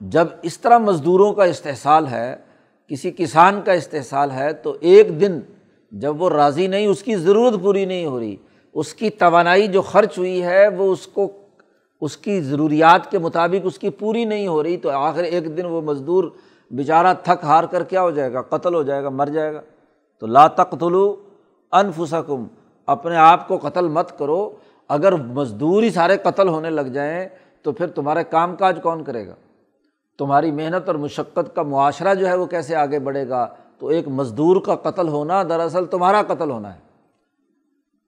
جب 0.00 0.26
اس 0.42 0.58
طرح 0.58 0.78
مزدوروں 0.78 1.32
کا 1.32 1.44
استحصال 1.44 2.06
ہے، 2.06 2.36
کسی 2.88 3.10
کسان 3.10 3.62
کا 3.62 3.72
استحصال 3.72 4.30
ہے، 4.30 4.52
تو 4.52 4.76
ایک 4.80 5.20
دن 5.20 5.40
جب 5.92 6.22
وہ 6.22 6.30
راضی 6.30 6.66
نہیں، 6.66 6.86
اس 6.86 7.02
کی 7.02 7.16
ضرورت 7.16 7.54
پوری 7.62 7.84
نہیں 7.84 8.06
ہو 8.06 8.20
رہی، 8.20 8.36
اس 8.74 8.94
کی 8.94 9.10
توانائی 9.10 9.68
جو 9.68 9.82
خرچ 9.82 10.18
ہوئی 10.18 10.42
ہے، 10.42 10.68
وہ 10.68 10.92
اس 10.92 11.06
کو، 11.06 11.32
اس 12.00 12.16
کی 12.16 12.40
ضروریات 12.40 13.10
کے 13.10 13.18
مطابق 13.18 13.60
اس 13.64 13.78
کی 13.78 13.90
پوری 13.90 14.24
نہیں 14.24 14.46
ہو 14.46 14.62
رہی، 14.62 14.76
تو 14.76 14.90
آخر 14.90 15.22
ایک 15.22 15.56
دن 15.56 15.66
وہ 15.66 15.80
مزدور 15.80 16.24
بیچارہ 16.70 17.14
تھک 17.22 17.44
ہار 17.44 17.64
کر 17.64 17.82
کیا 17.82 18.02
ہو 18.02 18.10
جائے 18.10 18.32
گا؟ 18.32 18.42
قتل 18.42 18.74
ہو 18.74 18.82
جائے 18.82 19.04
گا، 19.04 19.08
مر 19.08 19.26
جائے 19.26 19.54
گا۔ 19.54 19.60
تو 20.18 20.26
لا 20.26 20.46
تقتلو 20.46 21.16
انفسکم، 21.72 22.46
اپنے 22.86 23.16
آپ 23.16 23.48
کو 23.48 23.58
قتل 23.58 23.88
مت 23.88 24.18
کرو۔ 24.18 24.50
اگر 24.88 25.12
مزدور 25.12 25.82
ہی 25.82 25.90
سارے 25.90 26.16
قتل 26.16 26.48
ہونے 26.48 26.70
لگ 26.70 26.80
جائیں 26.80 27.28
تو 27.62 27.72
پھر 27.72 27.86
تمہارے 27.86 28.24
کام 28.24 28.56
کاج 28.56 28.78
کون 28.82 29.04
کرے 29.04 29.26
گا؟ 29.26 29.34
تمہاری 30.18 30.50
محنت 30.50 30.86
اور 30.86 30.94
مشقت 30.94 31.56
کا 31.56 31.62
معاشرہ 31.62 32.14
جو 32.14 32.28
ہے 32.28 32.34
وہ 32.34 32.46
کیسے 32.46 32.76
آگے 32.76 32.98
بڑھے 32.98 33.28
گا؟ 33.28 33.46
تو 33.78 33.86
ایک 33.86 34.08
مزدور 34.08 34.56
کا 34.56 34.74
قتل 34.74 35.08
ہونا 35.08 35.42
دراصل 35.42 35.86
تمہارا 35.86 36.22
قتل 36.22 36.50
ہونا 36.50 36.74
ہے۔ 36.74 36.78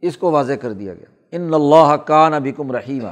اس 0.02 0.16
کو 0.16 0.30
واضح 0.30 0.52
کر 0.52 0.72
دیا 0.72 0.94
گیا۔ 0.94 1.06
ان 1.32 1.54
اللہ 1.54 1.96
کا 1.96 2.28
نبکم 2.28 2.72
رحیمہ 2.72 3.08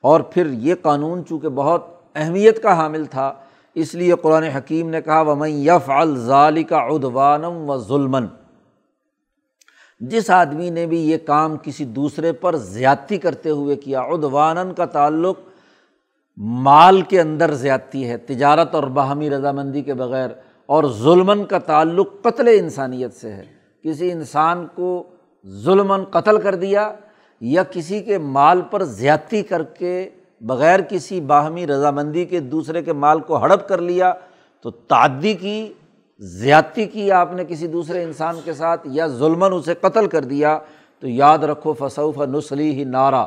اور 0.00 0.20
پھر 0.20 0.46
یہ 0.46 0.74
قانون 0.82 1.26
چونکہ 1.26 1.48
بہت 1.48 1.84
اہمیت 2.14 2.62
کا 2.62 2.76
حامل 2.76 3.04
تھا 3.04 3.34
اس 3.74 3.94
لیے 3.94 4.14
قرآن 4.22 4.42
حکیم 4.42 4.90
نے 4.90 5.02
کہا 5.02 5.20
وہ 5.20 5.50
یف 5.50 5.90
الظالی 5.90 6.62
کا 6.62 6.76
ادوانم 6.76 7.70
و 7.70 7.78
ظلمن 7.78 8.26
جس 10.00 10.30
آدمی 10.30 10.70
نے 10.70 10.86
بھی 10.86 11.10
یہ 11.10 11.18
کام 11.26 11.56
کسی 11.62 11.84
دوسرے 11.84 12.32
پر 12.32 12.56
زیادتی 12.56 13.18
کرتے 13.18 13.50
ہوئے 13.50 13.76
کیا 13.76 14.00
ادوان 14.00 14.74
کا 14.74 14.84
تعلق 14.84 15.38
مال 16.36 17.02
کے 17.02 17.20
اندر 17.20 17.52
زیادتی 17.52 18.08
ہے، 18.08 18.16
تجارت 18.16 18.74
اور 18.74 18.82
باہمی 18.82 19.30
رضامندی 19.30 19.82
کے 19.82 19.94
بغیر، 19.94 20.30
اور 20.66 20.84
ظلمن 20.84 21.44
کا 21.44 21.58
تعلق 21.58 22.08
قتل 22.22 22.48
انسانیت 22.48 23.14
سے 23.14 23.32
ہے۔ 23.32 23.44
کسی 23.84 24.12
انسان 24.12 24.66
کو 24.74 25.02
ظلمن 25.46 26.04
قتل 26.04 26.40
کر 26.40 26.54
دیا 26.54 26.92
یا 27.40 27.62
کسی 27.62 28.00
کے 28.00 28.18
مال 28.18 28.60
پر 28.70 28.82
زیادتی 28.82 29.42
کر 29.42 29.62
کے 29.62 30.10
بغیر 30.42 30.80
کسی 30.80 31.20
باہمی 31.20 31.66
رضامندی 31.66 32.24
کے 32.24 32.40
دوسرے 32.40 32.82
کے 32.82 32.92
مال 32.92 33.20
کو 33.20 33.36
ہڑپ 33.36 33.68
کر 33.68 33.80
لیا 33.80 34.12
تو 34.60 34.70
تعدی 34.70 35.34
کی، 35.34 35.72
زیادتی 36.18 36.86
کی 36.86 37.12
آپ 37.12 37.32
نے 37.32 37.44
کسی 37.44 37.66
دوسرے 37.66 38.02
انسان 38.02 38.36
کے 38.44 38.52
ساتھ 38.52 38.80
یا 38.84 39.06
ظلمن 39.06 39.52
اسے 39.52 39.74
قتل 39.74 40.06
کر 40.06 40.24
دیا 40.24 40.58
تو 41.00 41.08
یاد 41.08 41.38
رکھو 41.38 41.72
فصوف 41.72 42.18
نسلی 42.18 42.70
ہی 42.74 42.84
نعرہ 42.84 43.26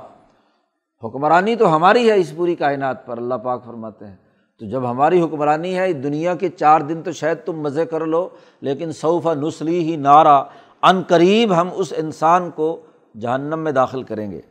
حکمرانی 1.03 1.55
تو 1.55 1.75
ہماری 1.75 2.11
ہے 2.11 2.19
اس 2.19 2.35
پوری 2.35 2.55
کائنات 2.55 3.05
پر، 3.05 3.17
اللہ 3.17 3.35
پاک 3.35 3.65
فرماتے 3.65 4.07
ہیں۔ 4.07 4.15
تو 4.59 4.65
جب 4.65 4.91
ہماری 4.91 5.21
حکمرانی 5.21 5.77
ہے 5.77 5.93
دنیا 5.93 6.35
کے 6.35 6.49
چار 6.49 6.81
دن 6.81 7.01
تو 7.01 7.11
شاید 7.11 7.37
تم 7.45 7.59
مزے 7.59 7.85
کر 7.85 8.05
لو، 8.05 8.29
لیکن 8.61 8.91
صوفہ 8.91 9.29
نسلی 9.29 9.79
ہی 9.79 9.95
نعرہ 9.95 10.43
ان 10.81 11.01
قریب 11.07 11.61
ہم 11.61 11.69
اس 11.73 11.93
انسان 11.97 12.49
کو 12.51 12.81
جہنم 13.19 13.59
میں 13.59 13.71
داخل 13.71 14.03
کریں 14.03 14.31
گے۔ 14.31 14.41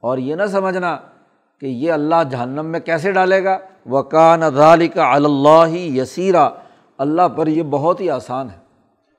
اور 0.00 0.18
یہ 0.18 0.34
نہ 0.34 0.46
سمجھنا 0.46 0.98
کہ 1.60 1.66
یہ 1.66 1.92
اللہ 1.92 2.14
جہنم 2.30 2.66
میں 2.66 2.80
کیسے 2.80 3.12
ڈالے 3.12 3.44
گا؟ 3.44 3.58
وکان 3.90 4.42
ادالی 4.42 4.88
کا 4.88 5.12
اللہ 5.12 5.70
یسیرا 5.70 6.50
اللہ 6.98 7.28
پر 7.36 7.46
یہ 7.46 7.62
بہت 7.62 8.00
ہی 8.00 8.10
آسان 8.10 8.50
ہے۔ 8.50 8.56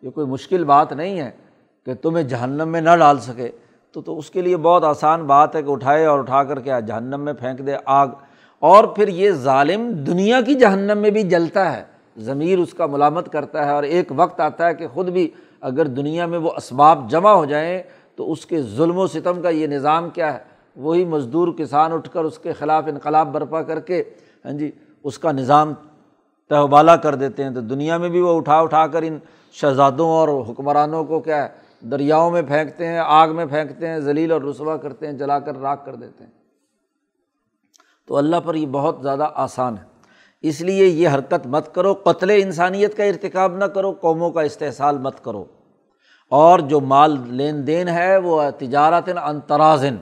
یہ 0.01 0.09
کوئی 0.09 0.27
مشکل 0.27 0.63
بات 0.63 0.93
نہیں 0.93 1.19
ہے 1.19 1.31
کہ 1.85 1.93
تمہیں 1.93 2.23
جہنم 2.23 2.69
میں 2.69 2.81
نہ 2.81 2.95
ڈال 2.95 3.19
سکے۔ 3.19 3.49
تو 3.91 4.01
تو 4.01 4.17
اس 4.17 4.29
کے 4.29 4.41
لیے 4.41 4.57
بہت 4.57 4.83
آسان 4.83 5.23
بات 5.23 5.55
ہے 5.55 5.63
کہ 5.63 5.71
اٹھائے 5.71 6.05
اور 6.05 6.19
اٹھا 6.19 6.43
کر 6.43 6.59
کے 6.59 6.71
جہنم 6.87 7.21
میں 7.21 7.33
پھینک 7.33 7.59
دے 7.59 7.71
آگ۔ 7.85 8.07
اور 8.59 8.83
پھر 8.83 9.07
یہ 9.07 9.31
ظالم 9.31 9.89
دنیا 9.91 10.41
کی 10.41 10.53
جہنم 10.53 10.97
میں 10.97 11.09
بھی 11.09 11.23
جلتا 11.23 11.77
ہے۔ 11.77 11.83
ضمیر 12.17 12.59
اس 12.59 12.73
کا 12.73 12.85
ملامت 12.85 13.31
کرتا 13.31 13.65
ہے 13.65 13.71
اور 13.71 13.83
ایک 13.83 14.11
وقت 14.15 14.39
آتا 14.39 14.67
ہے 14.67 14.73
کہ 14.73 14.87
خود 14.87 15.09
بھی 15.09 15.29
اگر 15.61 15.85
دنیا 15.85 16.25
میں 16.25 16.37
وہ 16.37 16.51
اسباب 16.57 17.09
جمع 17.09 17.31
ہو 17.31 17.45
جائیں 17.45 17.83
تو 18.15 18.31
اس 18.31 18.45
کے 18.45 18.61
ظلم 18.61 18.97
و 18.97 19.07
ستم 19.07 19.41
کا 19.41 19.49
یہ 19.49 19.67
نظام 19.67 20.09
کیا 20.09 20.33
ہے؟ 20.33 20.48
وہی 20.79 21.05
مزدور 21.05 21.47
کسان 21.57 21.91
اٹھ 21.91 22.09
کر 22.09 22.23
اس 22.23 22.39
کے 22.39 22.53
خلاف 22.53 22.83
انقلاب 22.87 23.33
برپا 23.33 23.61
کر 23.61 23.79
کے 23.79 24.03
ہاں 24.45 24.51
جی 24.51 24.71
اس 25.03 25.19
کا 25.19 25.31
نظام 25.31 25.73
تہوبالا 26.49 26.95
کر 26.95 27.15
دیتے 27.15 27.43
ہیں۔ 27.43 27.49
تو 27.49 27.61
دنیا 27.61 27.97
میں 27.97 28.09
بھی 28.09 28.21
وہ 28.21 28.37
اٹھا 28.37 28.59
اٹھا 28.59 28.87
کر 28.87 29.01
ان 29.01 29.19
شہزادوں 29.51 30.09
اور 30.09 30.27
حکمرانوں 30.49 31.03
کو 31.03 31.19
کیا 31.19 31.43
ہے، 31.43 31.49
دریاؤں 31.87 32.31
میں 32.31 32.41
پھینکتے 32.41 32.87
ہیں، 32.87 32.99
آگ 33.05 33.29
میں 33.29 33.45
پھینکتے 33.45 33.87
ہیں، 33.87 33.99
ذلیل 33.99 34.31
اور 34.31 34.41
رسوا 34.41 34.77
کرتے 34.77 35.05
ہیں، 35.05 35.13
جلا 35.13 35.39
کر 35.39 35.59
راکھ 35.59 35.85
کر 35.85 35.95
دیتے 35.95 36.23
ہیں۔ 36.23 36.31
تو 38.07 38.17
اللہ 38.17 38.35
پر 38.43 38.55
یہ 38.55 38.65
بہت 38.65 38.97
زیادہ 39.01 39.27
آسان 39.33 39.77
ہے۔ 39.77 39.83
اس 40.41 40.61
لیے 40.61 40.85
یہ 40.85 41.09
حرکت 41.09 41.47
مت 41.47 41.75
کرو، 41.75 41.93
قتل 41.93 42.29
انسانیت 42.29 42.97
کا 42.97 43.03
ارتکاب 43.03 43.57
نہ 43.57 43.65
کرو، 43.65 43.91
قوموں 43.91 44.31
کا 44.31 44.41
استحصال 44.41 44.97
مت 44.97 45.23
کرو۔ 45.23 45.45
اور 46.29 46.59
جو 46.59 46.79
مال 46.79 47.17
لین 47.25 47.67
دین 47.67 47.87
ہے، 47.87 48.17
وہ 48.17 48.41
تجارت 48.57 49.09
انترازن 49.23 49.95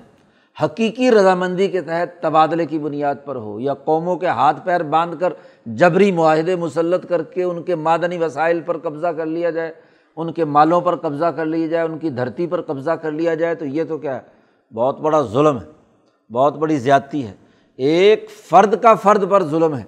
حقیقی 0.63 1.11
رضامندی 1.11 1.67
کے 1.67 1.81
تحت 1.81 2.21
تبادلے 2.21 2.65
کی 2.65 2.79
بنیاد 2.79 3.15
پر 3.25 3.35
ہو 3.35 3.59
یا 3.59 3.73
قوموں 3.73 4.15
کے 4.15 4.27
ہاتھ 4.27 4.65
پیر 4.65 4.83
باندھ 4.83 5.15
کر 5.19 5.33
جبری 5.65 6.11
معاہدے 6.11 6.55
مسلط 6.55 7.09
کر 7.09 7.23
کے 7.23 7.43
ان 7.43 7.63
کے 7.63 7.75
معدنی 7.75 8.17
وسائل 8.17 8.61
پر 8.61 8.77
قبضہ 8.77 9.07
کر 9.07 9.25
لیا 9.25 9.49
جائے، 9.49 9.73
ان 10.15 10.31
کے 10.31 10.45
مالوں 10.45 10.81
پر 10.81 10.95
قبضہ 10.95 11.25
کر 11.25 11.45
لیا 11.45 11.67
جائے، 11.67 11.85
ان 11.85 11.97
کی 11.97 12.09
دھرتی 12.09 12.47
پر 12.47 12.61
قبضہ 12.61 12.91
کر 12.91 13.11
لیا 13.11 13.35
جائے، 13.35 13.55
تو 13.55 13.65
یہ 13.65 13.83
تو 13.83 13.97
کیا 13.97 14.15
ہے؟ 14.15 14.19
بہت 14.73 14.99
بڑا 14.99 15.21
ظلم 15.21 15.57
ہے، 15.57 15.65
بہت 16.33 16.57
بڑی 16.57 16.77
زیادتی 16.77 17.27
ہے۔ 17.27 17.33
ایک 17.75 18.29
فرد 18.49 18.81
کا 18.81 18.93
فرد 18.93 19.29
پر 19.29 19.43
ظلم 19.43 19.75
ہے، 19.75 19.83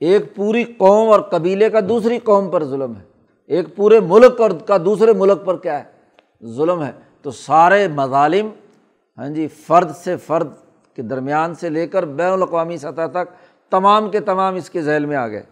ایک 0.00 0.36
پوری 0.36 0.64
قوم 0.64 1.08
اور 1.08 1.20
قبیلے 1.20 1.70
کا 1.70 1.78
دوسری 1.88 2.18
قوم 2.18 2.50
پر 2.50 2.64
ظلم 2.64 2.92
ہے۔ 2.96 3.02
ایک 3.46 3.76
پورے 3.76 4.00
ملک 4.00 4.40
اور 4.40 4.50
کا 4.50 4.76
دوسرے 4.84 5.12
ملک 5.12 5.44
پر 5.44 5.56
کیا 5.56 5.84
ہے؟ 5.84 5.84
ظلم 6.46 6.82
ہے۔ 6.82 6.92
تو 7.22 7.30
سارے 7.30 7.88
مظالم 7.88 8.48
ہاں 9.18 9.28
جی 9.28 9.48
فرد 9.48 9.96
سے 9.96 10.16
فرد 10.16 10.48
کے 10.94 11.02
درمیان 11.02 11.54
سے 11.54 11.70
لے 11.70 11.86
کر 11.86 12.04
بین 12.04 12.32
الاقوامی 12.32 12.76
سطح 12.76 13.06
تک 13.12 13.28
تمام 13.70 14.10
کے 14.10 14.20
تمام 14.20 14.54
اس 14.54 14.70
کے 14.70 14.82
ذیل 14.82 15.04
میں 15.04 15.16
آ 15.16 15.28
گئے 15.28 15.42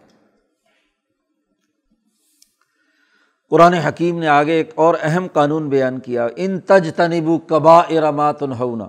قرآن 3.49 3.73
حکیم 3.73 4.19
نے 4.19 4.27
آگے 4.27 4.51
ایک 4.51 4.69
اور 4.75 4.95
اہم 5.01 5.27
قانون 5.33 5.69
بیان 5.69 5.99
کیا، 5.99 6.27
ان 6.35 6.59
تج 6.59 6.91
تنبو 6.95 7.37
قبا 7.47 7.79
ارامات 7.79 8.43
الحنا 8.43 8.87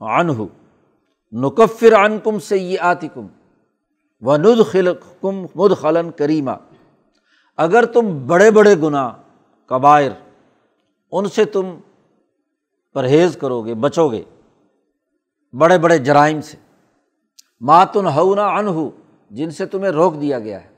عن 0.00 0.28
ہو 0.28 0.46
نقفر 1.32 1.92
ان 1.92 2.18
کم 2.18 2.38
سے 2.38 2.58
یہ 2.58 2.78
آتی 2.80 3.08
کم 3.14 3.26
و 4.22 4.36
ند 4.36 4.66
خل 4.70 4.94
کم 5.20 5.46
مد 5.54 5.70
خلن 5.80 6.10
کریمہ 6.10 6.50
اگر 7.56 7.84
تم 7.84 8.26
بڑے 8.26 8.50
بڑے 8.50 8.74
گناہ 8.82 9.12
قبائر 9.66 10.10
ان 11.12 11.28
سے 11.28 11.44
تم 11.44 11.76
پرہیز 12.92 13.36
کرو 13.40 13.62
گے، 13.62 13.74
بچو 13.74 14.08
گے۔ 14.08 14.22
بڑے 15.52 15.78
بڑے 15.78 15.98
جرائم 15.98 16.40
سے۔ 16.40 16.56
ماتن 17.60 18.06
ہو 18.06 18.40
ان 18.40 18.68
ہو 18.68 18.90
جن 19.30 19.50
سے 19.50 19.66
تمہیں 19.66 19.92
روک 19.92 20.20
دیا 20.20 20.38
گیا 20.38 20.64
ہے 20.64 20.68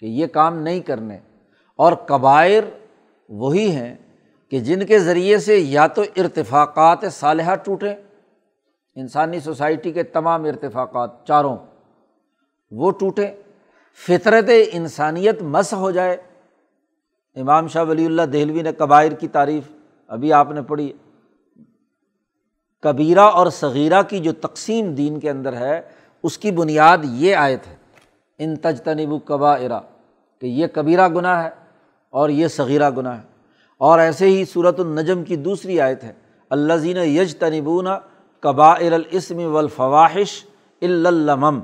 کہ 0.00 0.06
یہ 0.06 0.26
کام 0.26 0.58
نہیں 0.58 0.80
کرنے۔ 0.80 1.18
اور 1.76 1.92
قبائر 1.92 2.62
وہی 3.28 3.70
ہیں 3.70 3.94
کہ 4.48 4.60
جن 4.60 4.86
کے 4.86 4.98
ذریعے 4.98 5.38
سے 5.38 5.58
یا 5.58 5.86
تو 5.86 6.02
ارتفاقات 6.02 6.98
صالحہ 7.12 7.54
ٹوٹیں، 7.54 7.96
انسانی 8.94 9.40
سوسائٹی 9.40 9.92
کے 9.92 10.02
تمام 10.02 10.44
ارتفاقات 10.44 11.26
چاروں 11.26 11.56
وہ 12.70 12.90
ٹوٹیں۔ 12.90 13.30
فطرت 14.06 14.50
انسانیت 14.72 15.42
مس 15.42 15.74
ہو 15.74 15.90
جائے۔ 15.90 16.16
امام 17.34 17.68
شاہ 17.68 17.84
ولی 17.84 18.06
اللہ 18.06 18.22
دہلوی 18.22 18.62
نے 18.62 18.72
قبائر 18.72 19.12
کی 19.12 19.28
تعریف 19.28 19.72
ابھی 20.08 20.32
آپ 20.32 20.50
نے 20.50 20.62
پڑھی۔ 20.62 20.92
کبیرہ 22.82 23.20
اور 23.20 23.46
صغیرہ 23.46 24.02
کی 24.02 24.18
جو 24.18 24.32
تقسیم 24.32 24.94
دین 24.94 25.20
کے 25.20 25.30
اندر 25.30 25.52
ہے، 25.52 25.80
اس 26.22 26.38
کی 26.38 26.50
بنیاد 26.50 26.98
یہ 27.02 27.36
آیت 27.36 27.66
ہے، 27.66 27.76
ان 28.38 28.56
تج 28.56 28.82
تنب 28.82 29.24
قبا 29.24 29.54
ارا 29.54 29.80
کہ 30.40 30.46
یہ 30.46 30.66
کبیرہ 30.72 31.08
گناہ 31.08 31.44
ہے 31.44 31.50
اور 32.10 32.28
یہ 32.28 32.48
صغیرہ 32.48 32.90
گناہ 32.96 33.16
ہے۔ 33.16 33.22
اور 33.78 33.98
ایسے 33.98 34.26
ہی 34.26 34.44
صورت 34.44 34.80
النجم 34.80 35.24
کی 35.24 35.36
دوسری 35.36 35.80
آیت 35.80 36.04
ہے 36.04 36.12
اللہ 36.50 36.74
زین 36.74 36.96
یج 36.96 37.36
تنبون 37.36 37.86
قبا 38.40 38.72
الاسم 38.72 39.54
والفواحش 39.54 40.44
الم 40.82 41.60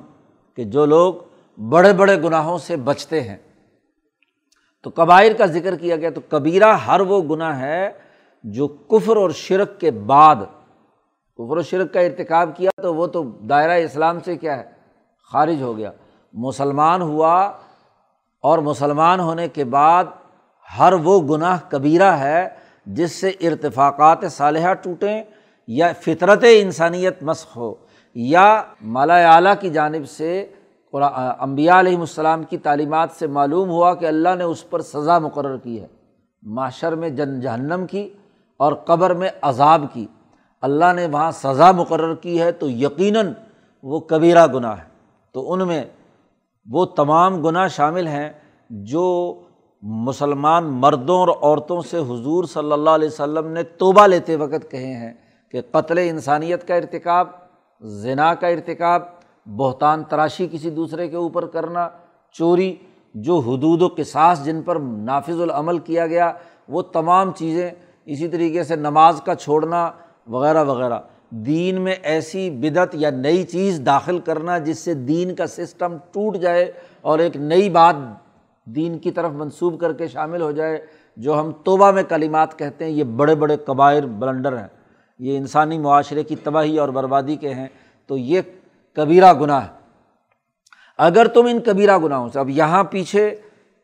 کہ 0.55 0.65
جو 0.65 0.87
لوگ 0.87 1.15
بڑے 1.61 1.93
بڑے 1.93 2.23
گناہوں 2.23 2.59
سے 2.59 2.77
بچتے 2.77 3.21
ہیں۔ 3.21 3.37
تو 4.83 4.91
قبائر 4.95 5.33
کا 5.33 5.47
ذکر 5.47 5.77
کیا 5.77 5.97
گیا، 5.97 6.11
تو 6.11 6.21
کبیرہ 6.29 6.77
ہر 6.77 7.01
وہ 7.01 7.23
گناہ 7.23 7.61
ہے 7.61 7.91
جو 8.45 8.69
کفر 8.69 9.17
اور 9.17 9.31
شرک 9.31 9.81
کے 9.81 9.91
بعد 9.91 10.37
کفر 11.39 11.57
و 11.57 11.63
شرک 11.63 11.93
کا 11.93 12.01
ارتکاب 12.01 12.57
کیا 12.57 12.71
تو 12.83 12.95
وہ 12.95 13.07
تو 13.07 13.23
دائرۂ 13.23 13.85
اسلام 13.85 14.21
سے 14.25 14.37
کیا 14.37 14.57
ہے؟ 14.59 14.65
خارج 15.33 15.63
ہو 15.63 15.77
گیا۔ 15.77 15.91
مسلمان 16.33 17.03
ہوا 17.03 17.35
اور 18.45 18.59
مسلمان 18.59 19.21
ہونے 19.21 19.49
کے 19.49 19.65
بعد 19.65 20.05
ہر 20.79 20.93
وہ 21.05 21.21
گناہ 21.31 21.59
کبیرہ 21.69 22.13
ہے 22.17 22.49
جس 22.87 23.13
سے 23.13 23.29
ارتفاقات 23.29 24.19
صالحہ 24.31 24.75
ٹوٹیں 24.75 25.23
یا 25.69 25.93
فطرت 26.01 26.45
انسانیت 26.53 27.23
مسخ 27.23 27.57
ہو، 27.57 27.75
یا 28.17 28.63
مالا 28.83 29.17
اعلیٰ 29.35 29.55
کی 29.61 29.71
جانب 29.71 30.09
سے 30.09 30.47
امبیا 30.93 31.79
علیہم 31.81 32.01
السلام 32.01 32.43
کی 32.43 32.59
تعلیمات 32.59 33.11
سے 33.11 33.27
معلوم 33.27 33.69
ہوا 33.69 33.95
کہ 33.95 34.07
اللہ 34.07 34.35
نے 34.39 34.45
اس 34.45 34.71
پر 34.71 34.81
سزا 34.81 35.19
مقرر 35.19 35.57
کی 35.57 35.81
ہے۔ 35.83 35.87
معاشر 36.43 36.95
میں 36.95 37.09
جن 37.11 37.41
جہنم 37.41 37.85
کی 37.91 38.09
اور 38.61 38.73
قبر 38.73 39.15
میں 39.15 39.29
عذاب 39.43 39.85
کی۔ 39.93 40.07
اللہ 40.65 40.93
نے 40.97 41.07
وہاں 41.07 41.31
سزا 41.31 41.73
مقرر 41.73 42.15
کی 42.15 42.41
ہے 42.41 42.53
تو 42.53 42.71
یقیناً 42.71 43.33
وہ 43.83 44.01
کبیرہ 44.01 44.47
گناہ 44.47 44.79
ہے۔ 44.79 44.85
تو 45.33 45.53
ان 45.53 45.67
میں 45.67 45.85
وہ 46.71 46.85
تمام 46.85 47.43
گناہ 47.43 47.69
شامل 47.69 48.07
ہیں 48.07 48.31
جو 48.71 49.05
مسلمان 49.83 50.65
مردوں 50.65 51.19
اور 51.19 51.29
عورتوں 51.29 51.81
سے 51.81 51.99
حضور 51.99 52.45
صلی 52.45 52.73
اللہ 52.73 52.91
علیہ 52.91 53.09
وسلم 53.09 53.47
نے 53.47 53.63
توبہ 53.63 54.07
لیتے 54.07 54.37
وقت 54.37 54.71
کہے 54.71 54.93
ہیں 54.95 55.13
کہ 55.53 55.61
قتل 55.71 55.99
انسانیت 55.99 56.69
کا 56.69 56.75
ارتکاب، 56.75 57.29
زنا 57.81 58.35
کا 58.35 58.47
ارتکاب، 58.47 59.03
بہتان 59.47 60.05
تراشی 60.05 60.49
کسی 60.53 60.71
دوسرے 60.71 61.09
کے 61.09 61.17
اوپر 61.17 61.47
کرنا، 61.47 61.89
چوری، 62.33 62.77
جو 63.15 63.39
حدود 63.39 63.83
و 63.83 63.89
قصاص 63.97 64.45
جن 64.45 64.63
پر 64.63 64.77
نافذ 64.81 65.41
العمل 65.41 65.79
کیا 65.79 66.07
گیا، 66.07 66.33
وہ 66.69 66.83
تمام 66.83 67.33
چیزیں 67.33 67.71
اسی 68.05 68.29
طریقے 68.29 68.65
سے 68.65 68.77
نماز 68.77 69.21
کا 69.25 69.35
چھوڑنا 69.35 69.91
وغیرہ 70.27 70.65
وغیرہ۔ 70.65 70.99
دین 71.31 71.81
میں 71.81 71.95
ایسی 72.03 72.51
بدعت 72.51 72.95
یا 72.95 73.11
نئی 73.11 73.43
چیز 73.43 73.81
داخل 73.87 74.19
کرنا 74.19 74.59
جس 74.59 74.79
سے 74.79 74.95
دین 74.95 75.35
کا 75.35 75.47
سسٹم 75.47 75.97
ٹوٹ 76.13 76.37
جائے 76.37 76.73
اور 77.01 77.19
ایک 77.19 77.37
نئی 77.37 77.71
بات 77.71 77.95
دین 78.67 78.99
کی 78.99 79.11
طرف 79.11 79.33
منسوب 79.33 79.81
کر 79.81 79.93
کے 79.93 80.09
شامل 80.09 80.43
ہو 80.43 80.51
جائے، 80.51 80.87
جو 81.17 81.41
ہم 81.41 81.53
توبہ 81.65 81.91
میں 81.91 82.03
کلیمات 82.03 82.59
کہتے 82.59 82.85
ہیں، 82.85 82.93
یہ 82.93 83.05
بڑے 83.05 83.35
بڑے 83.35 83.57
قبائر 83.57 84.07
بلنڈر 84.07 84.59
ہیں۔ 84.59 84.69
یہ 85.19 85.37
انسانی 85.37 85.79
معاشرے 85.79 86.23
کی 86.23 86.37
تباہی 86.37 86.79
اور 86.79 86.89
بربادی 86.89 87.37
کے 87.37 87.55
ہیں، 87.55 87.69
تو 88.07 88.19
یہ 88.19 88.41
کبیرہ 88.97 89.33
گناہ 89.33 89.63
ہے۔ 89.63 89.73
اگر 90.99 91.27
تم 91.27 91.47
ان 91.47 91.61
کبیرہ 91.61 91.99
گناہوں 91.99 92.29
سے، 92.29 92.39
اب 92.39 92.51
یہاں 92.51 92.85
پیچھے 92.85 93.35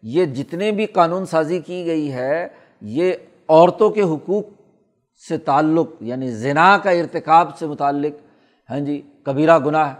یہ 0.02 0.24
جتنے 0.24 0.72
بھی 0.72 0.86
قانون 0.86 1.26
سازی 1.26 1.58
کی 1.58 1.86
گئی 1.86 2.12
ہے، 2.12 2.48
یہ 2.80 3.12
عورتوں 3.48 3.90
کے 3.90 4.02
حقوق 4.02 4.44
سے 5.28 5.38
تعلق 5.38 5.90
یعنی 6.00 6.30
زنا 6.30 6.78
کا 6.82 6.90
ارتکاب 6.90 7.58
سے 7.58 7.66
متعلق 7.66 8.20
ہاں 8.70 8.80
جی 8.80 9.02
کبیرہ 9.22 9.58
گناہ 9.58 9.88
ہے۔ 9.88 9.94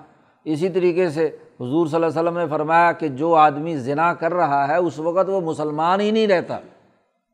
اسی 0.44 0.68
طریقے 0.68 1.10
سے 1.10 1.26
حضور 1.60 1.86
صلی 1.86 1.94
اللہ 1.94 2.06
علیہ 2.06 2.20
وسلم 2.20 2.38
نے 2.38 2.46
فرمایا 2.46 2.92
کہ 2.92 3.08
جو 3.08 3.34
آدمی 3.34 3.76
ذنا 3.76 4.14
کر 4.14 4.34
رہا 4.34 4.68
ہے، 4.68 4.76
اس 4.76 4.98
وقت 4.98 5.28
وہ 5.28 5.40
مسلمان 5.40 6.00
ہی 6.00 6.10
نہیں 6.10 6.26
رہتا۔ 6.26 6.56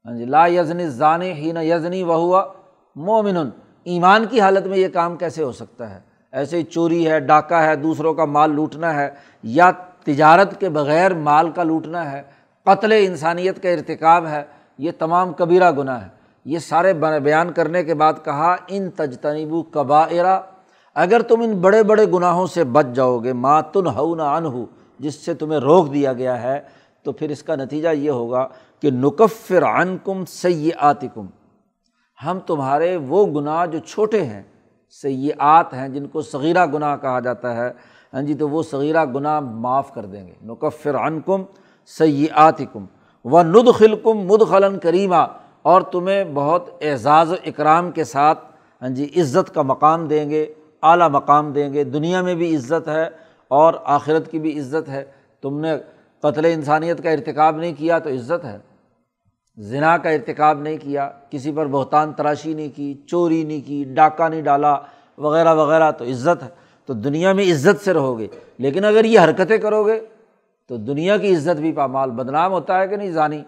ہاں 0.06 0.16
جی 0.16 0.24
لا 0.24 0.46
یزنی 0.46 0.88
ضانی 0.88 1.32
ہی 1.32 1.52
نہ 1.52 1.58
یزنی 1.58 2.02
وہ 2.02 2.14
ہوا 2.14 2.44
مومن 2.96 3.36
ایمان 3.84 4.26
کی 4.26 4.40
حالت 4.40 4.66
میں 4.66 4.78
یہ 4.78 4.88
کام 4.88 5.16
کیسے 5.16 5.42
ہو 5.42 5.52
سکتا 5.52 5.94
ہے؟ 5.94 6.00
ایسے 6.32 6.62
چوری 6.62 7.10
ہے، 7.10 7.20
ڈاکہ 7.20 7.54
ہے، 7.54 7.76
دوسروں 7.76 8.14
کا 8.14 8.24
مال 8.24 8.50
لوٹنا 8.50 8.94
ہے، 8.94 9.10
یا 9.42 9.70
تجارت 10.04 10.60
کے 10.60 10.68
بغیر 10.68 11.14
مال 11.14 11.50
کا 11.50 11.62
لوٹنا 11.62 12.12
ہے، 12.12 12.22
قتل 12.64 12.92
انسانیت 12.92 13.62
کا 13.62 13.68
ارتکاب 13.68 14.26
ہے، 14.26 14.42
یہ 14.78 14.90
تمام 14.98 15.32
کبیرہ 15.32 15.70
گناہ 15.72 16.02
ہے۔ 16.02 16.15
یہ 16.46 16.58
سارے 16.58 16.92
بیان 16.94 17.52
کرنے 17.52 17.82
کے 17.84 17.94
بعد 17.94 18.12
کہا، 18.24 18.54
ان 18.68 18.90
تجتنیب 18.96 19.52
و 19.52 19.62
اگر 20.96 21.22
تم 21.22 21.40
ان 21.42 21.52
بڑے 21.60 21.82
بڑے 21.82 22.04
گناہوں 22.12 22.46
سے 22.46 22.64
بچ 22.64 22.94
جاؤ 22.94 23.18
گے 23.18 23.32
ماتن 23.32 23.86
ہو 23.86 24.14
نہ 24.14 24.22
ان 24.22 24.44
ہو 24.44 24.64
جس 25.00 25.14
سے 25.24 25.34
تمہیں 25.34 25.58
روک 25.60 25.92
دیا 25.92 26.12
گیا 26.12 26.40
ہے، 26.42 26.58
تو 27.04 27.12
پھر 27.12 27.30
اس 27.30 27.42
کا 27.42 27.54
نتیجہ 27.56 27.88
یہ 27.88 28.10
ہوگا 28.10 28.46
کہ 28.82 28.90
نقفر 28.90 29.64
عن 29.64 29.96
کم 30.04 30.24
سی 30.26 30.70
کم 31.14 31.26
ہم 32.18 32.38
تمہارے 32.46 32.96
وہ 33.08 33.24
گناہ 33.26 33.64
جو 33.66 33.78
چھوٹے 33.78 34.22
ہیں 34.24 34.42
سیاحت 35.02 35.72
ہیں، 35.74 35.88
جن 35.88 36.06
کو 36.06 36.22
صغیرہ 36.22 36.66
گناہ 36.66 36.96
کہا 36.96 37.20
جاتا 37.20 37.54
ہے 37.56 37.70
ہاں 38.12 38.22
جی 38.22 38.34
تو 38.34 38.48
وہ 38.48 38.62
صغیرہ 38.62 39.04
گناہ 39.14 39.40
معاف 39.40 39.92
کر 39.94 40.04
دیں 40.04 40.26
گے۔ 40.26 40.32
نقفر 40.42 40.94
عن 40.96 41.20
کم 41.20 41.42
سیاحت 41.90 42.60
کم 42.72 42.84
و 43.24 43.42
ند 43.42 43.68
خلکم 43.78 44.24
مد 44.26 44.48
خلن 44.48 44.78
کریمہ 44.78 45.24
اور 45.66 45.82
تمہیں 45.82 46.24
بہت 46.34 46.70
اعزاز 46.80 47.32
و 47.32 47.34
اکرام 47.46 47.90
کے 47.90 48.04
ساتھ 48.04 48.38
ہاں 48.82 48.88
جی 48.88 49.04
عزت 49.16 49.54
کا 49.54 49.62
مقام 49.62 50.06
دیں 50.06 50.30
گے، 50.30 50.46
اعلیٰ 50.82 51.10
مقام 51.10 51.52
دیں 51.52 51.72
گے۔ 51.72 51.84
دنیا 51.84 52.22
میں 52.22 52.34
بھی 52.34 52.56
عزت 52.56 52.88
ہے 52.88 53.08
اور 53.48 53.74
آخرت 53.84 54.30
کی 54.30 54.38
بھی 54.38 54.58
عزت 54.58 54.88
ہے۔ 54.88 55.04
تم 55.42 55.60
نے 55.60 55.72
قتل 56.20 56.44
انسانیت 56.44 57.02
کا 57.02 57.10
ارتکاب 57.10 57.56
نہیں 57.56 57.72
کیا 57.78 57.98
تو 57.98 58.10
عزت 58.10 58.44
ہے۔ 58.44 58.58
ذنا 59.58 59.98
کا 59.98 60.10
ارتکاب 60.10 60.60
نہیں 60.60 60.76
کیا، 60.76 61.10
کسی 61.30 61.52
پر 61.52 61.66
بہتان 61.66 62.12
تراشی 62.12 62.54
نہیں 62.54 62.76
کی، 62.76 62.94
چوری 63.06 63.44
نہیں 63.44 63.60
کی، 63.66 63.84
ڈاکہ 63.84 64.28
نہیں 64.28 64.42
ڈالا، 64.42 64.76
وغیرہ 65.18 65.54
وغیرہ 65.54 65.90
تو 65.90 66.04
عزت 66.04 66.42
ہے۔ 66.42 66.48
تو 66.86 66.92
دنیا 66.92 67.32
میں 67.32 67.44
عزت 67.44 67.84
سے 67.84 67.92
رہو 67.92 68.18
گے۔ 68.18 68.26
لیکن 68.58 68.84
اگر 68.84 69.04
یہ 69.04 69.20
حرکتیں 69.20 69.58
کرو 69.58 69.86
گے 69.86 70.00
تو 70.68 70.76
دنیا 70.76 71.16
کی 71.16 71.34
عزت 71.34 71.60
بھی 71.60 71.72
پامال، 71.72 72.10
بدنام 72.10 72.52
ہوتا 72.52 72.80
ہے 72.80 72.88
کہ 72.88 72.96
نہیں 72.96 73.10
ضانی 73.10 73.42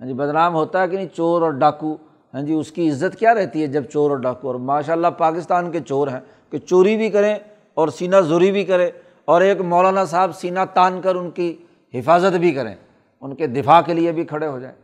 ہاں 0.00 0.06
جی 0.06 0.12
بدنام 0.12 0.54
ہوتا 0.54 0.82
ہے 0.82 0.88
کہ 0.88 0.96
نہیں؟ 0.96 1.06
چور 1.16 1.42
اور 1.42 1.50
ڈاکو۔ 1.50 1.96
ہاں 2.34 2.42
جی 2.42 2.52
اس 2.52 2.72
کی 2.72 2.90
عزت 2.90 3.18
کیا 3.18 3.34
رہتی 3.34 3.62
ہے 3.62 3.66
جب 3.66 3.84
چور 3.84 4.10
اور 4.10 4.18
ڈاکو؟ 4.18 4.46
اور 4.46 4.54
ماشاء 4.54 4.92
اللہ 4.92 5.06
پاکستان 5.06 5.70
کے 5.70 5.80
چور 5.80 6.08
ہیں 6.08 6.20
کہ 6.50 6.58
چوری 6.58 6.96
بھی 6.96 7.10
کریں 7.10 7.36
اور 7.74 7.88
سینہ 7.88 8.16
زوری 8.20 8.52
بھی 8.52 8.64
کرے 8.64 8.90
اور 9.24 9.40
ایک 9.40 9.60
مولانا 9.60 10.04
صاحب 10.04 10.34
سینہ 10.34 10.58
تان 10.74 11.00
کر 11.00 11.14
ان 11.14 11.30
کی 11.30 11.56
حفاظت 11.94 12.36
بھی 12.36 12.52
کریں، 12.52 12.74
ان 13.20 13.34
کے 13.34 13.46
دفاع 13.46 13.80
کے 13.80 13.94
لیے 13.94 14.12
بھی 14.12 14.24
کھڑے 14.24 14.46
ہو 14.46 14.58
جائیں۔ 14.58 14.76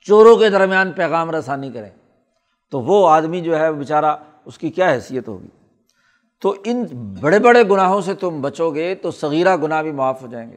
چوروں 0.00 0.36
کے 0.36 0.48
درمیان 0.48 0.92
پیغام 0.92 1.30
رسانی 1.30 1.70
کریں۔ 1.70 1.90
تو 2.70 2.80
وہ 2.80 3.08
آدمی 3.08 3.40
جو 3.40 3.58
ہے، 3.58 3.72
بیچارہ، 3.72 4.16
اس 4.44 4.58
کی 4.58 4.70
کیا 4.70 4.92
حیثیت 4.92 5.28
ہوگی؟ 5.28 5.48
تو 6.42 6.54
ان 6.64 6.84
بڑے 7.20 7.38
بڑے 7.38 7.62
گناہوں 7.62 8.00
سے 8.00 8.14
تم 8.14 8.40
بچو 8.40 8.70
گے 8.70 8.94
تو 8.94 9.10
صغیرہ 9.10 9.56
گناہ 9.56 9.82
بھی 9.82 9.92
معاف 9.92 10.22
ہو 10.22 10.26
جائیں 10.26 10.50
گے۔ 10.50 10.56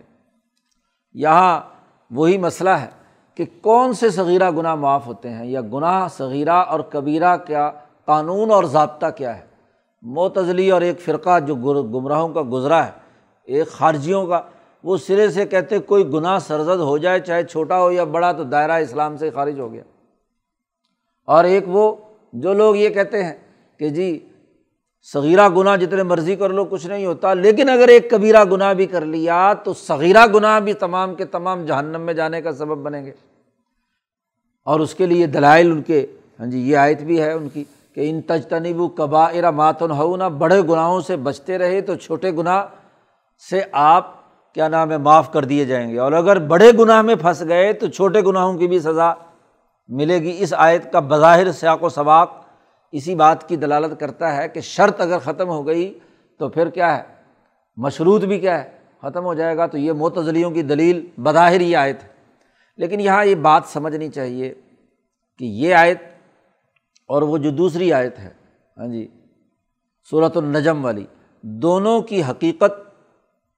یہاں 1.14 1.62
وہی 2.12 2.38
مسئلہ 2.38 2.70
ہے۔ 2.70 2.99
کہ 3.40 3.46
کون 3.62 3.94
سے 3.94 4.10
صغیرہ 4.10 4.52
گناہ 4.52 4.76
معاف 4.76 5.08
ہوتے 5.08 5.30
ہیں 5.30 5.46
یا 5.46 5.62
گناہ 5.62 6.08
صغیرہ 6.08 6.50
اور 6.50 6.80
کبیرہ 6.80 7.38
کیا، 7.38 7.72
قانون 8.06 8.52
اور 8.52 8.64
ضابطہ 8.64 9.06
کیا 9.18 9.38
ہے؟ 9.38 9.42
معتزلی 10.02 10.72
اور 10.72 10.82
ایک 10.82 11.02
فرقہ 11.02 11.40
جو 11.40 11.56
گمراہوں 11.84 12.30
کا 12.30 12.42
گزرا 12.52 12.86
ہے، 12.86 12.92
ایک 13.44 13.68
خارجیوں 13.68 14.28
کا، 14.28 14.42
وہ 14.84 14.98
سرے 14.98 15.30
سے 15.30 15.46
کہتے 15.46 15.80
کوئی 15.80 16.14
گناہ 16.14 16.40
سرزد 16.40 16.80
ہو 16.80 16.98
جائے، 16.98 17.20
چاہے 17.20 17.44
چھوٹا 17.44 17.82
ہو 17.82 17.92
یا 17.92 18.04
بڑا، 18.04 18.32
تو 18.32 18.44
دائرہ 18.44 18.72
اسلام 18.72 19.18
سے 19.18 19.30
خارج 19.30 19.60
ہو 19.60 19.74
گیا۔ 19.74 19.84
اور 21.26 21.44
ایک 21.44 21.64
وہ 21.68 21.96
جو 22.34 22.54
لوگ 22.54 22.76
یہ 22.76 22.90
کہتے 22.90 23.24
ہیں 23.24 23.34
کہ 23.78 23.90
جی 23.90 24.20
صغیرہ 25.14 25.50
گناہ 25.50 25.76
جتنے 25.76 26.04
مرضی 26.04 26.36
کر 26.36 26.50
لو، 26.50 26.66
کچھ 26.66 26.88
نہیں 26.88 27.06
ہوتا، 27.06 27.34
لیکن 27.34 27.70
اگر 27.70 27.88
ایک 27.88 28.12
کبیرہ 28.12 28.44
گناہ 28.52 28.74
بھی 28.74 28.86
کر 28.86 29.06
لیا، 29.06 29.54
تو 29.64 29.74
صغیرہ 29.74 30.26
گناہ 30.34 30.60
بھی 30.60 30.74
تمام 30.74 31.16
کے 31.16 31.26
تمام 31.26 31.66
جہنم 31.66 32.02
میں 32.02 32.14
جانے 32.14 32.42
کا 32.42 32.52
سبب 32.52 32.78
بنیں 32.78 33.06
گے۔ 33.06 33.29
اور 34.66 34.80
اس 34.80 34.96
کے 34.96 35.06
لیے 35.06 35.28
دلائل 35.28 35.72
ان 35.72 35.82
کے۔ 35.82 36.06
ہاں 36.40 36.48
جی 36.48 36.60
یہ 36.60 36.78
آیت 36.78 37.02
بھی 37.02 37.22
ہے 37.22 37.32
ان 37.32 37.50
کی 37.50 37.64
کہ 37.94 38.10
ان 38.10 38.22
تجتنیب 38.22 38.82
و 38.82 38.88
قبا 38.98 39.26
ارا 39.26 39.52
ماتن 39.52 39.92
ہو 39.92 40.18
نہ 40.18 40.24
بڑے 40.24 40.62
گناہوں 40.62 41.02
سے 41.02 41.16
بچتے 41.16 41.58
رہے 41.58 41.82
تو 41.82 41.96
چھوٹے 41.96 42.32
گناہ 42.32 42.66
سے 43.50 43.62
آپ، 43.72 44.14
کیا 44.54 44.68
نام 44.68 44.92
ہے، 44.92 44.98
معاف 44.98 45.32
کر 45.32 45.46
دیے 45.46 45.66
جائیں 45.66 45.90
گے۔ 45.90 46.00
اور 46.00 46.12
اگر 46.12 46.40
بڑے 46.40 46.72
گناہ 46.80 47.02
میں 47.02 47.16
پھنس 47.16 47.44
گئے 47.48 47.74
تو 47.74 47.88
چھوٹے 47.88 48.22
گناہوں 48.22 48.58
کی 48.58 48.68
بھی 48.68 48.80
سزا 48.80 49.14
ملے 49.88 50.22
گی۔ 50.22 50.36
اس 50.40 50.54
آیت 50.58 50.92
کا 50.92 51.00
بظاہر 51.00 51.52
سیاق 51.52 51.84
و 51.84 51.90
سباق 51.90 52.32
اسی 52.92 53.16
بات 53.16 53.50
کی 53.50 53.56
دلالت 53.56 54.00
کرتا 54.00 54.38
ہے 54.38 54.48
کہ 54.48 54.62
شرط 54.62 55.02
اگر 55.02 55.18
ختم 55.20 55.50
ہو 55.50 55.68
گئی 55.68 56.00
تو 56.38 56.50
پھر 56.50 56.70
کیا 56.70 56.98
ہے؟ 56.98 57.04
مشروط 57.78 58.22
بھی 58.22 58.40
کیا 58.40 58.64
ہے؟ 58.64 58.70
ختم 59.02 59.24
ہو 59.24 59.34
جائے 59.34 59.58
گا 59.58 59.66
تو 59.66 59.78
یہ 59.78 59.92
متضلیوں 59.92 60.52
کی 60.52 60.62
دلیل، 60.62 61.08
بظاہر 61.18 61.60
ہی 61.60 61.76
آیت 61.76 62.04
ہے۔ 62.04 62.19
لیکن 62.80 63.00
یہاں 63.00 63.26
یہ 63.26 63.36
بات 63.36 63.64
سمجھنی 63.68 64.10
چاہیے 64.10 64.54
کہ 65.40 65.46
یہ 65.46 65.76
آیت 65.76 66.02
اور 67.06 67.22
وہ 67.22 67.38
جو 67.38 67.52
دوسری 67.52 67.94
آیت 67.94 68.20
ہے 68.20 68.32
ہاں 68.78 68.88
جی 68.88 69.08
صورت 70.12 70.38
النجم 70.38 70.86
والی، 70.86 71.06
دونوں 71.42 72.02
کی 72.02 72.24
حقیقت 72.24 72.72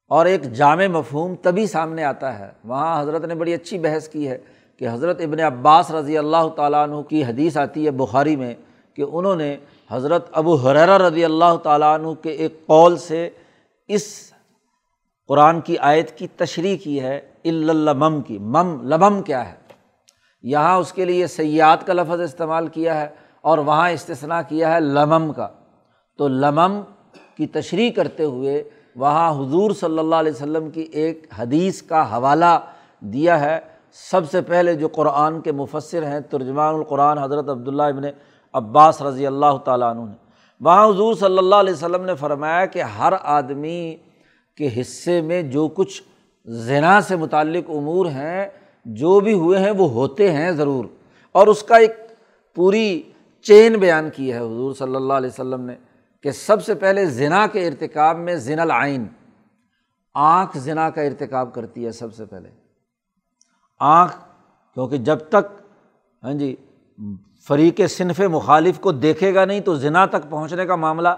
اور 0.08 0.26
ایک 0.26 0.44
جامع 0.44 0.88
مفہوم 0.88 1.36
تبھی 1.36 1.68
سامنے 1.68 2.04
آتا 2.04 2.40
ہے۔ 2.40 2.52
وہاں 2.66 3.02
حضرت 3.02 3.26
نے 3.26 3.36
بڑی 3.36 3.54
اچھی 3.54 3.80
بحث 3.80 4.10
کی 4.10 4.28
ہے 4.28 4.38
کہ 4.78 4.88
حضرت 4.90 5.22
ابن 5.22 5.40
عباس 5.40 5.92
رضی 5.92 6.18
اللہ 6.18 6.50
تعالیٰ 6.56 6.84
عنہ 6.84 7.02
کی 7.02 7.24
حدیث 7.24 7.58
آتی 7.58 7.86
ہے 7.86 7.92
بخاری 7.92 8.36
میں 8.36 8.54
کہ 8.94 9.02
انہوں 9.02 9.36
نے 9.36 9.58
حضرت 9.90 10.30
ابو 10.32 10.56
حریرہ 10.56 10.98
رضی 10.98 11.26
اللہ 11.26 11.58
تعالیٰ 11.64 12.00
عنہ 12.00 12.14
کے 12.14 12.30
ایک 12.30 12.66
قول 12.66 12.98
سے 12.98 13.30
اس 13.88 14.34
قرآن 15.28 15.62
کی 15.62 15.78
آیت 15.78 16.18
کی 16.18 16.28
تشریح 16.28 16.78
کی 16.84 17.02
ہے 17.02 17.22
اللمم 17.50 18.22
کی۔ 18.22 18.38
مم، 18.38 18.88
لمم 18.88 19.22
کیا 19.22 19.50
ہے؟ 19.50 19.56
یہاں 20.44 20.78
اس 20.78 20.94
کے 20.94 21.06
لیے 21.06 21.28
سیاحت 21.28 21.88
کا 21.88 21.94
لفظ 21.94 22.22
استعمال 22.22 22.68
کیا 22.68 23.02
ہے 23.02 23.08
اور 23.42 23.58
وہاں 23.58 23.90
استثنا 23.90 24.42
کیا 24.42 24.76
ہے 24.76 24.80
لمم 24.80 25.34
کا۔ 25.34 25.48
تو 26.18 26.28
لمم 26.28 26.82
کی 27.38 27.48
تشریح 27.48 27.92
کرتے 27.92 28.24
ہوئے 28.24 28.64
وہاں 28.96 29.32
حضور 29.32 29.72
صلی 29.72 30.00
اللہ 30.00 30.16
علیہ 30.16 30.32
وسلم 30.32 30.70
کی 30.70 30.82
ایک 30.82 31.28
حدیث 31.38 31.82
کا 31.82 32.18
حوالہ 32.18 32.60
دیا 33.00 33.40
ہے۔ 33.40 33.60
سب 33.94 34.32
سے 34.32 34.42
پہلے 34.42 34.74
جو 34.74 34.88
قرآن 34.88 35.42
کے 35.42 35.52
مفصر 35.52 36.06
ہیں، 36.08 36.20
ترجمان 36.20 36.76
القرآن 36.76 37.18
حضرت 37.18 37.50
عبداللہ 37.50 37.84
ابن 37.84 38.04
عباس 38.54 39.02
رضی 39.02 39.28
اللہ 39.28 39.58
تعالیٰ 39.66 39.90
عنہ 39.90 40.02
نے۔ 40.02 40.16
وہاں 40.60 40.88
حضور 40.88 41.16
صلی 41.16 41.38
اللہ 41.38 41.56
علیہ 41.56 41.74
وسلم 41.74 42.06
نے 42.06 42.16
فرمایا 42.16 42.66
کہ 42.66 42.82
ہر 42.82 43.14
آدمی 43.24 43.96
کے 44.58 44.82
حصے 44.82 45.22
میں 45.22 45.42
جو 45.42 45.68
کچھ 45.68 46.04
زنا 46.46 47.02
سے 47.02 47.16
متعلق 47.16 47.70
امور 47.70 48.06
ہیں، 48.06 48.46
جو 48.86 49.20
بھی 49.20 49.34
ہوئے 49.34 49.60
ہیں 49.60 49.72
وہ 49.72 49.90
ہوتے 49.90 50.32
ہیں 50.32 50.52
ضرور۔ 50.52 50.86
اور 51.32 51.48
اس 51.48 51.64
کا 51.64 51.78
ایک 51.78 51.92
پوری 52.56 53.02
چین 53.42 53.74
بیان 53.74 54.10
کی 54.10 54.34
ہے 54.34 54.38
حضور 54.38 54.74
صلی 54.74 54.96
اللہ 54.96 55.14
علیہ 55.14 55.30
وسلم 55.30 55.62
نے 55.62 55.76
کہ 56.24 56.32
سب 56.32 56.66
سے 56.66 56.76
پہلے 56.76 57.06
زنا 57.06 57.48
کے 57.48 57.68
ارتکاب 57.68 58.18
میں 58.18 58.36
زن 58.36 58.60
العین۔ 58.60 59.08
آنکھ 60.14 60.58
زنا 60.58 60.90
کا 60.90 61.02
ارتکاب 61.02 61.54
کرتی 61.54 61.86
ہے 61.86 61.92
سب 61.92 62.14
سے 62.14 62.26
پہلے۔ 62.26 62.50
آنکھ، 63.80 64.16
کیونکہ 64.74 64.98
جب 64.98 65.18
تک 65.30 65.62
ہاں 66.24 66.34
جی 66.34 66.56
فریق 67.48 67.82
صنف 67.90 68.20
مخالف 68.20 68.80
کو 68.80 68.92
دیکھے 68.92 69.36
گا 69.36 69.46
نہیں 69.46 69.60
تو 69.60 69.76
زنا 69.76 70.06
تک 70.06 70.30
پہنچنے 70.30 70.66
کا 70.66 70.76
معاملہ۔ 70.76 71.10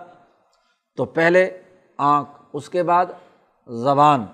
تو 0.95 1.05
پہلے 1.05 1.61
آنکھ، 1.97 2.29
اس 2.53 2.69
کے 2.69 2.83
بعد 2.83 3.05
زبان۔ 3.67 4.25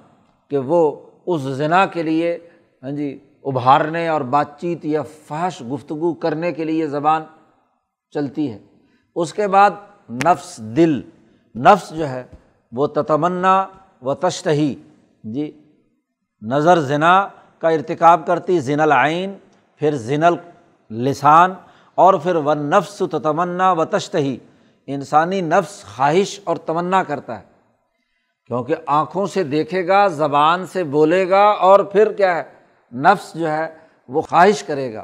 کہ 0.50 0.58
وہ 0.58 0.96
اس 1.26 1.42
زنا 1.42 1.86
کے 1.86 2.04
لیے 2.04 2.38
ہاں 2.84 2.92
جی 2.92 3.20
ابھارنے 3.44 4.08
اور 4.08 4.22
بات 4.22 4.60
چیت 4.60 4.86
یا 4.86 5.02
فحش 5.02 5.62
گفتگو 5.74 6.14
کرنے 6.14 6.52
کے 6.52 6.64
لیے 6.64 6.88
زبان 6.88 7.24
چلتی 8.12 8.52
ہے۔ 8.52 8.58
اس 9.16 9.34
کے 9.34 9.48
بعد 9.48 9.72
نفس 10.26 10.58
دل، 10.58 11.02
نفس 11.56 11.90
جو 11.90 12.10
ہے 12.10 12.24
وہ 12.72 12.88
تتمنا 12.88 13.66
و 14.02 14.14
تشتہی 14.14 14.76
جی 15.24 15.52
نظر 16.42 16.80
ذنا 16.80 17.28
کا 17.60 17.70
ارتکاب 17.70 18.28
کرتی 18.28 18.60
ذن 18.60 18.80
العین 18.80 19.34
پھر 19.76 19.96
ذن 19.96 20.24
السان 20.24 21.54
اور 21.96 22.14
پھر 22.14 22.36
و 22.36 22.54
نفس 22.54 23.02
تتمنا 23.12 23.72
و 23.72 23.86
تشتہی۔ 23.86 24.38
انسانی 24.88 25.42
نفس 25.42 25.86
خواہش 25.96 26.40
اور 26.44 26.56
تمنا 26.56 27.04
کرتا 27.04 27.40
ہے۔ 27.40 27.44
کیونکہ 28.50 28.76
آنکھوں 28.86 29.26
سے 29.26 29.44
دیکھے 29.44 29.88
گا، 29.88 30.08
زبان 30.08 30.66
سے 30.66 30.84
بولے 30.84 31.30
گا 31.30 31.50
اور 31.50 31.80
پھر 31.80 32.14
کیا 32.14 32.36
ہے، 32.36 32.44
نفس 32.96 33.34
جو 33.34 33.52
ہے 33.52 33.76
وہ 34.08 34.22
خواہش 34.22 34.64
کرے 34.64 34.94
گا۔ 34.94 35.04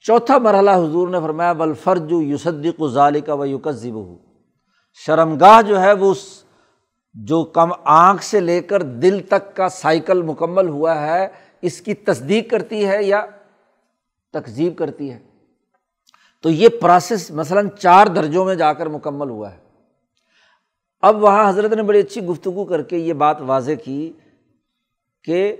چوتھا 0.00 0.38
مرحلہ 0.38 0.70
حضور 0.70 1.08
نے 1.08 1.20
فرمایا 1.20 1.52
بلفرج 1.52 2.12
یوسدق 2.12 2.88
ظالی 2.88 3.20
کا 3.20 3.34
و 3.34 3.46
یوکذب 3.46 3.94
ہو 3.94 4.16
شرمگاہ 4.92 5.62
جو 5.62 5.80
ہے، 5.80 5.92
وہ 5.92 6.10
اس 6.10 6.44
جو 7.14 7.44
کم 7.44 7.68
آنکھ 7.84 8.24
سے 8.24 8.40
لے 8.40 8.60
کر 8.60 8.82
دل 8.82 9.20
تک 9.20 9.56
کا 9.56 9.68
سائیکل 9.68 10.22
مکمل 10.22 10.68
ہوا 10.68 11.00
ہے، 11.00 11.28
اس 11.62 11.80
کی 11.80 11.94
تصدیق 11.94 12.50
کرتی 12.50 12.88
ہے 12.88 13.02
یا 13.02 13.26
تقزیب 14.32 14.78
کرتی 14.78 15.12
ہے۔ 15.12 15.18
تو 16.42 16.50
یہ 16.50 16.68
پروسیس 16.68 17.30
مثلاً 17.30 17.68
چار 17.78 18.06
درجوں 18.06 18.44
میں 18.44 18.54
جا 18.54 18.72
کر 18.72 18.86
مکمل 18.86 19.30
ہوا 19.30 19.52
ہے۔ 19.52 19.65
اب 21.00 21.22
وہاں 21.22 21.48
حضرت 21.48 21.72
نے 21.72 21.82
بڑی 21.82 22.00
اچھی 22.00 22.24
گفتگو 22.24 22.64
کر 22.64 22.82
کے 22.82 22.96
یہ 22.96 23.12
بات 23.12 23.36
واضح 23.40 23.72
کی 23.84 24.12
کہ 25.24 25.56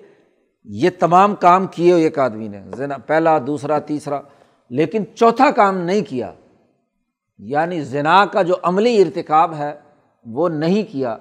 یہ 0.65 0.91
تمام 0.99 1.35
کام 1.35 1.67
کیے 1.67 1.93
ہو 1.93 1.97
ایک 1.97 2.19
آدمی 2.19 2.49
نے 2.49 2.63
پہلا، 3.07 3.39
دوسرا، 3.47 3.79
تیسرا، 3.79 4.21
لیکن 4.71 5.05
چوتھا 5.15 5.51
کام 5.51 5.79
نہیں 5.79 6.03
کیا۔ 6.03 6.33
یعنی 7.39 7.81
زنا 7.81 8.27
کا 8.27 8.43
جو 8.43 8.55
عملی 8.63 9.03
ارتکاب 9.03 9.55
ہے 9.55 9.75
وہ 10.27 10.49
نہیں 10.49 10.93
کیا۔ 10.93 11.17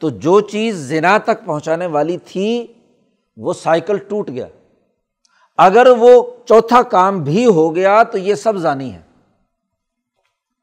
تو 0.00 0.08
جو 0.08 0.40
چیز 0.40 0.76
زنا 0.76 1.18
تک 1.18 1.46
پہنچانے 1.46 1.86
والی 1.86 2.18
تھی 2.18 2.66
وہ 3.36 3.52
سائیکل 3.52 3.98
ٹوٹ 3.98 4.30
گیا۔ 4.30 4.46
اگر 5.58 5.86
وہ 5.98 6.22
چوتھا 6.44 6.82
کام 6.82 7.22
بھی 7.22 7.46
ہو 7.46 7.74
گیا 7.74 8.02
تو 8.02 8.18
یہ 8.18 8.34
سب 8.34 8.56
ضانی 8.56 8.94
ہے۔ 8.94 9.00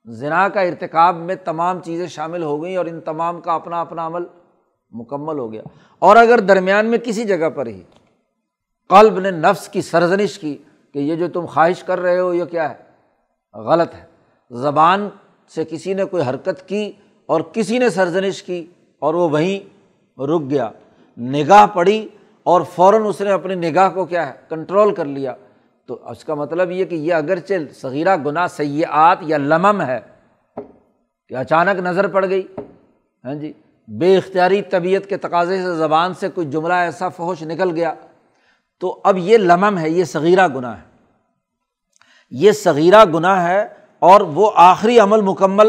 زنا 0.07 0.49
کا 0.49 0.61
ارتکاب 0.61 1.15
میں 1.15 1.35
تمام 1.35 1.79
چیزیں 1.79 2.07
شامل 2.07 2.43
ہو 2.43 2.63
گئیں 2.63 2.77
اور 2.77 2.85
ان 2.85 3.01
تمام 3.01 3.41
کا 3.41 3.53
اپنا 3.53 3.81
اپنا 3.81 4.07
عمل 4.07 4.23
مکمل 4.91 5.39
ہو 5.39 5.51
گیا۔ 5.53 5.61
اور 5.99 6.15
اگر 6.15 6.39
درمیان 6.39 6.85
میں 6.85 6.97
کسی 6.97 7.23
جگہ 7.23 7.49
پر 7.49 7.67
ہی 7.67 7.83
قلب 8.89 9.19
نے 9.19 9.31
نفس 9.31 9.69
کی 9.69 9.81
سرزنش 9.81 10.39
کی 10.39 10.57
کہ 10.93 10.99
یہ 10.99 11.15
جو 11.15 11.27
تم 11.27 11.45
خواہش 11.45 11.83
کر 11.83 11.99
رہے 11.99 12.19
ہو 12.19 12.33
یہ 12.33 12.45
کیا 12.45 12.69
ہے؟ 12.69 12.75
غلط 13.59 13.95
ہے۔ 13.95 14.05
زبان 14.51 15.09
سے 15.55 15.65
کسی 15.65 15.93
نے 15.93 16.05
کوئی 16.05 16.23
حرکت 16.29 16.67
کی 16.67 16.91
اور 17.25 17.41
کسی 17.41 17.77
نے 17.77 17.89
سرزنش 17.89 18.43
کی 18.43 18.65
اور 18.99 19.13
وہ 19.13 19.29
وہیں 19.29 19.59
رک 20.19 20.49
گیا۔ 20.49 20.69
نگاہ 21.17 21.65
پڑی 21.67 22.07
اور 22.43 22.61
فوراً 22.61 23.05
اس 23.05 23.21
نے 23.21 23.31
اپنی 23.31 23.55
نگاہ 23.55 23.89
کو 23.89 24.05
کیا 24.05 24.27
ہے؟ 24.27 24.33
کنٹرول 24.49 24.95
کر 24.95 25.05
لیا۔ 25.05 25.33
تو 25.87 26.09
اس 26.09 26.23
کا 26.23 26.33
مطلب 26.33 26.71
یہ 26.71 26.85
کہ 26.85 26.95
یہ 26.95 27.13
اگرچہ 27.13 27.53
صغیرہ 27.73 28.17
گناہ 28.25 28.47
سیاحت 28.47 29.17
یا 29.21 29.37
لمم 29.37 29.81
ہے 29.81 29.99
کہ 31.29 31.35
اچانک 31.35 31.79
نظر 31.79 32.07
پڑ 32.07 32.25
گئی 32.29 32.47
ہاں 33.23 33.35
جی 33.35 33.53
بے 33.87 34.17
اختیاری 34.17 34.61
طبیعت 34.61 35.09
کے 35.09 35.17
تقاضے 35.17 35.57
سے 35.57 35.75
زبان 35.75 36.13
سے 36.13 36.29
کوئی 36.29 36.49
جملہ 36.49 36.73
ایسا 36.73 37.09
فوش 37.09 37.43
نکل 37.43 37.71
گیا 37.71 37.93
تو 38.79 39.01
اب 39.03 39.17
یہ 39.17 39.37
لمم 39.37 39.77
ہے، 39.77 39.89
یہ 39.89 40.03
صغیرہ 40.03 40.47
گناہ 40.47 40.77
ہے۔ 40.77 40.83
یہ 42.31 42.51
صغیرہ 42.51 43.05
گناہ 43.13 43.47
ہے 43.47 43.67
اور 43.99 44.21
وہ 44.21 44.51
آخری 44.55 44.99
عمل 44.99 45.21
مکمل 45.21 45.67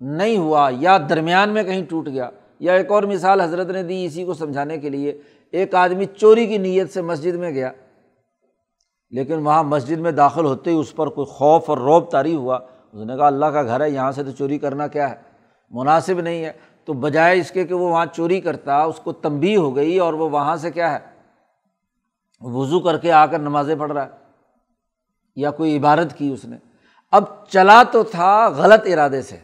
نہیں 0.00 0.36
ہوا، 0.36 0.70
یا 0.78 0.98
درمیان 1.08 1.50
میں 1.50 1.62
کہیں 1.62 1.84
ٹوٹ 1.88 2.06
گیا۔ 2.06 2.30
یا 2.60 2.72
ایک 2.72 2.90
اور 2.90 3.02
مثال 3.02 3.40
حضرت 3.40 3.66
نے 3.66 3.82
دی 3.82 4.04
اسی 4.04 4.24
کو 4.24 4.34
سمجھانے 4.34 4.78
کے 4.78 4.88
لیے، 4.88 5.20
ایک 5.50 5.74
آدمی 5.74 6.04
چوری 6.04 6.46
کی 6.46 6.58
نیت 6.58 6.92
سے 6.92 7.02
مسجد 7.02 7.34
میں 7.34 7.50
گیا۔ 7.50 7.72
لیکن 9.12 9.46
وہاں 9.46 9.64
مسجد 9.64 9.98
میں 9.98 10.12
داخل 10.12 10.44
ہوتے 10.44 10.70
ہی 10.70 10.76
اس 10.76 10.96
پر 10.96 11.06
کوئی 11.06 11.26
خوف 11.26 11.70
اور 11.70 11.78
روب 11.78 12.10
طاری 12.10 12.34
ہوا۔ 12.34 12.58
اس 12.92 13.04
نے 13.04 13.16
کہا، 13.16 13.26
اللہ 13.26 13.46
کا 13.46 13.62
گھر 13.62 13.80
ہے، 13.80 13.90
یہاں 13.90 14.12
سے 14.12 14.24
تو 14.24 14.30
چوری 14.30 14.58
کرنا 14.58 14.86
کیا 14.86 15.10
ہے؟ 15.10 15.14
مناسب 15.70 16.20
نہیں 16.20 16.44
ہے۔ 16.44 16.52
تو 16.84 16.92
بجائے 16.92 17.38
اس 17.38 17.50
کے 17.50 17.64
کہ 17.64 17.74
وہ 17.74 17.88
وہاں 17.88 18.06
چوری 18.06 18.40
کرتا، 18.40 18.82
اس 18.82 19.00
کو 19.04 19.12
تنبی 19.12 19.56
ہو 19.56 19.76
گئی 19.76 19.98
اور 19.98 20.14
وہ 20.14 20.30
وہاں 20.30 20.56
سے 20.56 20.70
کیا 20.70 20.92
ہے؟ 20.92 20.98
وضو 22.40 22.80
کر 22.80 22.98
کے 22.98 23.12
آ 23.12 23.26
کر 23.26 23.38
نمازیں 23.38 23.74
پڑھ 23.76 23.92
رہا 23.92 24.04
ہے۔ 24.04 24.10
یا 25.36 25.50
کوئی 25.50 25.78
عبادت 25.78 26.18
کی 26.18 26.32
اس 26.32 26.44
نے۔ 26.44 26.56
اب 27.10 27.24
چلا 27.48 27.82
تو 27.92 28.02
تھا 28.02 28.48
غلط 28.48 28.80
ارادے 28.92 29.22
سے۔ 29.22 29.36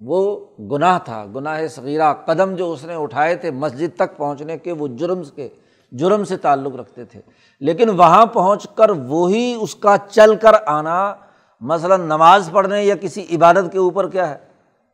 وہ 0.00 0.46
گناہ 0.58 0.98
تھا، 1.04 1.24
گناہ 1.34 1.66
صغیرہ 1.66 2.14
قدم 2.14 2.54
جو 2.54 2.72
اس 2.72 2.84
نے 2.84 2.94
اٹھائے 2.94 3.34
تھے 3.34 3.50
مسجد 3.50 3.96
تک 3.96 4.16
پہنچنے 4.16 4.58
کے، 4.58 4.72
وہ 4.72 4.88
جرم 4.88 5.22
کے 5.34 5.48
جرم 5.92 6.24
سے 6.24 6.36
تعلق 6.36 6.76
رکھتے 6.76 7.04
تھے۔ 7.04 7.20
لیکن 7.60 7.90
وہاں 7.90 8.26
پہنچ 8.26 8.66
کر 8.74 8.90
وہی 8.90 9.56
اس 9.60 9.74
کا 9.74 9.96
چل 10.10 10.36
کر 10.36 10.52
آنا، 10.66 11.14
مثلاً 11.60 12.00
نماز 12.00 12.50
پڑھنے 12.52 12.84
یا 12.84 12.94
کسی 12.96 13.26
عبادت 13.36 13.72
کے 13.72 13.78
اوپر 13.78 14.08
کیا 14.08 14.30
ہے؟ 14.30 14.38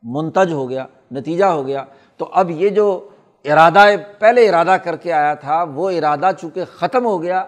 منتج 0.03 0.53
ہو 0.53 0.69
گیا، 0.69 0.85
نتیجہ 1.11 1.45
ہو 1.45 1.67
گیا۔ 1.67 1.85
تو 2.17 2.29
اب 2.33 2.49
یہ 2.49 2.69
جو 2.69 3.09
ارادہ، 3.45 3.85
پہلے 4.19 4.49
ارادہ 4.49 4.77
کر 4.83 4.95
کے 4.95 5.13
آیا 5.13 5.33
تھا، 5.33 5.63
وہ 5.63 5.89
ارادہ 5.89 6.29
چونکہ 6.41 6.65
ختم 6.65 7.05
ہو 7.05 7.21
گیا، 7.21 7.45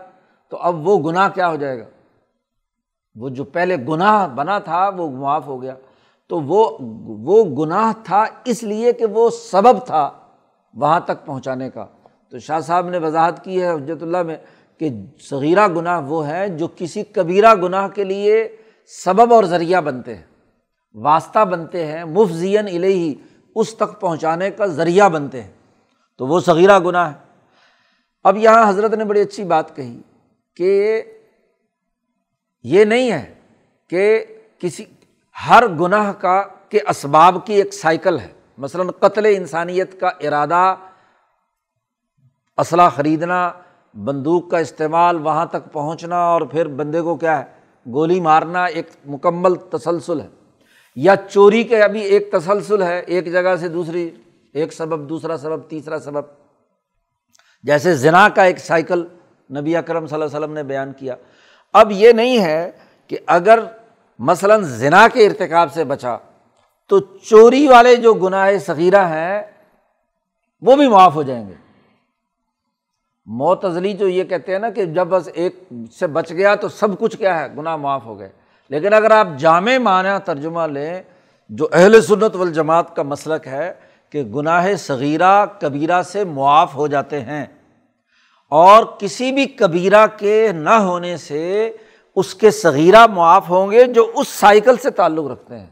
تو 0.50 0.58
اب 0.58 0.88
وہ 0.88 1.12
گناہ 1.12 1.30
کیا 1.30 1.50
ہو 1.50 1.56
جائے 1.56 1.80
گا؟ 1.80 1.86
وہ 3.16 3.30
جو 3.30 3.43
پہلے 3.43 3.76
گناہ 3.76 4.28
بنا 4.28 4.60
تھا، 4.60 4.89
وہ 4.89 5.10
معاف 5.10 5.48
ہو 5.48 5.62
گیا۔ 5.62 5.76
تو 6.28 6.39
وہ 6.39 6.78
وہ 7.18 7.66
گناہ 7.66 7.93
تھا 8.04 8.26
اس 8.46 8.64
لیے 8.64 8.93
کہ 8.93 9.06
وہ 9.06 9.30
سبب 9.30 9.86
تھا 9.86 10.12
وہاں 10.74 11.00
تک 11.00 11.26
پہنچانے 11.26 11.70
کا۔ 11.70 11.86
تو 12.36 12.40
شاہ 12.40 12.60
صاحب 12.60 12.90
نے 12.90 12.98
وضاحت 12.98 13.44
کی 13.44 13.62
ہے 13.62 13.74
حجرت 13.74 14.04
اللہ 14.04 14.24
میں 14.24 14.36
کہ 14.80 14.90
صغیرہ 15.22 15.68
گناہ 15.68 16.02
وہ 16.02 16.28
ہے 16.28 16.50
جو 16.50 16.68
کسی 16.76 17.04
کبیرہ 17.04 17.56
گناہ 17.56 17.88
کے 17.88 18.04
لیے 18.04 18.58
سبب 19.04 19.34
اور 19.34 19.44
ذریعہ 19.44 19.82
بنتے 19.82 20.16
ہیں، 20.16 20.24
واسطہ 20.94 21.46
بنتے 21.46 21.86
ہیں، 21.86 22.04
مفزین 22.04 22.68
الہی 22.68 23.16
اس 23.56 23.76
تک 23.76 24.00
پہنچانے 24.00 24.52
کا 24.52 24.66
ذریعہ 24.66 25.10
بنتے 25.10 25.42
ہیں۔ 25.42 25.52
تو 26.18 26.28
وہ 26.28 26.40
صغیرہ 26.40 26.80
گناہ 26.80 27.14
ہے۔ 27.14 27.18
اب 28.24 28.38
یہاں 28.38 28.70
حضرت 28.70 28.94
نے 28.94 29.06
بڑی 29.06 29.22
اچھی 29.22 29.44
بات 29.44 29.76
کہی 29.76 30.02
کہ 30.56 31.02
یہ 32.64 32.86
نہیں 32.86 33.12
ہے 33.12 33.34
کہ 33.90 34.26
کسی 34.60 34.84
ہر 35.50 35.68
گناہ 35.68 36.12
کا 36.12 36.44
کے 36.70 36.80
اسباب 36.88 37.46
کی 37.46 37.54
ایک 37.54 37.74
سائیکل 37.74 38.20
ہے۔ 38.20 38.28
مثلاً 38.58 38.88
قتل 38.88 39.26
انسانیت 39.26 40.00
کا 40.00 40.08
ارادہ 40.08 40.76
اسلحہ 42.58 42.89
خریدنا، 42.89 43.51
بندوق 43.93 44.49
کا 44.49 44.58
استعمال 44.58 45.18
وہاں 45.22 45.45
تک 45.45 45.72
پہنچنا 45.72 46.18
اور 46.18 46.41
پھر 46.41 46.68
بندے 46.68 47.01
کو 47.01 47.16
کیا 47.16 47.39
ہے، 47.39 47.43
گولی 47.93 48.20
مارنا 48.20 48.66
ایک 48.66 48.88
مکمل 49.06 49.56
تسلسل 49.56 50.22
ہے۔ 50.22 50.28
یا 50.95 51.16
چوری 51.16 51.64
کے 51.64 51.82
ابھی 51.82 52.01
ایک 52.01 52.32
تسلسل 52.32 52.84
ہے، 52.84 52.99
ایک 52.99 53.32
جگہ 53.32 53.56
سے 53.56 53.68
دوسری، 53.68 54.12
ایک 54.53 54.74
سبب، 54.74 55.10
دوسرا 55.10 55.38
سبب، 55.38 55.62
تیسرا 55.62 55.99
سبب۔ 55.99 56.22
جیسے 57.64 57.95
زنا 57.95 58.30
کا 58.30 58.43
ایک 58.43 58.58
سائیکل 58.58 59.08
نبی 59.58 59.76
اکرم 59.76 60.08
صلی 60.08 60.14
اللہ 60.14 60.26
علیہ 60.26 60.38
وسلم 60.38 60.53
نے 60.53 60.64
بیان 60.64 60.93
کیا۔ 60.93 61.16
اب 61.74 61.91
یہ 61.91 62.12
نہیں 62.12 62.39
ہے 62.39 62.72
کہ 63.08 63.18
اگر 63.26 63.60
مثلاً 64.20 64.64
زنا 64.64 65.08
کے 65.14 65.26
ارتکاب 65.26 65.74
سے 65.74 65.84
بچا، 65.84 66.18
تو 66.88 66.99
چوری 66.99 67.68
والے 67.68 67.95
جو 67.95 68.14
گناہ 68.14 68.58
صغیرہ 68.58 69.06
ہیں، 69.06 69.41
وہ 70.62 70.76
بھی 70.76 70.88
معاف 70.88 71.16
ہو 71.16 71.24
جائیں 71.24 71.49
گے۔ 71.49 71.64
معتزلی 73.26 73.93
جو 73.93 74.07
یہ 74.07 74.23
کہتے 74.23 74.51
ہیں 74.51 74.59
نا 74.59 74.69
کہ 74.69 74.86
جب 74.86 75.07
بس 75.07 75.30
ایک 75.34 75.63
سے 75.99 76.07
بچ 76.07 76.32
گیا 76.32 76.55
تو 76.55 76.69
سب 76.69 76.99
کچھ 76.99 77.17
کیا 77.17 77.39
ہے؟ 77.39 77.47
گناہ 77.57 77.76
معاف 77.76 78.05
ہو 78.05 78.19
گئے۔ 78.19 78.30
لیکن 78.69 78.93
اگر 78.93 79.11
آپ 79.11 79.28
جامع 79.38 79.78
معنی 79.78 80.09
ترجمہ 80.26 80.61
لیں، 80.61 81.01
جو 81.49 81.67
اہل 81.73 82.01
سنت 82.01 82.36
والجماعت 82.36 82.95
کا 82.95 83.03
مسلک 83.03 83.47
ہے 83.47 83.73
کہ 84.09 84.23
گناہ 84.23 84.76
صغیرہ، 84.76 85.45
کبیرہ 85.45 86.01
سے 86.01 86.23
معاف 86.23 86.76
ہو 86.76 86.88
جاتے 86.88 87.21
ہیں 87.21 87.45
اور 88.49 88.86
کسی 88.99 89.32
بھی 89.32 89.45
کبیرہ 89.45 90.07
کے 90.17 90.51
نہ 90.51 90.69
ہونے 90.69 91.17
سے 91.17 91.71
اس 92.15 92.36
کے 92.36 92.51
صغیرہ 92.51 93.07
معاف 93.07 93.49
ہوں 93.49 93.71
گے 93.71 93.84
جو 93.84 94.11
اس 94.15 94.28
سائیکل 94.28 94.78
سے 94.78 94.89
تعلق 94.89 95.32
رکھتے 95.32 95.59
ہیں، 95.59 95.67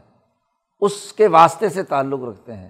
اس 0.80 1.12
کے 1.12 1.26
واسطے 1.26 1.68
سے 1.68 1.82
تعلق 1.82 2.20
رکھتے 2.28 2.52
ہیں۔ 2.52 2.68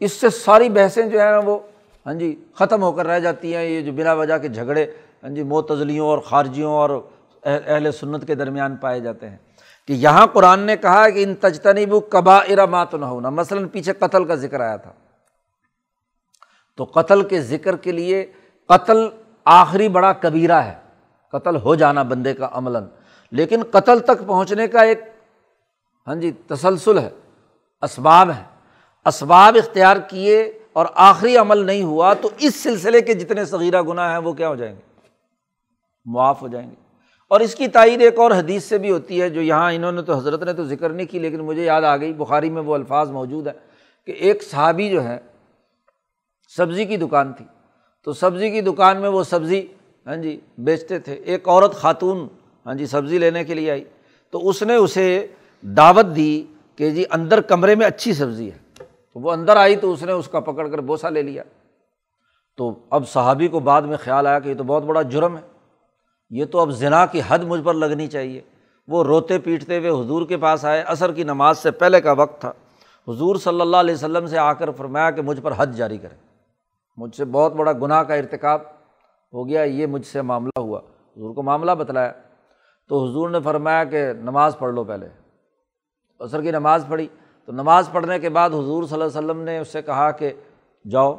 اس 0.00 0.12
سے 0.12 0.30
ساری 0.30 0.68
بحثیں 0.68 1.06
جو 1.06 1.20
ہیں 1.20 1.36
وہ 1.36 1.58
ہاں 2.06 2.14
جی 2.14 2.44
ختم 2.54 2.82
ہو 2.82 2.92
کر 2.92 3.06
رہ 3.06 3.18
جاتی 3.18 3.54
ہیں 3.54 3.64
یہ 3.64 3.80
جو 3.82 3.92
بنا 3.92 4.12
وجہ 4.12 4.38
کے 4.38 4.48
جھگڑے 4.48 4.86
ہاں 5.22 5.30
جی 5.30 5.42
معتزلیوں 5.42 6.08
اور 6.08 6.18
خارجیوں 6.18 6.72
اور 6.72 6.90
اہل 7.42 7.92
سنت 7.92 8.26
کے 8.26 8.34
درمیان 8.34 8.76
پائے 8.76 9.00
جاتے 9.00 9.30
ہیں 9.30 9.36
کہ 9.88 9.92
یہاں 9.92 10.26
قرآن 10.26 10.60
نے 10.60 10.76
کہا 10.76 11.08
کہ 11.08 11.22
ان 11.22 11.34
تجتنی 11.34 11.84
کبا 12.10 12.36
ارا 12.36 12.64
مات 12.64 12.94
نہ 12.94 13.04
ہونا 13.04 13.30
مثلاً 13.30 13.68
پیچھے 13.68 13.92
قتل 13.92 14.24
کا 14.24 14.34
ذکر 14.34 14.60
آیا 14.60 14.76
تھا۔ 14.76 14.92
تو 16.76 16.84
قتل 16.84 17.22
کے 17.22 17.40
ذکر 17.40 17.76
کے 17.76 17.92
لیے 17.92 18.32
قتل 18.68 19.08
آخری 19.44 19.88
بڑا 19.88 20.12
کبیرہ 20.12 20.60
ہے۔ 20.60 20.74
قتل 21.32 21.56
ہو 21.56 21.74
جانا 21.74 22.02
بندے 22.02 22.34
کا 22.34 22.48
عملاً۔ 22.52 22.84
لیکن 23.30 23.62
قتل 23.70 23.98
تک 23.98 24.26
پہنچنے 24.26 24.68
کا 24.68 24.80
ایک 24.80 25.00
ہاں 26.06 26.14
جی 26.14 26.32
تسلسل 26.46 26.98
ہے، 26.98 27.10
اسباب 27.82 28.30
ہے۔ 28.30 28.42
اسباب 29.04 29.56
اختیار 29.64 29.96
کیے 29.96 30.58
اور 30.76 30.86
آخری 30.94 31.36
عمل 31.36 31.58
نہیں 31.58 31.82
ہوا 31.82 32.14
تو 32.14 32.30
اس 32.38 32.54
سلسلے 32.62 33.00
کے 33.00 33.14
جتنے 33.14 33.44
صغیرہ 33.44 33.82
گناہ 33.82 34.10
ہیں 34.10 34.18
وہ 34.18 34.32
کیا 34.32 34.48
ہو 34.48 34.54
جائیں 34.54 34.76
گے؟ 34.76 34.80
معاف 36.04 36.42
ہو 36.42 36.48
جائیں 36.48 36.70
گے۔ 36.70 36.74
اور 37.28 37.40
اس 37.40 37.54
کی 37.54 37.68
تائید 37.68 38.02
ایک 38.02 38.18
اور 38.18 38.30
حدیث 38.30 38.64
سے 38.64 38.78
بھی 38.78 38.90
ہوتی 38.90 39.22
ہے 39.22 39.30
جو 39.30 39.40
یہاں 39.42 39.72
انہوں 39.72 39.92
نے 39.92 40.02
تو 40.02 40.14
حضرت 40.14 40.42
نے 40.42 40.52
تو 40.52 40.64
ذکر 40.64 40.90
نہیں 40.90 41.06
کی 41.06 41.18
لیکن 41.18 41.40
مجھے 41.40 41.64
یاد 41.64 41.82
آ 41.82 41.96
گئی۔ 41.96 42.12
بخاری 42.12 42.50
میں 42.50 42.62
وہ 42.62 42.74
الفاظ 42.74 43.10
موجود 43.10 43.46
ہے 43.46 43.52
کہ 44.06 44.12
ایک 44.12 44.42
صحابی 44.42 44.90
جو 44.90 45.04
ہے، 45.04 45.18
سبزی 46.56 46.84
کی 46.84 46.96
دکان 46.96 47.32
تھی۔ 47.32 47.44
تو 48.04 48.12
سبزی 48.12 48.50
کی 48.50 48.60
دکان 48.60 49.00
میں 49.00 49.08
وہ 49.08 49.22
سبزی 49.22 49.66
ہاں 50.06 50.16
جی 50.16 50.40
بیچتے 50.58 50.98
تھے۔ 50.98 51.14
ایک 51.14 51.48
عورت 51.48 51.74
خاتون 51.74 52.28
ہاں 52.66 52.74
جی 52.74 52.86
سبزی 52.86 53.18
لینے 53.18 53.44
کے 53.44 53.54
لیے 53.54 53.70
آئی۔ 53.70 53.84
تو 54.30 54.48
اس 54.48 54.62
نے 54.62 54.74
اسے 54.74 55.26
دعوت 55.62 56.16
دی 56.16 56.44
کہ 56.76 56.90
جی 56.90 57.04
اندر 57.10 57.40
کمرے 57.40 57.74
میں 57.74 57.86
اچھی 57.86 58.12
سبزی 58.12 58.52
ہے۔ 58.52 58.65
تو 59.16 59.20
وہ 59.20 59.32
اندر 59.32 59.56
آئی 59.56 59.76
تو 59.76 59.92
اس 59.92 60.02
نے 60.02 60.12
اس 60.12 60.28
کا 60.28 60.40
پکڑ 60.40 60.68
کر 60.68 60.78
بوسا 60.78 61.08
لے 61.08 61.22
لیا۔ 61.22 61.42
تو 62.56 62.74
اب 62.90 63.08
صحابی 63.08 63.48
کو 63.48 63.60
بعد 63.60 63.82
میں 63.82 63.96
خیال 63.96 64.26
آیا 64.26 64.38
کہ 64.38 64.48
یہ 64.48 64.54
تو 64.54 64.64
بہت 64.64 64.82
بڑا 64.82 65.02
جرم 65.02 65.36
ہے۔ 65.36 65.42
یہ 66.30 66.44
تو 66.44 66.60
اب 66.60 66.70
ذنا 66.70 67.06
کی 67.06 67.20
حد 67.28 67.38
مجھ 67.38 67.60
پر 67.62 67.74
لگنی 67.74 68.06
چاہیے۔ 68.06 68.40
وہ 68.88 69.04
روتے 69.04 69.38
پیٹتے 69.38 69.78
ہوئے 69.78 69.90
حضور 69.90 70.26
کے 70.26 70.36
پاس 70.36 70.64
آئے۔ 70.64 70.84
عصر 70.86 71.12
کی 71.12 71.24
نماز 71.24 71.58
سے 71.58 71.70
پہلے 71.70 72.00
کا 72.00 72.12
وقت 72.12 72.40
تھا۔ 72.40 72.52
حضور 73.08 73.36
صلی 73.36 73.60
اللہ 73.60 73.76
علیہ 73.76 73.94
وسلم 73.94 74.26
سے 74.26 74.38
آ 74.38 74.52
کر 74.52 74.70
فرمایا 74.70 75.10
کہ 75.10 75.22
مجھ 75.22 75.40
پر 75.40 75.52
حد 75.56 75.66
جاری 75.66 75.98
کرے 75.98 76.14
مجھ 76.96 77.16
سے 77.16 77.24
بہت 77.24 77.52
بڑا 77.52 77.72
گناہ 77.72 78.02
کا 78.02 78.14
ارتکاب 78.14 78.60
ہو 79.32 79.48
گیا۔ 79.48 79.62
یہ 79.62 79.86
مجھ 79.86 80.06
سے 80.06 80.22
معاملہ 80.22 80.60
ہوا۔ 80.60 80.78
حضور 81.16 81.34
کو 81.34 81.42
معاملہ 81.42 81.72
بتلایا۔ 81.72 82.12
تو 82.88 83.04
حضور 83.04 83.30
نے 83.30 83.40
فرمایا 83.40 83.84
کہ 83.84 84.12
نماز 84.12 84.58
پڑھ 84.58 84.74
لو 84.74 84.84
پہلے۔ 84.84 85.08
عصر 86.20 86.42
کی 86.42 86.50
نماز 86.50 86.84
پڑھی۔ 86.88 87.08
تو 87.48 87.52
نماز 87.52 87.88
پڑھنے 87.92 88.18
کے 88.18 88.28
بعد 88.28 88.50
حضور 88.50 88.84
صلی 88.84 88.94
اللہ 88.94 89.04
علیہ 89.04 89.18
وسلم 89.18 89.42
نے 89.42 89.58
اس 89.58 89.68
سے 89.68 89.82
کہا 89.82 90.10
کہ 90.10 90.32
جاؤ۔ 90.84 91.14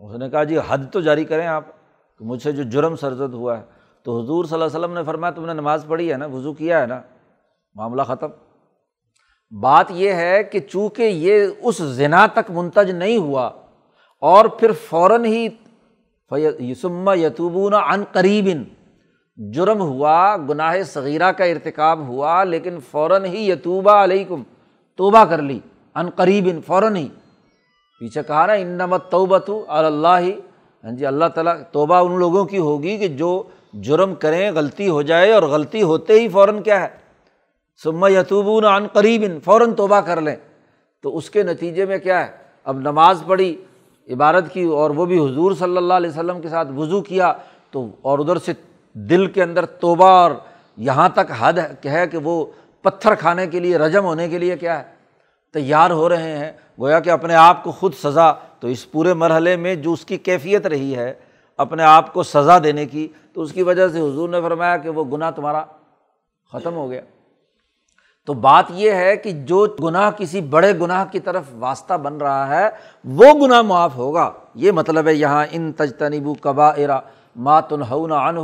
اس 0.00 0.14
نے 0.18 0.28
کہا 0.30 0.44
جی 0.44 0.58
حد 0.68 0.90
تو 0.92 1.00
جاری 1.00 1.24
کریں 1.24 1.46
آپ، 1.46 1.64
کہ 2.20 2.24
مجھ 2.24 2.42
سے 2.42 2.52
جو 2.52 2.62
جرم 2.62 2.96
سرزد 2.96 3.34
ہوا 3.34 3.58
ہے۔ 3.58 3.62
تو 4.06 4.20
حضور 4.20 4.44
صلی 4.44 4.54
اللہ 4.54 4.64
علیہ 4.64 4.78
وسلم 4.78 4.94
نے 4.94 5.02
فرمایا، 5.02 5.30
تم 5.30 5.46
نے 5.46 5.52
نماز 5.52 5.84
پڑھی 5.88 6.10
ہے 6.12 6.16
نا، 6.16 6.26
وضو 6.26 6.52
کیا 6.52 6.80
ہے 6.80 6.86
نا، 6.86 7.00
معاملہ 7.76 8.02
ختم۔ 8.02 8.28
بات 9.52 9.90
یہ 9.90 10.12
ہے 10.12 10.42
کہ 10.44 10.60
چونکہ 10.60 11.02
یہ 11.02 11.46
اس 11.62 11.82
ذنا 11.94 12.26
تک 12.26 12.50
منتج 12.50 12.90
نہیں 12.90 13.16
ہوا، 13.18 13.50
اور 14.22 14.44
پھر 14.44 14.72
فوراً 14.88 15.24
ہی 15.24 15.48
یسمہ 16.60 17.16
یتوبون 17.18 17.74
عن 17.74 18.04
قریب 18.12 18.48
جرم 19.38 19.80
ہوا، 19.80 20.36
گناہ 20.48 20.82
صغیرہ 20.82 21.32
کا 21.32 21.44
ارتکاب 21.44 22.06
ہوا، 22.06 22.42
لیکن 22.44 22.78
فوراً 22.90 23.24
ہی 23.24 23.48
یتوبہ 23.50 24.02
علیکم۔ 24.04 24.42
توبہ 24.96 25.24
کر 25.24 25.42
لی، 25.42 25.60
عن 25.94 26.10
قریب 26.10 26.48
فوراً 26.66 26.96
ہی۔ 26.96 27.08
پیچھے 28.00 28.22
کہا 28.22 28.46
نا 28.46 28.52
انمت 28.52 29.10
توبت 29.10 29.50
اللہ۔ 29.68 30.18
ہی 30.18 30.32
ہاں 30.84 30.90
جی 30.90 31.06
اللہ 31.06 31.24
تعالیٰ 31.34 31.56
توبہ 31.72 31.94
ان 31.94 32.18
لوگوں 32.18 32.44
کی 32.44 32.58
ہوگی 32.58 32.98
کہ 32.98 33.08
جو 33.08 33.42
جرم 33.72 34.14
کریں، 34.14 34.50
غلطی 34.52 34.88
ہو 34.88 35.02
جائے 35.02 35.32
اور 35.32 35.42
غلطی 35.42 35.82
ہوتے 35.82 36.12
ہی 36.12 36.28
فوراً 36.28 36.62
کیا 36.62 36.80
ہے۔ 36.80 36.88
سما 37.82 38.08
یتوبون 38.08 38.64
عن 38.64 38.86
قریب، 38.86 39.24
فوراً 39.44 39.74
توبہ 39.74 40.00
کر 40.00 40.20
لیں۔ 40.20 40.36
تو 41.02 41.16
اس 41.16 41.30
کے 41.30 41.42
نتیجے 41.42 41.84
میں 41.84 41.98
کیا 41.98 42.26
ہے؟ 42.26 42.32
اب 42.64 42.78
نماز 42.78 43.22
پڑھی، 43.26 43.56
عبارت 44.08 44.52
کی 44.52 44.62
اور 44.62 44.90
وہ 44.90 45.06
بھی 45.06 45.24
حضور 45.24 45.52
صلی 45.52 45.76
اللہ 45.76 45.94
علیہ 45.94 46.10
وسلم 46.10 46.40
کے 46.40 46.48
ساتھ 46.48 46.72
وضو 46.72 47.02
کیا، 47.02 47.32
تو 47.70 47.86
اور 48.02 48.18
ادھر 48.18 48.36
سے 48.36 48.52
دل 48.92 49.26
کے 49.26 49.42
اندر 49.42 49.66
توبہ 49.66 50.04
اور 50.04 50.30
یہاں 50.76 51.08
تک 51.08 51.32
حد 51.38 51.52
ہے 51.84 52.06
کہ 52.06 52.18
وہ 52.18 52.46
پتھر 52.86 53.14
کھانے 53.14 53.46
کے 53.46 53.60
لیے، 53.60 53.78
رجم 53.78 54.04
ہونے 54.04 54.28
کے 54.28 54.38
لیے 54.38 54.56
کیا 54.56 54.78
ہے؟ 54.78 54.84
تیار 55.52 55.90
ہو 55.90 56.08
رہے 56.08 56.38
ہیں۔ 56.38 56.52
گویا 56.80 57.00
کہ 57.00 57.10
اپنے 57.10 57.34
آپ 57.34 57.64
کو 57.64 57.72
خود 57.72 57.94
سزا، 57.94 58.32
تو 58.60 58.68
اس 58.68 58.92
پورے 58.92 59.14
مرحلے 59.14 59.56
میں 59.56 59.74
جو 59.74 59.92
اس 59.92 60.04
کی 60.04 60.16
کیفیت 60.16 60.66
رہی 60.66 60.96
ہے، 60.96 61.14
اپنے 61.56 61.82
آپ 61.82 62.12
کو 62.12 62.22
سزا 62.22 62.58
دینے 62.64 62.86
کی، 62.86 63.08
تو 63.32 63.42
اس 63.42 63.52
کی 63.52 63.62
وجہ 63.62 63.88
سے 63.88 64.00
حضور 64.00 64.28
نے 64.28 64.40
فرمایا 64.40 64.76
کہ 64.76 64.88
وہ 64.88 65.04
گناہ 65.04 65.30
تمہارا 65.30 65.64
ختم 66.52 66.74
ہو 66.74 66.90
گیا۔ 66.90 67.00
تو 68.26 68.32
بات 68.32 68.64
یہ 68.70 68.90
ہے 68.90 69.16
کہ 69.16 69.30
جو 69.32 69.76
گناہ 69.82 70.10
کسی 70.10 70.40
بڑے 70.40 70.78
گناہ 70.78 71.04
کی 71.12 71.20
طرف 71.20 71.42
واسطہ 71.58 71.94
بن 71.94 72.16
رہا 72.16 72.56
ہے، 72.56 72.68
وہ 73.04 73.46
گناہ 73.46 73.62
معاف 73.62 73.96
ہوگا۔ 73.96 74.30
یہ 74.54 74.72
مطلب 74.72 75.06
ہے 75.06 75.14
یہاں، 75.14 75.46
ان 75.50 75.72
تجتنیبو 75.72 76.34
کبا 76.34 76.68
ارا 76.68 77.00
ماتن 77.36 77.82
ہو 77.82 78.06
نہ 78.06 78.40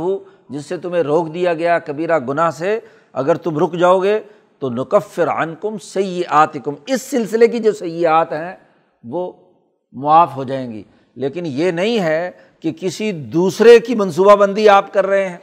جس 0.49 0.65
سے 0.65 0.77
تمہیں 0.77 1.03
روک 1.03 1.33
دیا 1.33 1.53
گیا 1.53 1.79
کبیرہ 1.79 2.19
گناہ 2.19 2.49
سے۔ 2.49 2.79
اگر 3.13 3.35
تم 3.35 3.57
رک 3.57 3.73
جاؤ 3.73 3.99
گے 3.99 4.19
تو 4.59 4.69
نقفر 4.69 5.27
عن 5.27 5.55
کم 5.61 5.77
سی 5.77 6.23
کم 6.63 6.73
اس 6.85 7.01
سلسلے 7.01 7.47
کی 7.47 7.59
جو 7.59 7.71
سیاحت 7.71 8.31
ہیں 8.31 8.55
وہ 9.03 9.31
معاف 9.91 10.35
ہو 10.35 10.43
جائیں 10.43 10.71
گی۔ 10.71 10.83
لیکن 11.15 11.45
یہ 11.45 11.71
نہیں 11.71 11.99
ہے 11.99 12.31
کہ 12.59 12.71
کسی 12.79 13.11
دوسرے 13.11 13.79
کی 13.79 13.95
منصوبہ 13.95 14.35
بندی 14.35 14.69
آپ 14.69 14.93
کر 14.93 15.07
رہے 15.07 15.29
ہیں۔ 15.29 15.37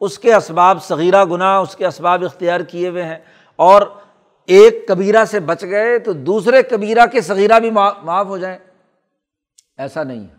اس 0.00 0.18
کے 0.18 0.34
اسباب 0.34 0.84
صغیرہ 0.84 1.24
گناہ، 1.24 1.60
اس 1.60 1.76
کے 1.76 1.86
اسباب 1.86 2.24
اختیار 2.24 2.60
کیے 2.60 2.88
ہوئے 2.88 3.04
ہیں۔ 3.04 3.16
اور 3.56 3.82
ایک 4.46 4.88
کبیرہ 4.88 5.24
سے 5.24 5.40
بچ 5.40 5.62
گئے 5.62 5.98
تو 5.98 6.12
دوسرے 6.12 6.62
کبیرہ 6.62 7.06
کے 7.06 7.20
صغیرہ 7.20 7.58
بھی 7.58 7.70
معاف 7.70 8.26
ہو 8.26 8.38
جائیں۔ 8.38 8.58
ایسا 9.78 10.02
نہیں 10.02 10.20
ہے۔ 10.20 10.34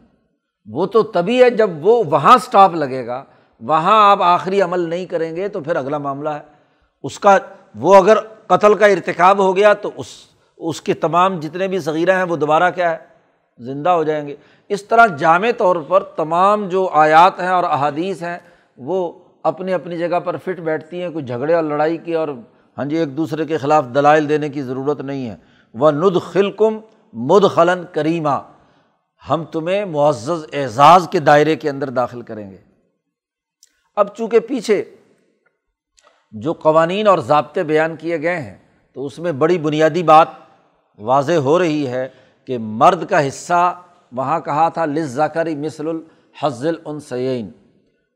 وہ 0.65 0.85
تو 0.85 1.03
تبھی 1.03 1.43
ہے 1.43 1.49
جب 1.49 1.69
وہ 1.85 2.03
وہاں 2.03 2.35
اسٹاپ 2.35 2.75
لگے 2.75 3.07
گا۔ 3.07 3.23
وہاں 3.59 4.11
آپ 4.11 4.21
آخری 4.21 4.61
عمل 4.61 4.79
نہیں 4.79 5.05
کریں 5.05 5.35
گے 5.35 5.47
تو 5.47 5.59
پھر 5.59 5.75
اگلا 5.75 5.97
معاملہ 5.97 6.29
ہے۔ 6.29 6.54
اس 7.05 7.19
کا 7.19 7.37
وہ 7.75 7.95
اگر 7.95 8.17
قتل 8.47 8.73
کا 8.73 8.85
ارتکاب 8.85 9.39
ہو 9.39 9.55
گیا 9.55 9.73
تو 9.73 9.91
اس 9.95 10.07
اس 10.57 10.81
کے 10.81 10.93
تمام 10.93 11.39
جتنے 11.39 11.67
بھی 11.67 11.79
صغیرہ 11.79 12.15
ہیں 12.15 12.23
وہ 12.23 12.35
دوبارہ 12.35 12.71
کیا 12.71 12.91
ہے؟ 12.91 12.97
زندہ 13.59 13.89
ہو 13.89 14.03
جائیں 14.03 14.27
گے۔ 14.27 14.35
اس 14.69 14.85
طرح 14.85 15.05
جامع 15.05 15.51
طور 15.57 15.75
پر 15.87 16.03
تمام 16.03 16.69
جو 16.69 16.87
آیات 16.87 17.39
ہیں 17.39 17.47
اور 17.47 17.63
احادیث 17.63 18.23
ہیں 18.23 18.37
وہ 18.77 19.11
اپنی 19.43 19.73
اپنی 19.73 19.97
جگہ 19.97 20.19
پر 20.19 20.37
فٹ 20.37 20.59
بیٹھتی 20.59 21.01
ہیں، 21.01 21.09
کوئی 21.09 21.25
جھگڑے 21.25 21.53
اور 21.53 21.63
لڑائی 21.63 21.97
کی 21.97 22.13
اور 22.13 22.27
ہاں 22.77 22.85
جی 22.85 22.97
ایک 22.97 23.17
دوسرے 23.17 23.45
کے 23.45 23.57
خلاف 23.57 23.85
دلائل 23.95 24.29
دینے 24.29 24.49
کی 24.49 24.61
ضرورت 24.61 25.01
نہیں 25.01 25.29
ہے۔ 25.29 25.35
وہ 25.73 25.91
ند 25.91 26.17
خلکم 26.31 26.79
مد 27.13 27.43
خلن 27.53 27.83
کریمہ 27.91 28.41
ہم 29.29 29.43
تمہیں 29.43 29.85
معزز 29.85 30.45
اعزاز 30.53 31.07
کے 31.11 31.19
دائرے 31.19 31.55
کے 31.55 31.69
اندر 31.69 31.89
داخل 31.89 32.21
کریں 32.21 32.51
گے۔ 32.51 32.57
اب 33.95 34.15
چونکہ 34.15 34.39
پیچھے 34.39 34.94
جو 36.31 36.53
قوانین 36.53 37.07
اور 37.07 37.19
ضابطے 37.19 37.63
بیان 37.63 37.95
کیے 37.95 38.21
گئے 38.21 38.41
ہیں، 38.41 38.57
تو 38.93 39.05
اس 39.05 39.19
میں 39.19 39.31
بڑی 39.31 39.57
بنیادی 39.57 40.03
بات 40.03 40.27
واضح 40.97 41.33
ہو 41.33 41.59
رہی 41.59 41.87
ہے 41.87 42.07
کہ 42.45 42.57
مرد 42.57 43.05
کا 43.05 43.27
حصہ 43.27 43.79
وہاں 44.11 44.39
کہا 44.39 44.69
تھا 44.69 44.85
لز 44.85 45.15
ذکری 45.15 45.55
مثل 45.55 45.87
الحضل 45.87 46.75
السعین 46.85 47.51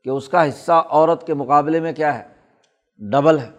کہ 0.04 0.10
اس 0.10 0.30
کا 0.30 0.50
حصہ 0.50 0.72
عورت 0.72 1.28
کے 1.28 1.34
مقابلے 1.34 1.80
میں 1.80 1.94
کیا 1.94 2.20
ہے؟ 2.20 2.24
ڈبل 2.98 3.40
ہے۔ 3.40 3.50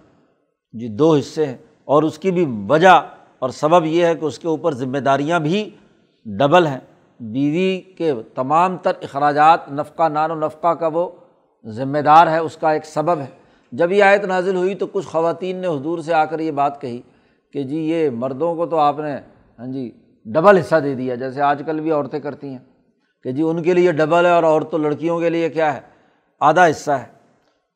جی 0.73 0.89
دو 0.89 1.15
حصے 1.15 1.47
ہیں۔ 1.47 1.57
اور 1.85 2.03
اس 2.03 2.19
کی 2.19 2.31
بھی 2.31 2.67
وجہ 2.69 3.03
اور 3.39 3.51
سبب 3.51 3.85
یہ 3.85 4.07
ہے 4.07 4.15
کہ 4.15 4.25
اس 4.25 4.39
کے 4.39 4.49
اوپر 4.49 4.75
ذمہ 4.75 4.99
داریاں 4.99 5.41
بھی 5.41 5.71
ڈبل 6.25 6.67
ہیں۔ 6.67 6.81
بیوی 7.21 7.81
کے 7.81 8.13
تمام 8.35 8.77
تر 8.77 8.93
اخراجات، 9.03 9.73
نفقہ، 9.73 10.09
نان 10.09 10.31
و 10.31 10.35
نفقہ 10.35 10.75
کا 10.75 10.87
وہ 10.87 11.11
ذمہ 11.67 11.99
دار 11.99 12.27
ہے، 12.27 12.39
اس 12.39 12.57
کا 12.57 12.71
ایک 12.71 12.87
سبب 12.87 13.21
ہے۔ 13.21 13.40
جب 13.73 13.93
یہ 13.93 14.03
آیت 14.03 14.25
نازل 14.25 14.57
ہوئی 14.57 14.75
تو 14.75 14.87
کچھ 14.87 15.07
خواتین 15.07 15.57
نے 15.57 15.67
حضور 15.67 15.99
سے 15.99 16.15
آ 16.15 16.25
کر 16.25 16.41
یہ 16.41 16.51
بات 16.51 16.81
کہی 16.81 17.01
کہ 17.53 17.63
جی 17.63 17.77
یہ 17.77 18.11
مردوں 18.11 18.55
کو 18.55 18.67
تو 18.67 18.77
آپ 18.79 18.99
نے 18.99 19.17
ہاں 19.59 19.67
جی 19.67 19.91
ڈبل 20.25 20.59
حصہ 20.59 20.77
دے 20.77 20.95
دیا، 20.95 21.15
جیسے 21.15 21.43
آج 21.43 21.63
کل 21.67 21.81
بھی 21.81 21.91
عورتیں 21.91 22.21
کرتی 22.21 22.49
ہیں 22.49 22.59
کہ 23.23 23.33
جی 23.33 23.43
ان 23.43 23.63
کے 23.63 23.75
لیے 23.75 23.93
ڈبل 23.93 24.27
ہے 24.27 24.31
اور 24.31 24.45
عورتوں، 24.45 24.79
لڑکیوں 24.79 25.21
کے 25.21 25.31
لیے 25.31 25.49
کیا 25.49 25.75
ہے؟ 25.75 25.81
آدھا 26.41 26.71
حصہ 26.71 26.91
ہے۔ 26.91 27.07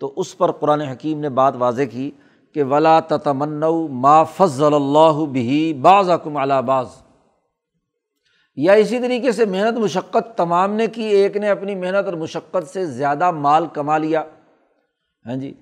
تو 0.01 0.13
اس 0.17 0.39
پر 0.39 0.53
قرآن 0.53 0.81
حکیم 0.81 1.21
نے 1.21 1.29
بات 1.29 1.55
واضح 1.59 1.83
کی 1.83 2.11
کہ 2.55 2.63
ولا 2.63 3.01
تمن 3.01 3.61
ما 3.91 4.23
فضل 4.23 4.75
اللہ 4.75 5.25
بھی 5.25 5.75
بعض 5.75 6.11
اکم 6.11 6.37
علا 6.37 6.61
بعض۔ 6.61 6.87
یا 8.57 8.73
اسی 8.73 8.99
طریقے 8.99 9.33
سے 9.33 9.45
محنت 9.45 9.79
مشقت 9.79 10.37
تمام 10.37 10.73
نے 10.73 10.87
کی، 10.87 11.03
ایک 11.03 11.37
نے 11.37 11.49
اپنی 11.49 11.75
محنت 11.75 12.05
اور 12.05 12.13
مشقت 12.13 12.69
سے 12.69 12.87
زیادہ 12.87 13.31
مال 13.31 13.67
کما 13.67 13.99
لیا۔ 13.99 14.25
ہاں 15.27 15.37
جی 15.37 15.55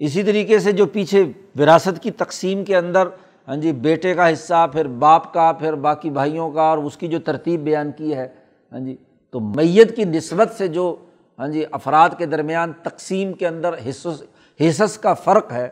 اسی 0.00 0.22
طریقے 0.22 0.58
سے 0.58 0.72
جو 0.72 0.86
پیچھے 0.86 1.24
وراثت 1.58 2.02
کی 2.02 2.10
تقسیم 2.10 2.64
کے 2.64 2.76
اندر 2.76 3.08
ہاں 3.48 3.56
جی 3.56 3.72
بیٹے 3.72 4.14
کا 4.14 4.32
حصہ، 4.32 4.66
پھر 4.72 4.86
باپ 4.98 5.32
کا، 5.34 5.50
پھر 5.58 5.74
باقی 5.74 6.10
بھائیوں 6.10 6.50
کا، 6.50 6.62
اور 6.62 6.78
اس 6.78 6.96
کی 6.96 7.08
جو 7.08 7.18
ترتیب 7.18 7.60
بیان 7.64 7.90
کی 7.92 8.14
ہے 8.16 8.26
ہاں 8.72 8.80
جی 8.80 8.96
تو 9.34 9.40
میت 9.40 9.96
کی 9.96 10.04
نسبت 10.04 10.52
سے 10.58 10.68
جو 10.68 10.94
ہاں 11.38 11.48
جی 11.48 11.64
افراد 11.72 12.10
کے 12.18 12.26
درمیان 12.26 12.72
تقسیم 12.82 13.32
کے 13.32 13.46
اندر 13.46 13.74
حصص 13.88 14.22
حصص 14.60 14.96
کا 14.98 15.14
فرق 15.14 15.52
ہے، 15.52 15.68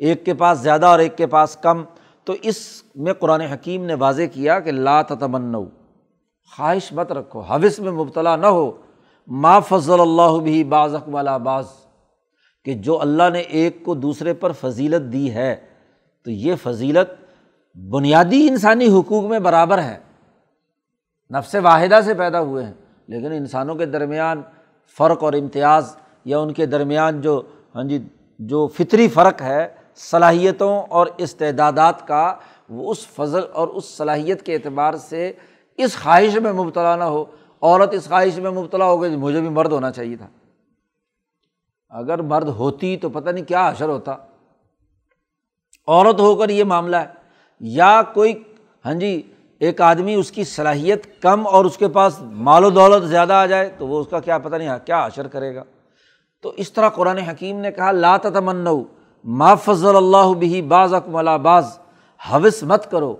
ایک 0.00 0.24
کے 0.24 0.34
پاس 0.34 0.58
زیادہ 0.58 0.86
اور 0.86 0.98
ایک 0.98 1.16
کے 1.16 1.26
پاس 1.26 1.56
کم، 1.62 1.82
تو 2.26 2.34
اس 2.42 2.60
میں 2.96 3.12
قرآن 3.12 3.40
حکیم 3.42 3.84
نے 3.84 3.94
واضح 3.94 4.26
کیا 4.32 4.58
کہ 4.60 4.72
لا 4.72 5.00
تمن 5.02 5.54
خواہش 6.52 6.92
مت 6.92 7.12
رکھو، 7.12 7.40
حوث 7.40 7.78
میں 7.80 7.92
مبتلا 7.92 8.34
نہ 8.36 8.46
ہو، 8.46 8.70
ما 9.28 9.58
فضل 9.60 10.00
اللہ 10.00 10.38
بھی 10.42 10.62
بعض 10.64 10.94
اقبال 10.94 11.28
بعض۔ 11.42 11.66
کہ 12.64 12.74
جو 12.74 13.00
اللہ 13.00 13.22
نے 13.32 13.40
ایک 13.40 13.84
کو 13.84 13.94
دوسرے 13.94 14.34
پر 14.34 14.52
فضیلت 14.52 15.12
دی 15.12 15.30
ہے، 15.34 15.56
تو 16.24 16.30
یہ 16.30 16.54
فضیلت 16.62 17.10
بنیادی 17.78 18.48
انسانی 18.48 18.86
حقوق 18.86 19.24
میں 19.24 19.38
برابر 19.38 19.82
ہے۔ 19.82 19.98
نفس 21.30 21.54
واحدہ 21.54 22.00
سے 22.04 22.14
پیدا 22.14 22.40
ہوئے 22.40 22.64
ہیں، 22.64 22.72
لیکن 23.08 23.32
انسانوں 23.32 23.74
کے 23.74 23.86
درمیان 23.86 24.42
فرق 24.98 25.22
اور 25.22 25.32
امتیاز 25.32 25.96
یا 26.24 26.38
ان 26.38 26.52
کے 26.52 26.66
درمیان 26.66 27.20
جو 27.20 27.42
ہاں 27.74 27.84
جی 27.84 27.98
جو 28.38 28.66
فطری 28.66 29.08
فرق 29.08 29.42
ہے، 29.42 29.68
صلاحیتوں 29.96 30.82
اور 30.82 31.06
استعدادات 31.16 32.06
کا، 32.06 32.34
وہ 32.68 32.90
اس 32.90 33.06
فضل 33.06 33.40
اور 33.52 33.68
اس 33.68 33.84
صلاحیت 33.84 34.42
کے 34.42 34.54
اعتبار 34.54 34.94
سے 34.94 35.32
اس 35.76 35.96
خواہش 35.96 36.36
میں 36.36 36.52
مبتلا 36.52 36.96
نہ 36.96 37.04
ہو۔ 37.04 37.24
عورت 37.62 37.94
اس 37.94 38.08
خواہش 38.08 38.38
میں 38.38 38.50
مبتلا 38.50 38.84
ہو 38.84 39.02
گئی، 39.02 39.16
مجھے 39.16 39.40
بھی 39.40 39.48
مرد 39.48 39.72
ہونا 39.72 39.90
چاہیے 39.90 40.16
تھا۔ 40.16 40.28
اگر 41.92 42.22
مرد 42.22 42.48
ہوتی 42.48 42.96
تو 42.96 43.08
پتہ 43.08 43.30
نہیں 43.30 43.44
کیا 43.44 43.66
اثر 43.66 43.88
ہوتا۔ 43.88 44.12
عورت 45.86 46.20
ہو 46.20 46.34
کر 46.34 46.48
یہ 46.48 46.64
معاملہ 46.64 46.96
ہے۔ 46.96 47.06
یا 47.60 48.02
کوئی 48.14 48.42
ہاں 48.84 48.94
جی 48.94 49.22
ایک 49.58 49.80
آدمی 49.80 50.14
اس 50.14 50.30
کی 50.30 50.44
صلاحیت 50.44 51.22
کم 51.22 51.46
اور 51.46 51.64
اس 51.64 51.76
کے 51.76 51.88
پاس 51.88 52.20
مال 52.20 52.64
و 52.64 52.70
دولت 52.70 53.04
زیادہ 53.04 53.32
آ 53.32 53.46
جائے 53.46 53.70
تو 53.78 53.86
وہ 53.86 54.00
اس 54.00 54.06
کا 54.10 54.20
کیا 54.20 54.38
پتہ 54.38 54.56
نہیں 54.56 54.68
کیا 54.84 55.04
اشر 55.04 55.28
کرے 55.28 55.54
گا۔ 55.54 55.64
تو 56.42 56.52
اس 56.56 56.72
طرح 56.72 56.88
قرآن 56.88 57.18
حکیم 57.18 57.58
نے 57.58 57.72
کہا، 57.72 57.92
لا 57.92 58.16
تمن 58.16 58.68
ما 59.24 59.54
فضل 59.54 59.96
اللہ 59.96 60.34
بھی 60.38 60.62
بعض 60.62 60.94
اکم 60.94 61.16
اللہ 61.16 61.38
بعض۔ 61.42 61.64
حوث 62.30 62.62
مت 62.62 62.90
کرو۔ 62.90 63.16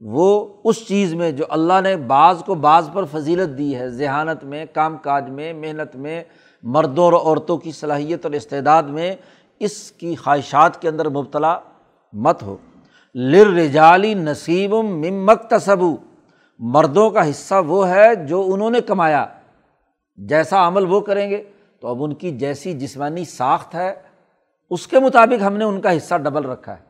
وہ 0.00 0.48
اس 0.64 0.88
چیز 0.88 1.14
میں 1.14 1.32
جو 1.32 1.44
اللہ 1.48 1.80
نے 1.82 1.96
بعض 1.96 2.44
کو 2.44 2.54
بعض 2.54 2.90
پر 2.92 3.04
فضیلت 3.04 3.58
دی 3.58 3.76
ہے، 3.76 3.90
ذہانت 3.90 4.44
میں، 4.44 4.66
کام 4.72 4.96
کاج 4.96 5.30
میں، 5.30 5.52
محنت 5.52 5.96
میں 5.96 6.24
مردوں 6.66 7.04
اور 7.04 7.12
عورتوں 7.12 7.56
کی 7.56 7.72
صلاحیت 7.72 8.24
اور 8.24 8.32
استعداد 8.32 8.82
میں 8.82 9.16
اس 9.60 9.92
کی 9.92 10.16
خواہشات 10.16 10.82
کے 10.82 10.88
اندر 10.88 11.08
مبتلا 11.08 11.58
مت 12.12 12.42
ہو۔ 12.42 12.56
لر 13.14 13.46
رجالی 13.46 14.14
نصیب 14.14 14.74
ممک 14.74 15.50
تصبو 15.50 15.96
مردوں 16.58 17.10
کا 17.10 17.30
حصہ 17.30 17.54
وہ 17.66 17.88
ہے 17.88 18.14
جو 18.14 18.44
انہوں 18.54 18.70
نے 18.70 18.80
کمایا۔ 18.80 19.26
جیسا 20.16 20.68
عمل 20.68 20.84
وہ 20.88 21.00
کریں 21.00 21.30
گے، 21.30 21.44
تو 21.80 21.88
اب 21.88 22.04
ان 22.04 22.14
کی 22.14 22.30
جیسی 22.30 22.72
جسمانی 22.72 23.24
ساخت 23.24 23.74
ہے۔ 23.74 23.94
اس 24.70 24.86
کے 24.86 25.00
مطابق 25.00 25.42
ہم 25.42 25.56
نے 25.56 25.64
ان 25.64 25.80
کا 25.80 25.96
حصہ 25.96 26.14
ڈبل 26.14 26.44
رکھا 26.44 26.72
ہے۔ 26.72 26.82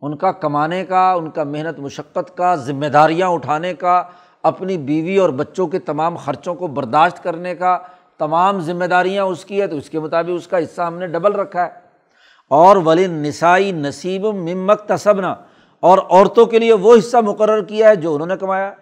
ان 0.00 0.16
کا 0.16 0.32
کمانے 0.32 0.84
کا، 0.84 1.12
ان 1.12 1.30
کا 1.30 1.44
محنت، 1.44 1.78
مشقت 1.78 2.36
کا، 2.36 2.54
ذمہ 2.54 2.86
داریاں 2.86 3.28
اٹھانے 3.28 3.74
کا، 3.74 4.02
اپنی 4.42 4.78
بیوی 4.78 5.16
اور 5.16 5.30
بچوں 5.30 5.66
کے 5.66 5.78
تمام 5.78 6.16
خرچوں 6.16 6.54
کو 6.54 6.66
برداشت 6.66 7.22
کرنے 7.22 7.54
کا 7.54 7.78
تمام 8.18 8.60
ذمہ 8.60 8.84
داریاں 8.84 9.24
اس 9.24 9.44
کی 9.44 9.60
ہے 9.60 9.66
تو 9.66 9.76
اس 9.76 9.90
کے 9.90 10.00
مطابق 10.00 10.30
اس 10.34 10.48
کا 10.48 10.58
حصہ 10.58 10.82
ہم 10.82 10.98
نے 10.98 11.06
ڈبل 11.06 11.32
رکھا 11.32 11.64
ہے۔ 11.64 11.88
اور 12.48 12.76
ولی 12.76 13.06
نسائی 13.06 13.72
نصیب 13.72 14.26
ممک 14.26 14.88
تصبنا 14.88 15.34
اور 15.80 15.98
عورتوں 15.98 16.46
کے 16.46 16.58
لیے 16.58 16.72
وہ 16.72 16.96
حصہ 16.98 17.16
مقرر 17.16 17.62
کیا 17.62 17.88
ہے 17.88 17.96
جو 17.96 18.14
انہوں 18.14 18.26
نے 18.26 18.36
کمایا۔ 18.36 18.72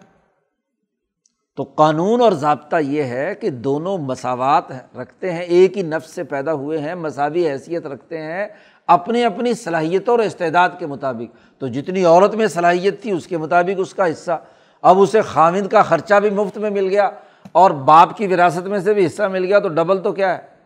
تو 1.56 1.62
قانون 1.62 2.20
اور 2.20 2.32
ضابطہ 2.32 2.76
یہ 2.76 3.02
ہے 3.02 3.34
کہ 3.34 3.50
دونوں 3.50 3.98
مساوات 3.98 4.64
رکھتے 4.96 5.32
ہیں، 5.32 5.42
ایک 5.42 5.76
ہی 5.76 5.82
نفس 5.82 6.10
سے 6.10 6.24
پیدا 6.24 6.52
ہوئے 6.52 6.78
ہیں، 6.78 6.94
مساوی 6.94 7.50
حیثیت 7.50 7.86
رکھتے 7.86 8.22
ہیں 8.22 8.48
اپنی 8.86 9.24
اپنی 9.24 9.54
صلاحیتوں 9.54 10.14
اور 10.14 10.18
استعداد 10.18 10.68
کے 10.78 10.86
مطابق۔ 10.86 11.60
تو 11.60 11.66
جتنی 11.66 12.04
عورت 12.04 12.34
میں 12.34 12.46
صلاحیت 12.46 13.02
تھی، 13.02 13.10
اس 13.10 13.26
کے 13.26 13.38
مطابق 13.38 13.74
اس 13.78 13.94
کا 13.94 14.10
حصہ۔ 14.10 14.40
اب 14.82 15.00
اسے 15.00 15.20
خامد 15.20 15.68
کا 15.70 15.82
خرچہ 15.82 16.14
بھی 16.14 16.30
مفت 16.30 16.58
میں 16.58 16.70
مل 16.70 16.88
گیا۔ 16.88 17.10
اور 17.52 17.70
باپ 17.70 18.16
کی 18.16 18.26
وراثت 18.26 18.66
میں 18.66 18.78
سے 18.78 18.94
بھی 18.94 19.06
حصہ 19.06 19.22
مل 19.22 19.44
گیا 19.44 19.58
تو 19.58 19.68
ڈبل 19.68 20.02
تو 20.02 20.12
کیا 20.12 20.38
ہے؟ 20.38 20.56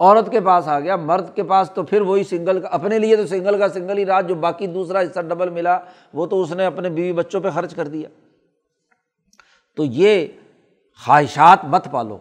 عورت 0.00 0.30
کے 0.30 0.40
پاس 0.40 0.68
آ 0.68 0.80
گیا، 0.80 0.96
مرد 0.96 1.34
کے 1.34 1.42
پاس 1.42 1.70
تو 1.70 1.82
پھر 1.82 2.00
وہی 2.00 2.24
سنگل 2.24 2.60
کا، 2.60 2.68
اپنے 2.68 2.98
لیے 2.98 3.16
تو 3.16 3.26
سنگل 3.26 3.58
کا 3.58 3.68
سنگل 3.68 3.98
ہی 3.98 4.06
رات 4.06 4.28
جو 4.28 4.34
باقی 4.34 4.66
دوسرا 4.66 5.00
حصہ 5.00 5.20
ڈبل 5.20 5.50
ملا، 5.50 5.78
وہ 6.14 6.26
تو 6.26 6.42
اس 6.42 6.52
نے 6.52 6.66
اپنے 6.66 6.90
بیوی 6.90 7.12
بچوں 7.12 7.40
پہ 7.40 7.50
خرچ 7.50 7.74
کر 7.74 7.88
دیا۔ 7.88 8.08
تو 9.76 9.84
یہ 9.84 10.26
خواہشات 11.06 11.64
مت 11.64 11.88
پالو، 11.90 12.18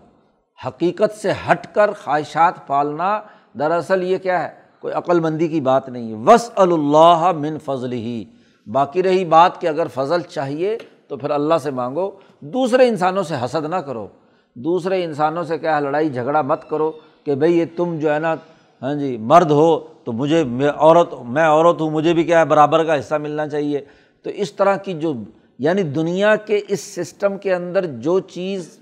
حقیقت 0.68 1.18
سے 1.18 1.32
ہٹ 1.32 1.76
کر 1.76 1.91
خواہشات 2.03 2.68
پالنا 2.68 3.22
دراصل 3.60 4.03
یہ 4.03 4.18
کیا 4.18 4.43
ہے؟ 4.43 4.49
کوئی 4.80 4.93
عقل 4.93 5.20
مندی 5.20 5.47
کی 5.47 5.62
بات 5.62 5.89
نہیں۔ 5.89 6.10
ہے 6.10 6.24
وس 6.26 6.51
اللہ 6.55 7.32
من 7.39 7.57
فضل 7.57 7.91
ہی 7.91 8.26
باقی 8.68 9.03
رہی 9.03 9.26
بات 9.26 9.62
کہ 9.62 9.68
اگر 9.68 9.88
فضل 9.93 10.22
چاہیے 10.22 10.78
تو 11.10 11.18
پھر 11.18 11.30
اللہ 11.30 11.57
سے 11.64 11.72
مانگو، 11.72 12.12
دوسرے 12.39 12.88
انسانوں 12.88 13.24
سے 13.24 13.36
حسد 13.45 13.66
نہ 13.66 13.76
کرو۔ 13.76 14.07
دوسرے 14.55 15.03
انسانوں 15.03 15.43
سے 15.43 15.57
کیا 15.57 15.80
لڑائی 15.80 16.10
جھگڑا 16.10 16.41
مت 16.41 16.70
کرو 16.70 16.91
کہ 17.24 17.36
بھائی 17.36 17.57
یہ 17.60 17.66
تم 17.76 17.97
جو 17.99 18.14
ہے 18.14 18.20
نا 18.20 18.36
ہاں 18.82 18.93
جی 18.95 19.18
مرد 19.18 19.51
ہو 19.51 19.80
تو 20.03 20.12
مجھے 20.12 20.43
میں 20.43 20.70
عورت 20.76 21.14
میں 21.26 21.43
عورت 21.43 21.82
ہوں، 21.82 21.89
مجھے 21.91 22.14
بھی 22.14 22.24
کیا 22.24 22.39
ہے، 22.39 22.45
برابر 22.45 22.84
کا 22.84 22.99
حصہ 22.99 23.16
ملنا 23.16 23.47
چاہیے۔ 23.47 23.80
تو 24.24 24.30
اس 24.30 24.53
طرح 24.53 24.76
کی 24.76 24.93
جو 24.93 25.14
یعنی 25.60 25.84
دنیا 25.84 26.36
کے 26.36 26.60
اس 26.68 26.82
سسٹم 26.95 27.38
کے 27.38 27.53
اندر 27.53 27.86
جو 27.86 28.20
چیز 28.20 28.80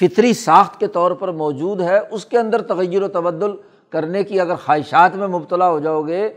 فطری 0.00 0.32
ساخت 0.32 0.80
کے 0.80 0.86
طور 0.86 1.10
پر 1.10 1.28
موجود 1.28 1.80
ہے، 1.80 1.98
اس 2.10 2.24
کے 2.24 2.38
اندر 2.38 2.62
تغیر 2.62 3.02
و 3.02 3.08
تبدل 3.08 3.50
کرنے 3.90 4.24
کی 4.24 4.40
اگر 4.40 4.54
خواہشات 4.54 5.16
میں 5.16 5.28
مبتلا 5.28 5.70
ہو 5.70 5.78
جاؤ 5.78 6.02
گے 6.02 6.28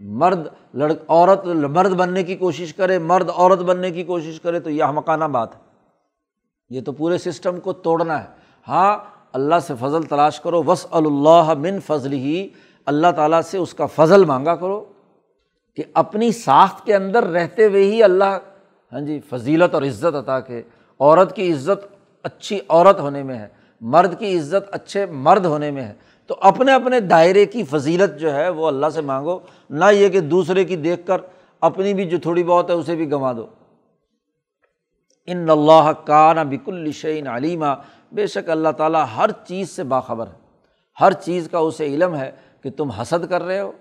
مرد 0.00 0.46
لڑ 0.74 0.92
عورت 1.08 1.46
مرد 1.46 1.92
بننے 1.92 2.22
کی 2.22 2.36
کوشش 2.36 2.74
کرے، 2.74 2.98
مرد 2.98 3.30
عورت 3.34 3.58
بننے 3.58 3.90
کی 3.90 4.04
کوشش 4.04 4.40
کرے 4.40 4.60
تو 4.60 4.70
یہ 4.70 4.84
مکانہ 4.84 5.24
بات 5.24 5.54
ہے۔ 5.54 5.60
یہ 6.70 6.80
تو 6.80 6.92
پورے 6.92 7.18
سسٹم 7.18 7.60
کو 7.60 7.72
توڑنا 7.72 8.22
ہے۔ 8.22 8.28
ہاں 8.68 8.98
اللہ 9.32 9.54
سے 9.66 9.74
فضل 9.80 10.02
تلاش 10.02 10.40
کرو۔ 10.40 10.62
وس 10.62 10.86
اللہ 10.90 11.52
من 11.58 11.80
فضل 11.80 12.12
ہی 12.12 12.48
اللہ 12.86 13.06
تعالیٰ 13.16 13.42
سے 13.42 13.58
اس 13.58 13.74
کا 13.74 13.86
فضل 13.86 14.24
مانگا 14.24 14.54
کرو 14.56 14.84
کہ 15.76 15.82
اپنی 15.94 16.32
ساخت 16.32 16.86
کے 16.86 16.94
اندر 16.94 17.24
رہتے 17.24 17.66
ہوئے 17.66 17.84
ہی 17.84 18.02
اللہ 18.02 18.38
ہاں 18.92 19.00
جی 19.00 19.20
فضیلت 19.28 19.74
اور 19.74 19.82
عزت 19.82 20.14
عطا 20.14 20.40
کہ 20.40 20.62
عورت 21.00 21.36
کی 21.36 21.52
عزت 21.52 21.86
اچھی 22.22 22.60
عورت 22.68 23.00
ہونے 23.00 23.22
میں 23.22 23.38
ہے، 23.38 23.48
مرد 23.80 24.18
کی 24.18 24.38
عزت 24.38 24.68
اچھے 24.72 25.06
مرد 25.06 25.44
ہونے 25.44 25.70
میں 25.70 25.82
ہے۔ 25.82 25.92
تو 26.30 26.36
اپنے 26.40 26.72
اپنے 26.72 27.00
دائرے 27.00 27.46
کی 27.46 27.62
فضیلت 27.62 28.20
جو 28.20 28.34
ہے 28.34 28.48
وہ 28.48 28.66
اللہ 28.66 28.86
سے 28.94 29.00
مانگو، 29.00 29.38
نہ 29.70 29.84
یہ 29.92 30.08
کہ 30.08 30.20
دوسرے 30.20 30.64
کی 30.64 30.76
دیکھ 30.76 31.06
کر 31.06 31.20
اپنی 31.60 31.94
بھی 31.94 32.04
جو 32.04 32.18
تھوڑی 32.18 32.44
بہت 32.44 32.70
ہے 32.70 32.74
اسے 32.74 32.96
بھی 32.96 33.06
گنوا 33.06 33.32
دو۔ 33.32 33.46
ان 35.26 35.50
اللہ 35.50 35.90
کا 36.04 36.32
نہ 36.32 36.40
بک 36.40 36.68
الشعین 36.68 37.28
علیمہ 37.28 37.66
بے 38.12 38.26
شک 38.26 38.50
اللہ 38.50 38.68
تعالیٰ 38.68 39.04
ہر 39.16 39.30
چیز 39.30 39.70
سے 39.70 39.84
باخبر 39.84 40.26
ہے۔ 40.26 40.38
ہر 41.00 41.12
چیز 41.12 41.48
کا 41.50 41.58
اسے 41.58 41.86
علم 41.86 42.14
ہے 42.14 42.30
کہ 42.62 42.70
تم 42.70 42.90
حسد 42.90 43.30
کر 43.30 43.42
رہے 43.42 43.60
ہو، 43.60 43.72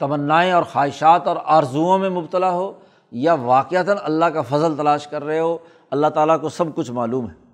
تمنائیں 0.00 0.52
اور 0.52 0.62
خواہشات 0.62 1.26
اور 1.26 1.36
آرزوؤں 1.44 1.98
میں 1.98 2.10
مبتلا 2.10 2.50
ہو 2.50 2.72
یا 3.10 3.34
واقعتاً 3.34 3.96
اللہ 4.02 4.24
کا 4.24 4.42
فضل 4.42 4.76
تلاش 4.76 5.06
کر 5.06 5.24
رہے 5.24 5.38
ہو، 5.38 5.58
اللہ 5.90 6.06
تعالیٰ 6.06 6.40
کو 6.40 6.48
سب 6.48 6.64
کچھ 6.74 6.90
معلوم 6.90 7.30
ہے۔ 7.30 7.51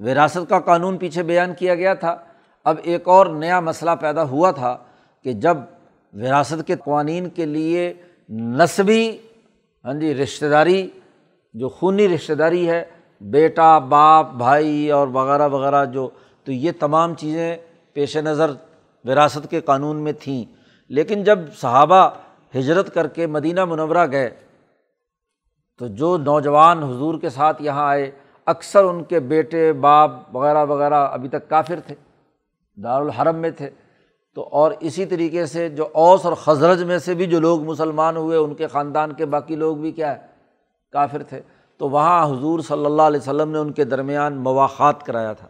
وراثت 0.00 0.48
کا 0.48 0.60
قانون 0.60 0.98
پیچھے 0.98 1.22
بیان 1.22 1.54
کیا 1.54 1.74
گیا 1.74 1.94
تھا۔ 1.94 2.16
اب 2.64 2.76
ایک 2.82 3.08
اور 3.08 3.26
نیا 3.26 3.60
مسئلہ 3.60 3.90
پیدا 4.00 4.22
ہوا 4.22 4.50
تھا 4.50 4.76
کہ 5.22 5.32
جب 5.32 5.56
وراثت 6.12 6.66
کے 6.66 6.76
قوانین 6.76 7.28
کے 7.28 7.46
لیے 7.46 7.94
نصبی 8.28 9.18
ہاں 9.84 9.94
جی 9.94 10.14
رشتہ 10.14 10.46
داری 10.46 10.90
جو 11.54 11.68
خونی 11.68 12.08
رشتہ 12.08 12.32
داری 12.32 12.70
ہے، 12.70 12.84
بیٹا، 13.20 13.78
باپ، 13.78 14.30
بھائی 14.30 14.90
اور 14.90 15.08
وغیرہ 15.08 15.48
وغیرہ 15.48 15.84
جو، 15.84 16.08
تو 16.44 16.52
یہ 16.52 16.72
تمام 16.80 17.14
چیزیں 17.14 17.56
پیش 17.92 18.16
نظر 18.16 18.50
وراثت 19.04 19.50
کے 19.50 19.60
قانون 19.60 19.96
میں 19.96 20.12
تھیں۔ 20.12 20.44
لیکن 20.88 21.24
جب 21.24 21.38
صحابہ 21.60 22.08
ہجرت 22.54 22.94
کر 22.94 23.06
کے 23.06 23.26
مدینہ 23.26 23.64
منورہ 23.64 24.06
گئے، 24.12 24.30
تو 25.78 25.86
جو 25.86 26.16
نوجوان 26.16 26.82
حضور 26.82 27.18
کے 27.18 27.28
ساتھ 27.28 27.62
یہاں 27.62 27.88
آئے 27.88 28.10
اکثر 28.50 28.84
ان 28.84 29.02
کے 29.04 29.20
بیٹے، 29.20 29.72
باپ 29.72 30.10
وغیرہ 30.36 30.64
وغیرہ 30.64 31.06
ابھی 31.06 31.28
تک 31.28 31.48
کافر 31.48 31.80
تھے، 31.86 31.94
دارالحرم 32.82 33.36
میں 33.36 33.50
تھے۔ 33.50 33.70
تو 34.34 34.48
اور 34.52 34.72
اسی 34.80 35.04
طریقے 35.04 35.46
سے 35.46 35.68
جو 35.68 35.86
اوس 35.92 36.24
اور 36.24 36.32
خزرج 36.32 36.82
میں 36.82 36.98
سے 36.98 37.14
بھی 37.14 37.26
جو 37.26 37.40
لوگ 37.40 37.62
مسلمان 37.62 38.16
ہوئے، 38.16 38.36
ان 38.36 38.54
کے 38.54 38.66
خاندان 38.66 39.12
کے 39.12 39.24
باقی 39.26 39.56
لوگ 39.56 39.76
بھی 39.76 39.92
کیا 39.92 40.12
ہے، 40.12 40.26
کافر 40.92 41.22
تھے۔ 41.22 41.40
تو 41.78 41.88
وہاں 41.88 42.26
حضور 42.26 42.60
صلی 42.60 42.84
اللہ 42.84 43.02
علیہ 43.02 43.20
وسلم 43.20 43.50
نے 43.50 43.58
ان 43.58 43.72
کے 43.72 43.84
درمیان 43.84 44.36
مواقع 44.36 44.92
کرایا 45.06 45.32
تھا، 45.32 45.48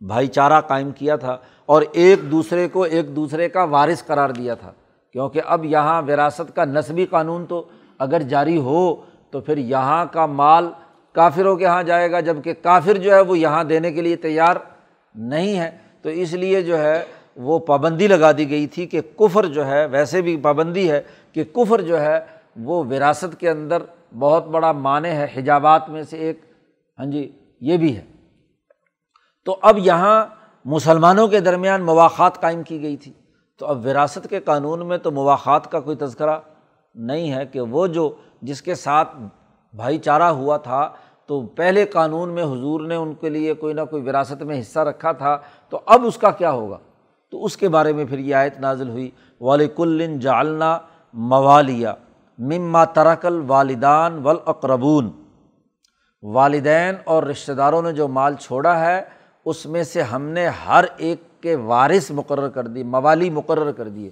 بھائی 0.00 0.26
چارہ 0.26 0.60
قائم 0.60 0.90
کیا 0.90 1.16
تھا 1.16 1.36
اور 1.66 1.82
ایک 1.92 2.30
دوسرے 2.30 2.68
کو 2.68 2.82
ایک 2.82 3.16
دوسرے 3.16 3.48
کا 3.48 3.64
وارث 3.64 4.04
قرار 4.06 4.30
دیا 4.30 4.54
تھا۔ 4.54 4.72
کیونکہ 5.12 5.40
اب 5.46 5.64
یہاں 5.64 6.02
وراثت 6.02 6.56
کا 6.56 6.64
نصبی 6.64 7.06
قانون 7.06 7.46
تو 7.46 7.62
اگر 7.98 8.22
جاری 8.22 8.58
ہو 8.58 8.94
تو 9.30 9.40
پھر 9.40 9.58
یہاں 9.58 10.04
کا 10.12 10.26
مال 10.26 10.68
کافروں 11.12 11.56
کے 11.56 11.64
یہاں 11.64 11.82
جائے 11.82 12.12
گا 12.12 12.20
جبکہ 12.20 12.54
کافر 12.62 12.94
جو 12.94 13.14
ہے 13.14 13.20
وہ 13.20 13.38
یہاں 13.38 13.64
دینے 13.64 13.92
کے 13.92 14.00
لیے 14.00 14.16
تیار 14.16 14.56
نہیں 15.14 15.58
ہے۔ 15.58 15.70
تو 16.02 16.08
اس 16.08 16.32
لیے 16.32 16.62
جو 16.62 16.78
ہے 16.78 17.04
وہ 17.36 17.58
پابندی 17.58 18.06
لگا 18.06 18.32
دی 18.32 18.50
گئی 18.50 18.66
تھی 18.66 18.86
کہ 18.86 19.00
کفر 19.00 19.46
جو 19.46 19.66
ہے، 19.66 19.86
ویسے 19.86 20.22
بھی 20.22 20.36
پابندی 20.36 20.90
ہے 20.90 21.02
کہ 21.32 21.44
کفر 21.44 21.80
جو 21.80 22.00
ہے 22.00 22.20
وہ 22.56 22.84
وراثت 22.84 23.40
کے 23.40 23.50
اندر 23.50 23.82
بہت 24.18 24.46
بڑا 24.46 24.72
معنی 24.72 25.08
ہے۔ 25.08 25.26
حجابات 25.36 25.90
میں 25.90 26.02
سے 26.02 26.16
ایک 26.16 26.40
ہاں 26.98 27.06
جی 27.06 27.32
یہ 27.60 27.76
بھی 27.76 27.96
ہے۔ 27.96 28.02
تو 29.44 29.56
اب 29.62 29.78
یہاں 29.78 30.26
مسلمانوں 30.64 31.28
کے 31.28 31.40
درمیان 31.40 31.82
مواقع 31.82 32.28
قائم 32.28 32.62
کی 32.62 32.82
گئی 32.82 32.96
تھی۔ 32.96 33.12
تو 33.58 33.66
اب 33.66 33.86
وراثت 33.86 34.26
کے 34.30 34.40
قانون 34.40 34.86
میں 34.86 34.98
تو 34.98 35.10
مواقع 35.10 35.58
کا 35.58 35.80
کوئی 35.80 35.96
تذکرہ 35.96 36.38
نہیں 36.94 37.32
ہے 37.32 37.46
کہ 37.46 37.60
وہ 37.60 37.86
جو 37.86 38.14
جس 38.42 38.62
کے 38.62 38.74
ساتھ 38.74 39.16
بھائی 39.72 39.98
چارہ 39.98 40.22
ہوا 40.22 40.56
تھا 40.56 40.90
تو 41.26 41.46
پہلے 41.46 41.84
قانون 41.84 42.28
میں 42.28 42.42
حضور 42.42 42.80
نے 42.80 42.94
ان 42.94 43.14
کے 43.14 43.28
لیے 43.28 43.54
کوئی 43.54 43.74
نہ 43.74 43.80
کوئی 43.90 44.02
وراثت 44.02 44.42
میں 44.42 44.60
حصہ 44.60 44.78
رکھا 44.78 45.12
تھا، 45.12 45.38
تو 45.68 45.80
اب 45.86 46.06
اس 46.06 46.18
کا 46.18 46.30
کیا 46.30 46.50
ہوگا؟ 46.50 46.78
تو 47.30 47.44
اس 47.44 47.56
کے 47.56 47.68
بارے 47.68 47.92
میں 47.92 48.04
پھر 48.04 48.18
یہ 48.18 48.34
آیت 48.34 48.60
نازل 48.60 48.88
ہوئی 48.88 49.10
والن 49.40 50.18
جالنا 50.18 50.78
موالیہ 51.14 51.88
مما 52.38 52.84
ترکل 52.84 53.42
والدان 53.46 54.26
ولاقربون 54.26 55.10
والدین 56.22 56.94
اور 57.04 57.22
رشتہ 57.22 57.52
داروں 57.52 57.82
نے 57.82 57.92
جو 57.92 58.08
مال 58.08 58.34
چھوڑا 58.34 58.80
ہے، 58.80 59.02
اس 59.44 59.66
میں 59.66 59.82
سے 59.82 60.02
ہم 60.02 60.22
نے 60.22 60.48
ہر 60.48 60.84
ایک 60.96 61.42
کے 61.42 61.54
وارث 61.54 62.10
مقرر 62.10 62.48
کر 62.48 62.66
دی، 62.66 62.82
موالی 62.82 63.30
مقرر 63.30 63.72
کر 63.72 63.88
دیے۔ 63.88 64.10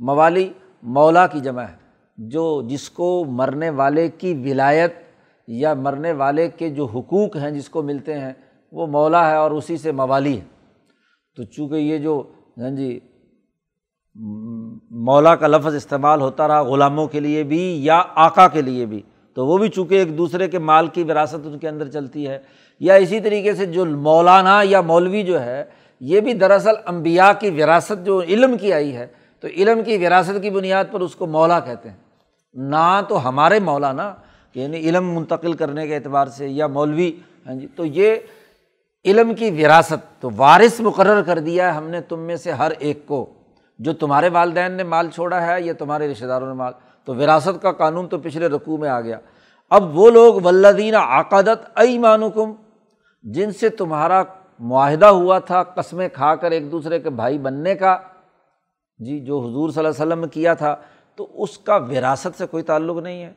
موالی 0.00 0.52
مولا 0.82 1.26
کی 1.26 1.40
جمع 1.40 1.62
ہے۔ 1.62 1.85
جو 2.18 2.62
جس 2.68 2.88
کو 2.90 3.24
مرنے 3.24 3.70
والے 3.70 4.08
کی 4.08 4.32
ولایت 4.44 4.94
یا 5.48 5.74
مرنے 5.74 6.12
والے 6.12 6.48
کے 6.48 6.68
جو 6.70 6.84
حقوق 6.84 7.36
ہیں 7.36 7.50
جس 7.50 7.68
کو 7.68 7.82
ملتے 7.82 8.18
ہیں، 8.18 8.32
وہ 8.72 8.86
مولا 8.86 9.30
ہے 9.30 9.36
اور 9.36 9.50
اسی 9.50 9.76
سے 9.76 9.92
موالی 9.92 10.38
ہے۔ 10.38 10.44
تو 11.36 11.42
چونکہ 11.42 11.74
یہ 11.74 11.98
جو 11.98 12.22
ہاں 12.58 12.70
جی 12.70 12.98
مولا 14.90 15.34
کا 15.36 15.46
لفظ 15.46 15.74
استعمال 15.74 16.20
ہوتا 16.20 16.48
رہا 16.48 16.62
غلاموں 16.62 17.06
کے 17.06 17.20
لیے 17.20 17.42
بھی 17.42 17.84
یا 17.84 18.02
آقا 18.14 18.48
کے 18.48 18.62
لیے 18.62 18.86
بھی، 18.86 19.02
تو 19.34 19.46
وہ 19.46 19.58
بھی 19.58 19.68
چونکہ 19.68 19.94
ایک 19.94 20.16
دوسرے 20.18 20.48
کے 20.48 20.58
مال 20.58 20.86
کی 20.86 21.02
وراثت 21.02 21.46
ان 21.46 21.58
کے 21.58 21.68
اندر 21.68 21.88
چلتی 21.88 22.28
ہے، 22.28 22.38
یا 22.80 22.94
اسی 22.94 23.20
طریقے 23.20 23.54
سے 23.54 23.66
جو 23.66 23.84
مولانا 23.84 24.60
یا 24.64 24.80
مولوی 24.80 25.22
جو 25.22 25.40
ہے، 25.40 25.64
یہ 26.00 26.20
بھی 26.20 26.32
دراصل 26.32 26.74
امبیا 26.84 27.32
کی 27.32 27.50
وراثت 27.50 28.04
جو 28.06 28.20
علم 28.20 28.56
کی 28.56 28.72
آئی 28.72 28.96
ہے، 28.96 29.06
تو 29.40 29.48
علم 29.48 29.82
کی 29.84 29.96
وراثت 29.96 30.42
کی 30.42 30.50
بنیاد 30.50 30.84
پر 30.90 31.00
اس 31.00 31.14
کو 31.16 31.26
مولا 31.26 31.60
کہتے 31.60 31.90
ہیں۔ 31.90 31.96
نہ 32.56 33.00
تو 33.08 33.28
ہمارے 33.28 33.60
مولانا 33.60 34.14
یعنی 34.54 34.78
علم 34.78 35.14
منتقل 35.14 35.52
کرنے 35.52 35.86
کے 35.86 35.94
اعتبار 35.96 36.26
سے 36.26 36.48
یا 36.48 36.66
مولوی 36.66 37.10
ہاں 37.46 37.54
جی 37.54 37.66
تو 37.76 37.84
یہ 37.84 38.16
علم 39.04 39.34
کی 39.34 39.50
وراثت، 39.50 40.20
تو 40.20 40.30
وارث 40.36 40.80
مقرر 40.80 41.22
کر 41.22 41.38
دیا 41.38 41.66
ہے 41.66 41.72
ہم 41.72 41.88
نے 41.88 42.00
تم 42.00 42.20
میں 42.20 42.36
سے 42.36 42.52
ہر 42.52 42.72
ایک 42.78 43.06
کو، 43.06 43.24
جو 43.78 43.92
تمہارے 43.92 44.28
والدین 44.28 44.72
نے 44.72 44.84
مال 44.84 45.10
چھوڑا 45.10 45.46
ہے 45.46 45.60
یا 45.62 45.72
تمہارے 45.78 46.10
رشتہ 46.10 46.26
داروں 46.26 46.46
نے 46.46 46.54
مال۔ 46.54 46.72
تو 47.04 47.14
وراثت 47.14 47.62
کا 47.62 47.72
قانون 47.72 48.08
تو 48.08 48.18
پچھلے 48.18 48.48
رقوع 48.48 48.78
میں 48.78 48.88
آ 48.88 49.00
گیا۔ 49.00 49.18
اب 49.70 49.98
وہ 49.98 50.10
لوگ 50.10 50.34
ولدین 50.44 50.94
عقدت 50.94 51.70
ائی 51.74 51.98
مانکم 51.98 52.52
جن 53.22 53.52
سے 53.52 53.68
تمہارا 53.68 54.22
معاہدہ 54.60 55.06
ہوا 55.06 55.38
تھا 55.38 55.62
قسمیں 55.62 56.08
کھا 56.08 56.34
کر 56.34 56.50
ایک 56.50 56.70
دوسرے 56.72 56.98
کے 57.00 57.10
بھائی 57.10 57.38
بننے 57.38 57.74
کا 57.74 57.96
جی 58.98 59.20
جو 59.20 59.38
حضور 59.40 59.70
صلی 59.70 59.78
اللہ 59.78 59.88
علیہ 59.88 60.06
وسلم 60.06 60.20
نے 60.20 60.28
کیا 60.28 60.54
تھا 60.54 60.74
تو 61.16 61.42
اس 61.42 61.58
کا 61.58 61.76
وراثت 61.76 62.38
سے 62.38 62.46
کوئی 62.46 62.62
تعلق 62.62 62.96
نہیں 62.96 63.22
ہے۔ 63.22 63.32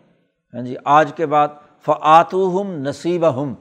ہاں 0.54 0.62
جی 0.62 0.76
آج 0.86 1.14
کے 1.16 1.26
بعد 1.26 1.48
فعت 1.86 2.34
ہم 2.34 2.72
نصیب 2.72 3.42
ہم 3.42 3.54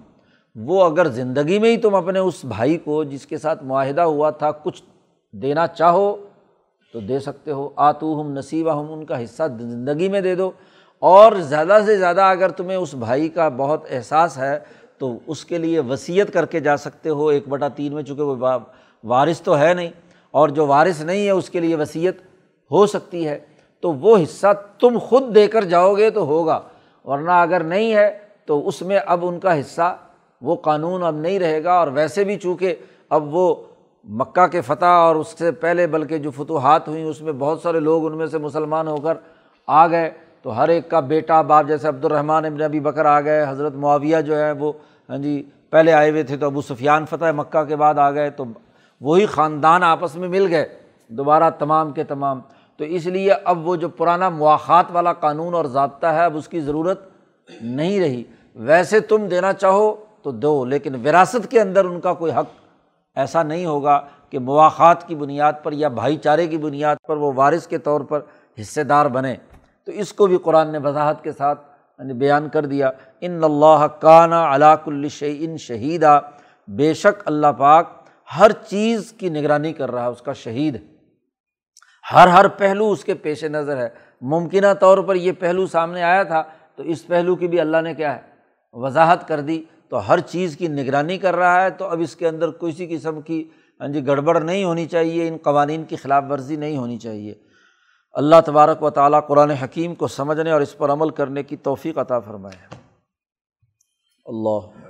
وہ 0.57 0.85
اگر 0.85 1.09
زندگی 1.09 1.59
میں 1.59 1.71
ہی 1.71 1.77
تم 1.77 1.95
اپنے 1.95 2.19
اس 2.19 2.45
بھائی 2.45 2.77
کو 2.77 3.05
جس 3.05 3.27
کے 3.27 3.39
ساتھ 3.39 3.65
معاہدہ 3.65 4.01
ہوا 4.01 4.31
تھا 4.31 4.51
کچھ 4.51 4.83
دینا 5.33 5.67
چاہو، 5.67 6.17
تو 6.93 7.01
دے 7.01 7.19
سکتے 7.19 7.51
ہو۔ 7.51 7.69
آتو 7.77 8.21
ہم 8.21 8.33
نصیبہ 8.33 8.71
ہم 8.71 8.93
ان 8.93 9.05
کا 9.05 9.25
حصہ 9.25 9.43
زندگی 9.61 10.09
میں 10.09 10.21
دے 10.21 10.35
دو۔ 10.35 10.51
اور 10.99 11.33
زیادہ 11.33 11.79
سے 11.87 11.97
زیادہ 11.97 12.21
اگر 12.21 12.49
تمہیں 12.49 12.77
اس 12.77 12.95
بھائی 12.95 13.29
کا 13.29 13.49
بہت 13.49 13.85
احساس 13.91 14.39
ہے، 14.39 14.59
تو 14.99 15.19
اس 15.27 15.45
کے 15.45 15.59
لیے 15.59 15.81
وصیت 15.81 16.33
کر 16.33 16.47
کے 16.47 16.61
جا 16.61 16.77
سکتے 16.77 17.09
ہو۔ 17.09 17.29
ایک 17.29 17.49
بٹا 17.49 17.69
تین 17.69 17.93
میں، 17.93 18.03
چونکہ 18.03 18.23
وہ 18.23 18.59
وارث 19.05 19.41
تو 19.41 19.59
ہے 19.59 19.75
نہیں۔ 19.75 19.91
اور 20.31 20.49
جو 20.49 20.67
وارث 20.67 21.01
نہیں 21.01 21.27
ہے، 21.27 21.31
اس 21.31 21.51
کے 21.51 21.61
لیے 21.61 21.77
وصیت 21.77 22.17
ہو 22.71 22.87
سکتی 22.87 23.29
ہے۔ 23.29 23.39
تو 23.83 23.93
وہ 23.93 24.17
حصہ 24.23 24.53
تم 24.81 24.99
خود 24.99 25.35
دے 25.35 25.47
کر 25.47 25.65
جاؤ 25.65 25.95
گے 25.97 26.11
تو 26.11 26.25
ہوگا، 26.27 26.61
ورنہ 27.05 27.31
اگر 27.31 27.63
نہیں 27.65 27.95
ہے 27.95 28.11
تو 28.47 28.67
اس 28.69 28.81
میں 28.83 28.99
اب 29.07 29.27
ان 29.27 29.39
کا 29.41 29.59
حصہ 29.61 29.97
وہ 30.43 30.57
قانون 30.63 31.03
اب 31.03 31.17
نہیں 31.17 31.39
رہے 31.39 31.63
گا، 31.65 31.73
اور 31.73 31.89
ویسے 31.95 32.25
بھی 32.25 32.37
چونکہ 32.39 32.75
اب 33.11 33.35
وہ 33.35 33.55
مکہ 34.07 34.47
کے 34.47 34.61
فتح 34.61 34.85
اور 34.85 35.17
اس 35.17 35.35
سے 35.39 35.51
پہلے 35.53 35.87
بلکہ 35.87 36.19
جو 36.19 36.31
فتوحات 36.31 36.89
ہوئیں، 36.89 37.05
اس 37.05 37.21
میں 37.23 37.33
بہت 37.33 37.61
سارے 37.63 37.81
لوگ 37.81 38.07
ان 38.07 38.17
میں 38.19 38.27
سے 38.27 38.39
مسلمان 38.39 38.89
ہو 38.89 38.97
کر 38.97 39.17
آ 39.69 39.87
گئے۔ 39.87 40.11
تو 40.43 40.57
ہر 40.57 40.69
ایک 40.69 40.89
کا 40.91 41.01
بیٹا، 41.01 41.41
باپ 41.43 41.67
جیسے 41.69 41.89
عبد 41.89 42.05
الرحمٰن 42.05 42.45
ابن 42.45 42.63
ابی 42.63 42.81
بکر 42.81 43.05
آ 43.05 43.21
گئے، 43.21 43.45
حضرت 43.49 43.75
معاویہ 43.75 44.21
جو 44.21 44.39
ہے 44.39 44.51
وہ 44.53 44.73
ہاں 45.09 45.19
جی 45.19 45.43
پہلے 45.71 45.93
آئے 45.93 46.11
ہوئے 46.11 46.23
تھے 46.23 46.37
تو 46.37 46.47
ابو 46.47 46.63
سفیان 46.63 47.07
فتح 47.07 47.33
مکہ 47.37 47.65
کے 47.65 47.77
بعد 47.77 47.99
آ 47.99 48.11
گئے، 48.11 48.31
تو 48.31 48.45
وہی 49.01 49.27
خاندان 49.27 49.83
آپس 49.83 50.15
میں 50.17 50.29
مل 50.29 50.47
گئے۔ 50.51 50.67
دوبارہ 51.11 51.51
تمام 51.59 51.93
کے 51.93 52.05
تمام 52.05 52.41
تو 52.79 52.85
اس 52.85 53.07
لیے 53.07 53.33
اب 53.45 53.69
وہ 53.69 53.77
جو 53.77 53.89
پرانا 53.89 54.29
مواقع 54.29 54.83
والا 54.93 55.13
قانون 55.13 55.55
اور 55.55 55.65
ضابطہ 55.65 56.07
ہے، 56.07 56.25
اب 56.25 56.37
اس 56.37 56.49
کی 56.49 56.61
ضرورت 56.61 57.09
نہیں 57.63 58.01
رہی۔ 58.01 58.25
ویسے 58.55 59.01
تم 59.01 59.27
دینا 59.27 59.53
چاہو 59.53 60.05
تو 60.23 60.31
دو، 60.31 60.65
لیکن 60.65 60.95
وراثت 60.95 61.51
کے 61.51 61.61
اندر 61.61 61.85
ان 61.85 62.01
کا 62.01 62.15
کوئی 62.15 62.33
حق 62.33 62.47
ایسا 63.17 63.43
نہیں 63.43 63.67
ہوگا 63.67 64.07
کہ 64.31 64.39
مواقع 64.39 64.93
کی 65.07 65.15
بنیاد 65.15 65.53
پر 65.63 65.73
یا 65.73 65.89
بھائی 65.89 66.17
چارے 66.17 66.47
کی 66.47 66.59
بنیاد 66.59 66.97
پر 67.09 67.17
وہ 67.17 67.33
وارث 67.37 67.67
کے 67.67 67.79
طور 67.79 68.01
پر 68.01 68.21
حصے 68.61 68.85
دار 68.85 69.07
بنے۔ 69.07 69.35
تو 69.85 69.93
اس 69.93 70.13
کو 70.13 70.27
بھی 70.27 70.39
قرآن 70.39 70.73
نے 70.73 70.79
وضاحت 70.79 71.25
کے 71.25 71.33
ساتھ 71.33 71.61
یعنی 71.99 72.13
بیان 72.13 72.49
کر 72.49 72.67
دیا۔ 72.67 72.91
ان 73.21 73.45
اللہ 73.45 73.87
کانا 74.01 74.55
علاق 74.55 74.83
الشعین 74.87 75.57
شہیدہ 75.57 76.21
بے 76.69 76.95
شک 76.95 77.23
اللہ 77.25 77.53
پاک 77.59 77.89
ہر 78.39 78.53
چیز 78.53 79.13
کی 79.13 79.29
نگرانی 79.29 79.73
کر 79.73 79.91
رہا 79.91 80.03
ہے، 80.03 80.09
اس 80.09 80.23
کا 80.23 80.33
شہید۔ 80.33 80.98
ہر 82.13 82.27
ہر 82.27 82.49
پہلو 82.49 82.91
اس 82.91 83.05
کے 83.05 83.15
پیش 83.15 83.45
نظر 83.45 83.77
ہے۔ 83.77 83.89
ممکنہ 84.21 84.75
طور 84.81 84.99
پر 84.99 85.15
یہ 85.15 85.33
پہلو 85.33 85.67
سامنے 85.67 86.03
آیا 86.03 86.23
تھا 86.23 86.43
تو 86.77 86.83
اس 86.83 87.07
پہلو 87.07 87.37
کی 87.37 87.49
بھی 87.49 87.61
اللہ 87.61 87.77
نے 87.77 87.95
کیا 87.95 88.17
ہے؟ 88.17 88.21
وضاحت 88.73 89.29
کر 89.29 89.41
دی۔ 89.41 89.65
تو 89.89 90.09
ہر 90.09 90.21
چیز 90.21 90.57
کی 90.57 90.69
نگرانی 90.69 91.19
کر 91.19 91.37
رہا 91.37 91.63
ہے 91.63 91.71
تو 91.71 91.85
اب 91.85 92.01
اس 92.01 92.17
کے 92.17 92.29
اندر 92.29 92.51
کسی 92.51 92.87
قسم 92.87 93.21
کی 93.21 93.49
ہاں 93.81 93.89
جی 93.89 94.07
گڑبڑ 94.07 94.41
نہیں 94.41 94.65
ہونی 94.65 94.87
چاہیے۔ 94.87 95.29
ان 95.29 95.37
قوانین 95.43 95.85
کی 95.85 95.97
خلاف 95.97 96.25
ورزی 96.31 96.57
نہیں 96.57 96.77
ہونی 96.77 96.99
چاہیے۔ 96.99 97.35
اللہ 98.13 98.37
تبارک 98.47 98.83
و 98.83 98.91
تعالیٰ 98.91 99.27
قرآن 99.27 99.51
حکیم 99.51 99.95
کو 99.95 100.09
سمجھنے 100.09 100.51
اور 100.51 100.61
اس 100.61 100.79
پر 100.79 100.93
عمل 100.93 101.11
کرنے 101.11 101.43
کی 101.43 101.57
توفیق 101.57 101.99
عطا 101.99 102.21
فرمائے۔ 102.21 102.75
اللہ 104.27 104.89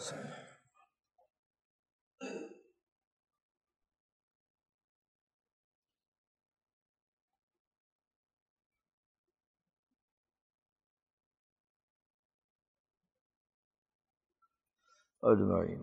اجمعین۔ 15.23 15.83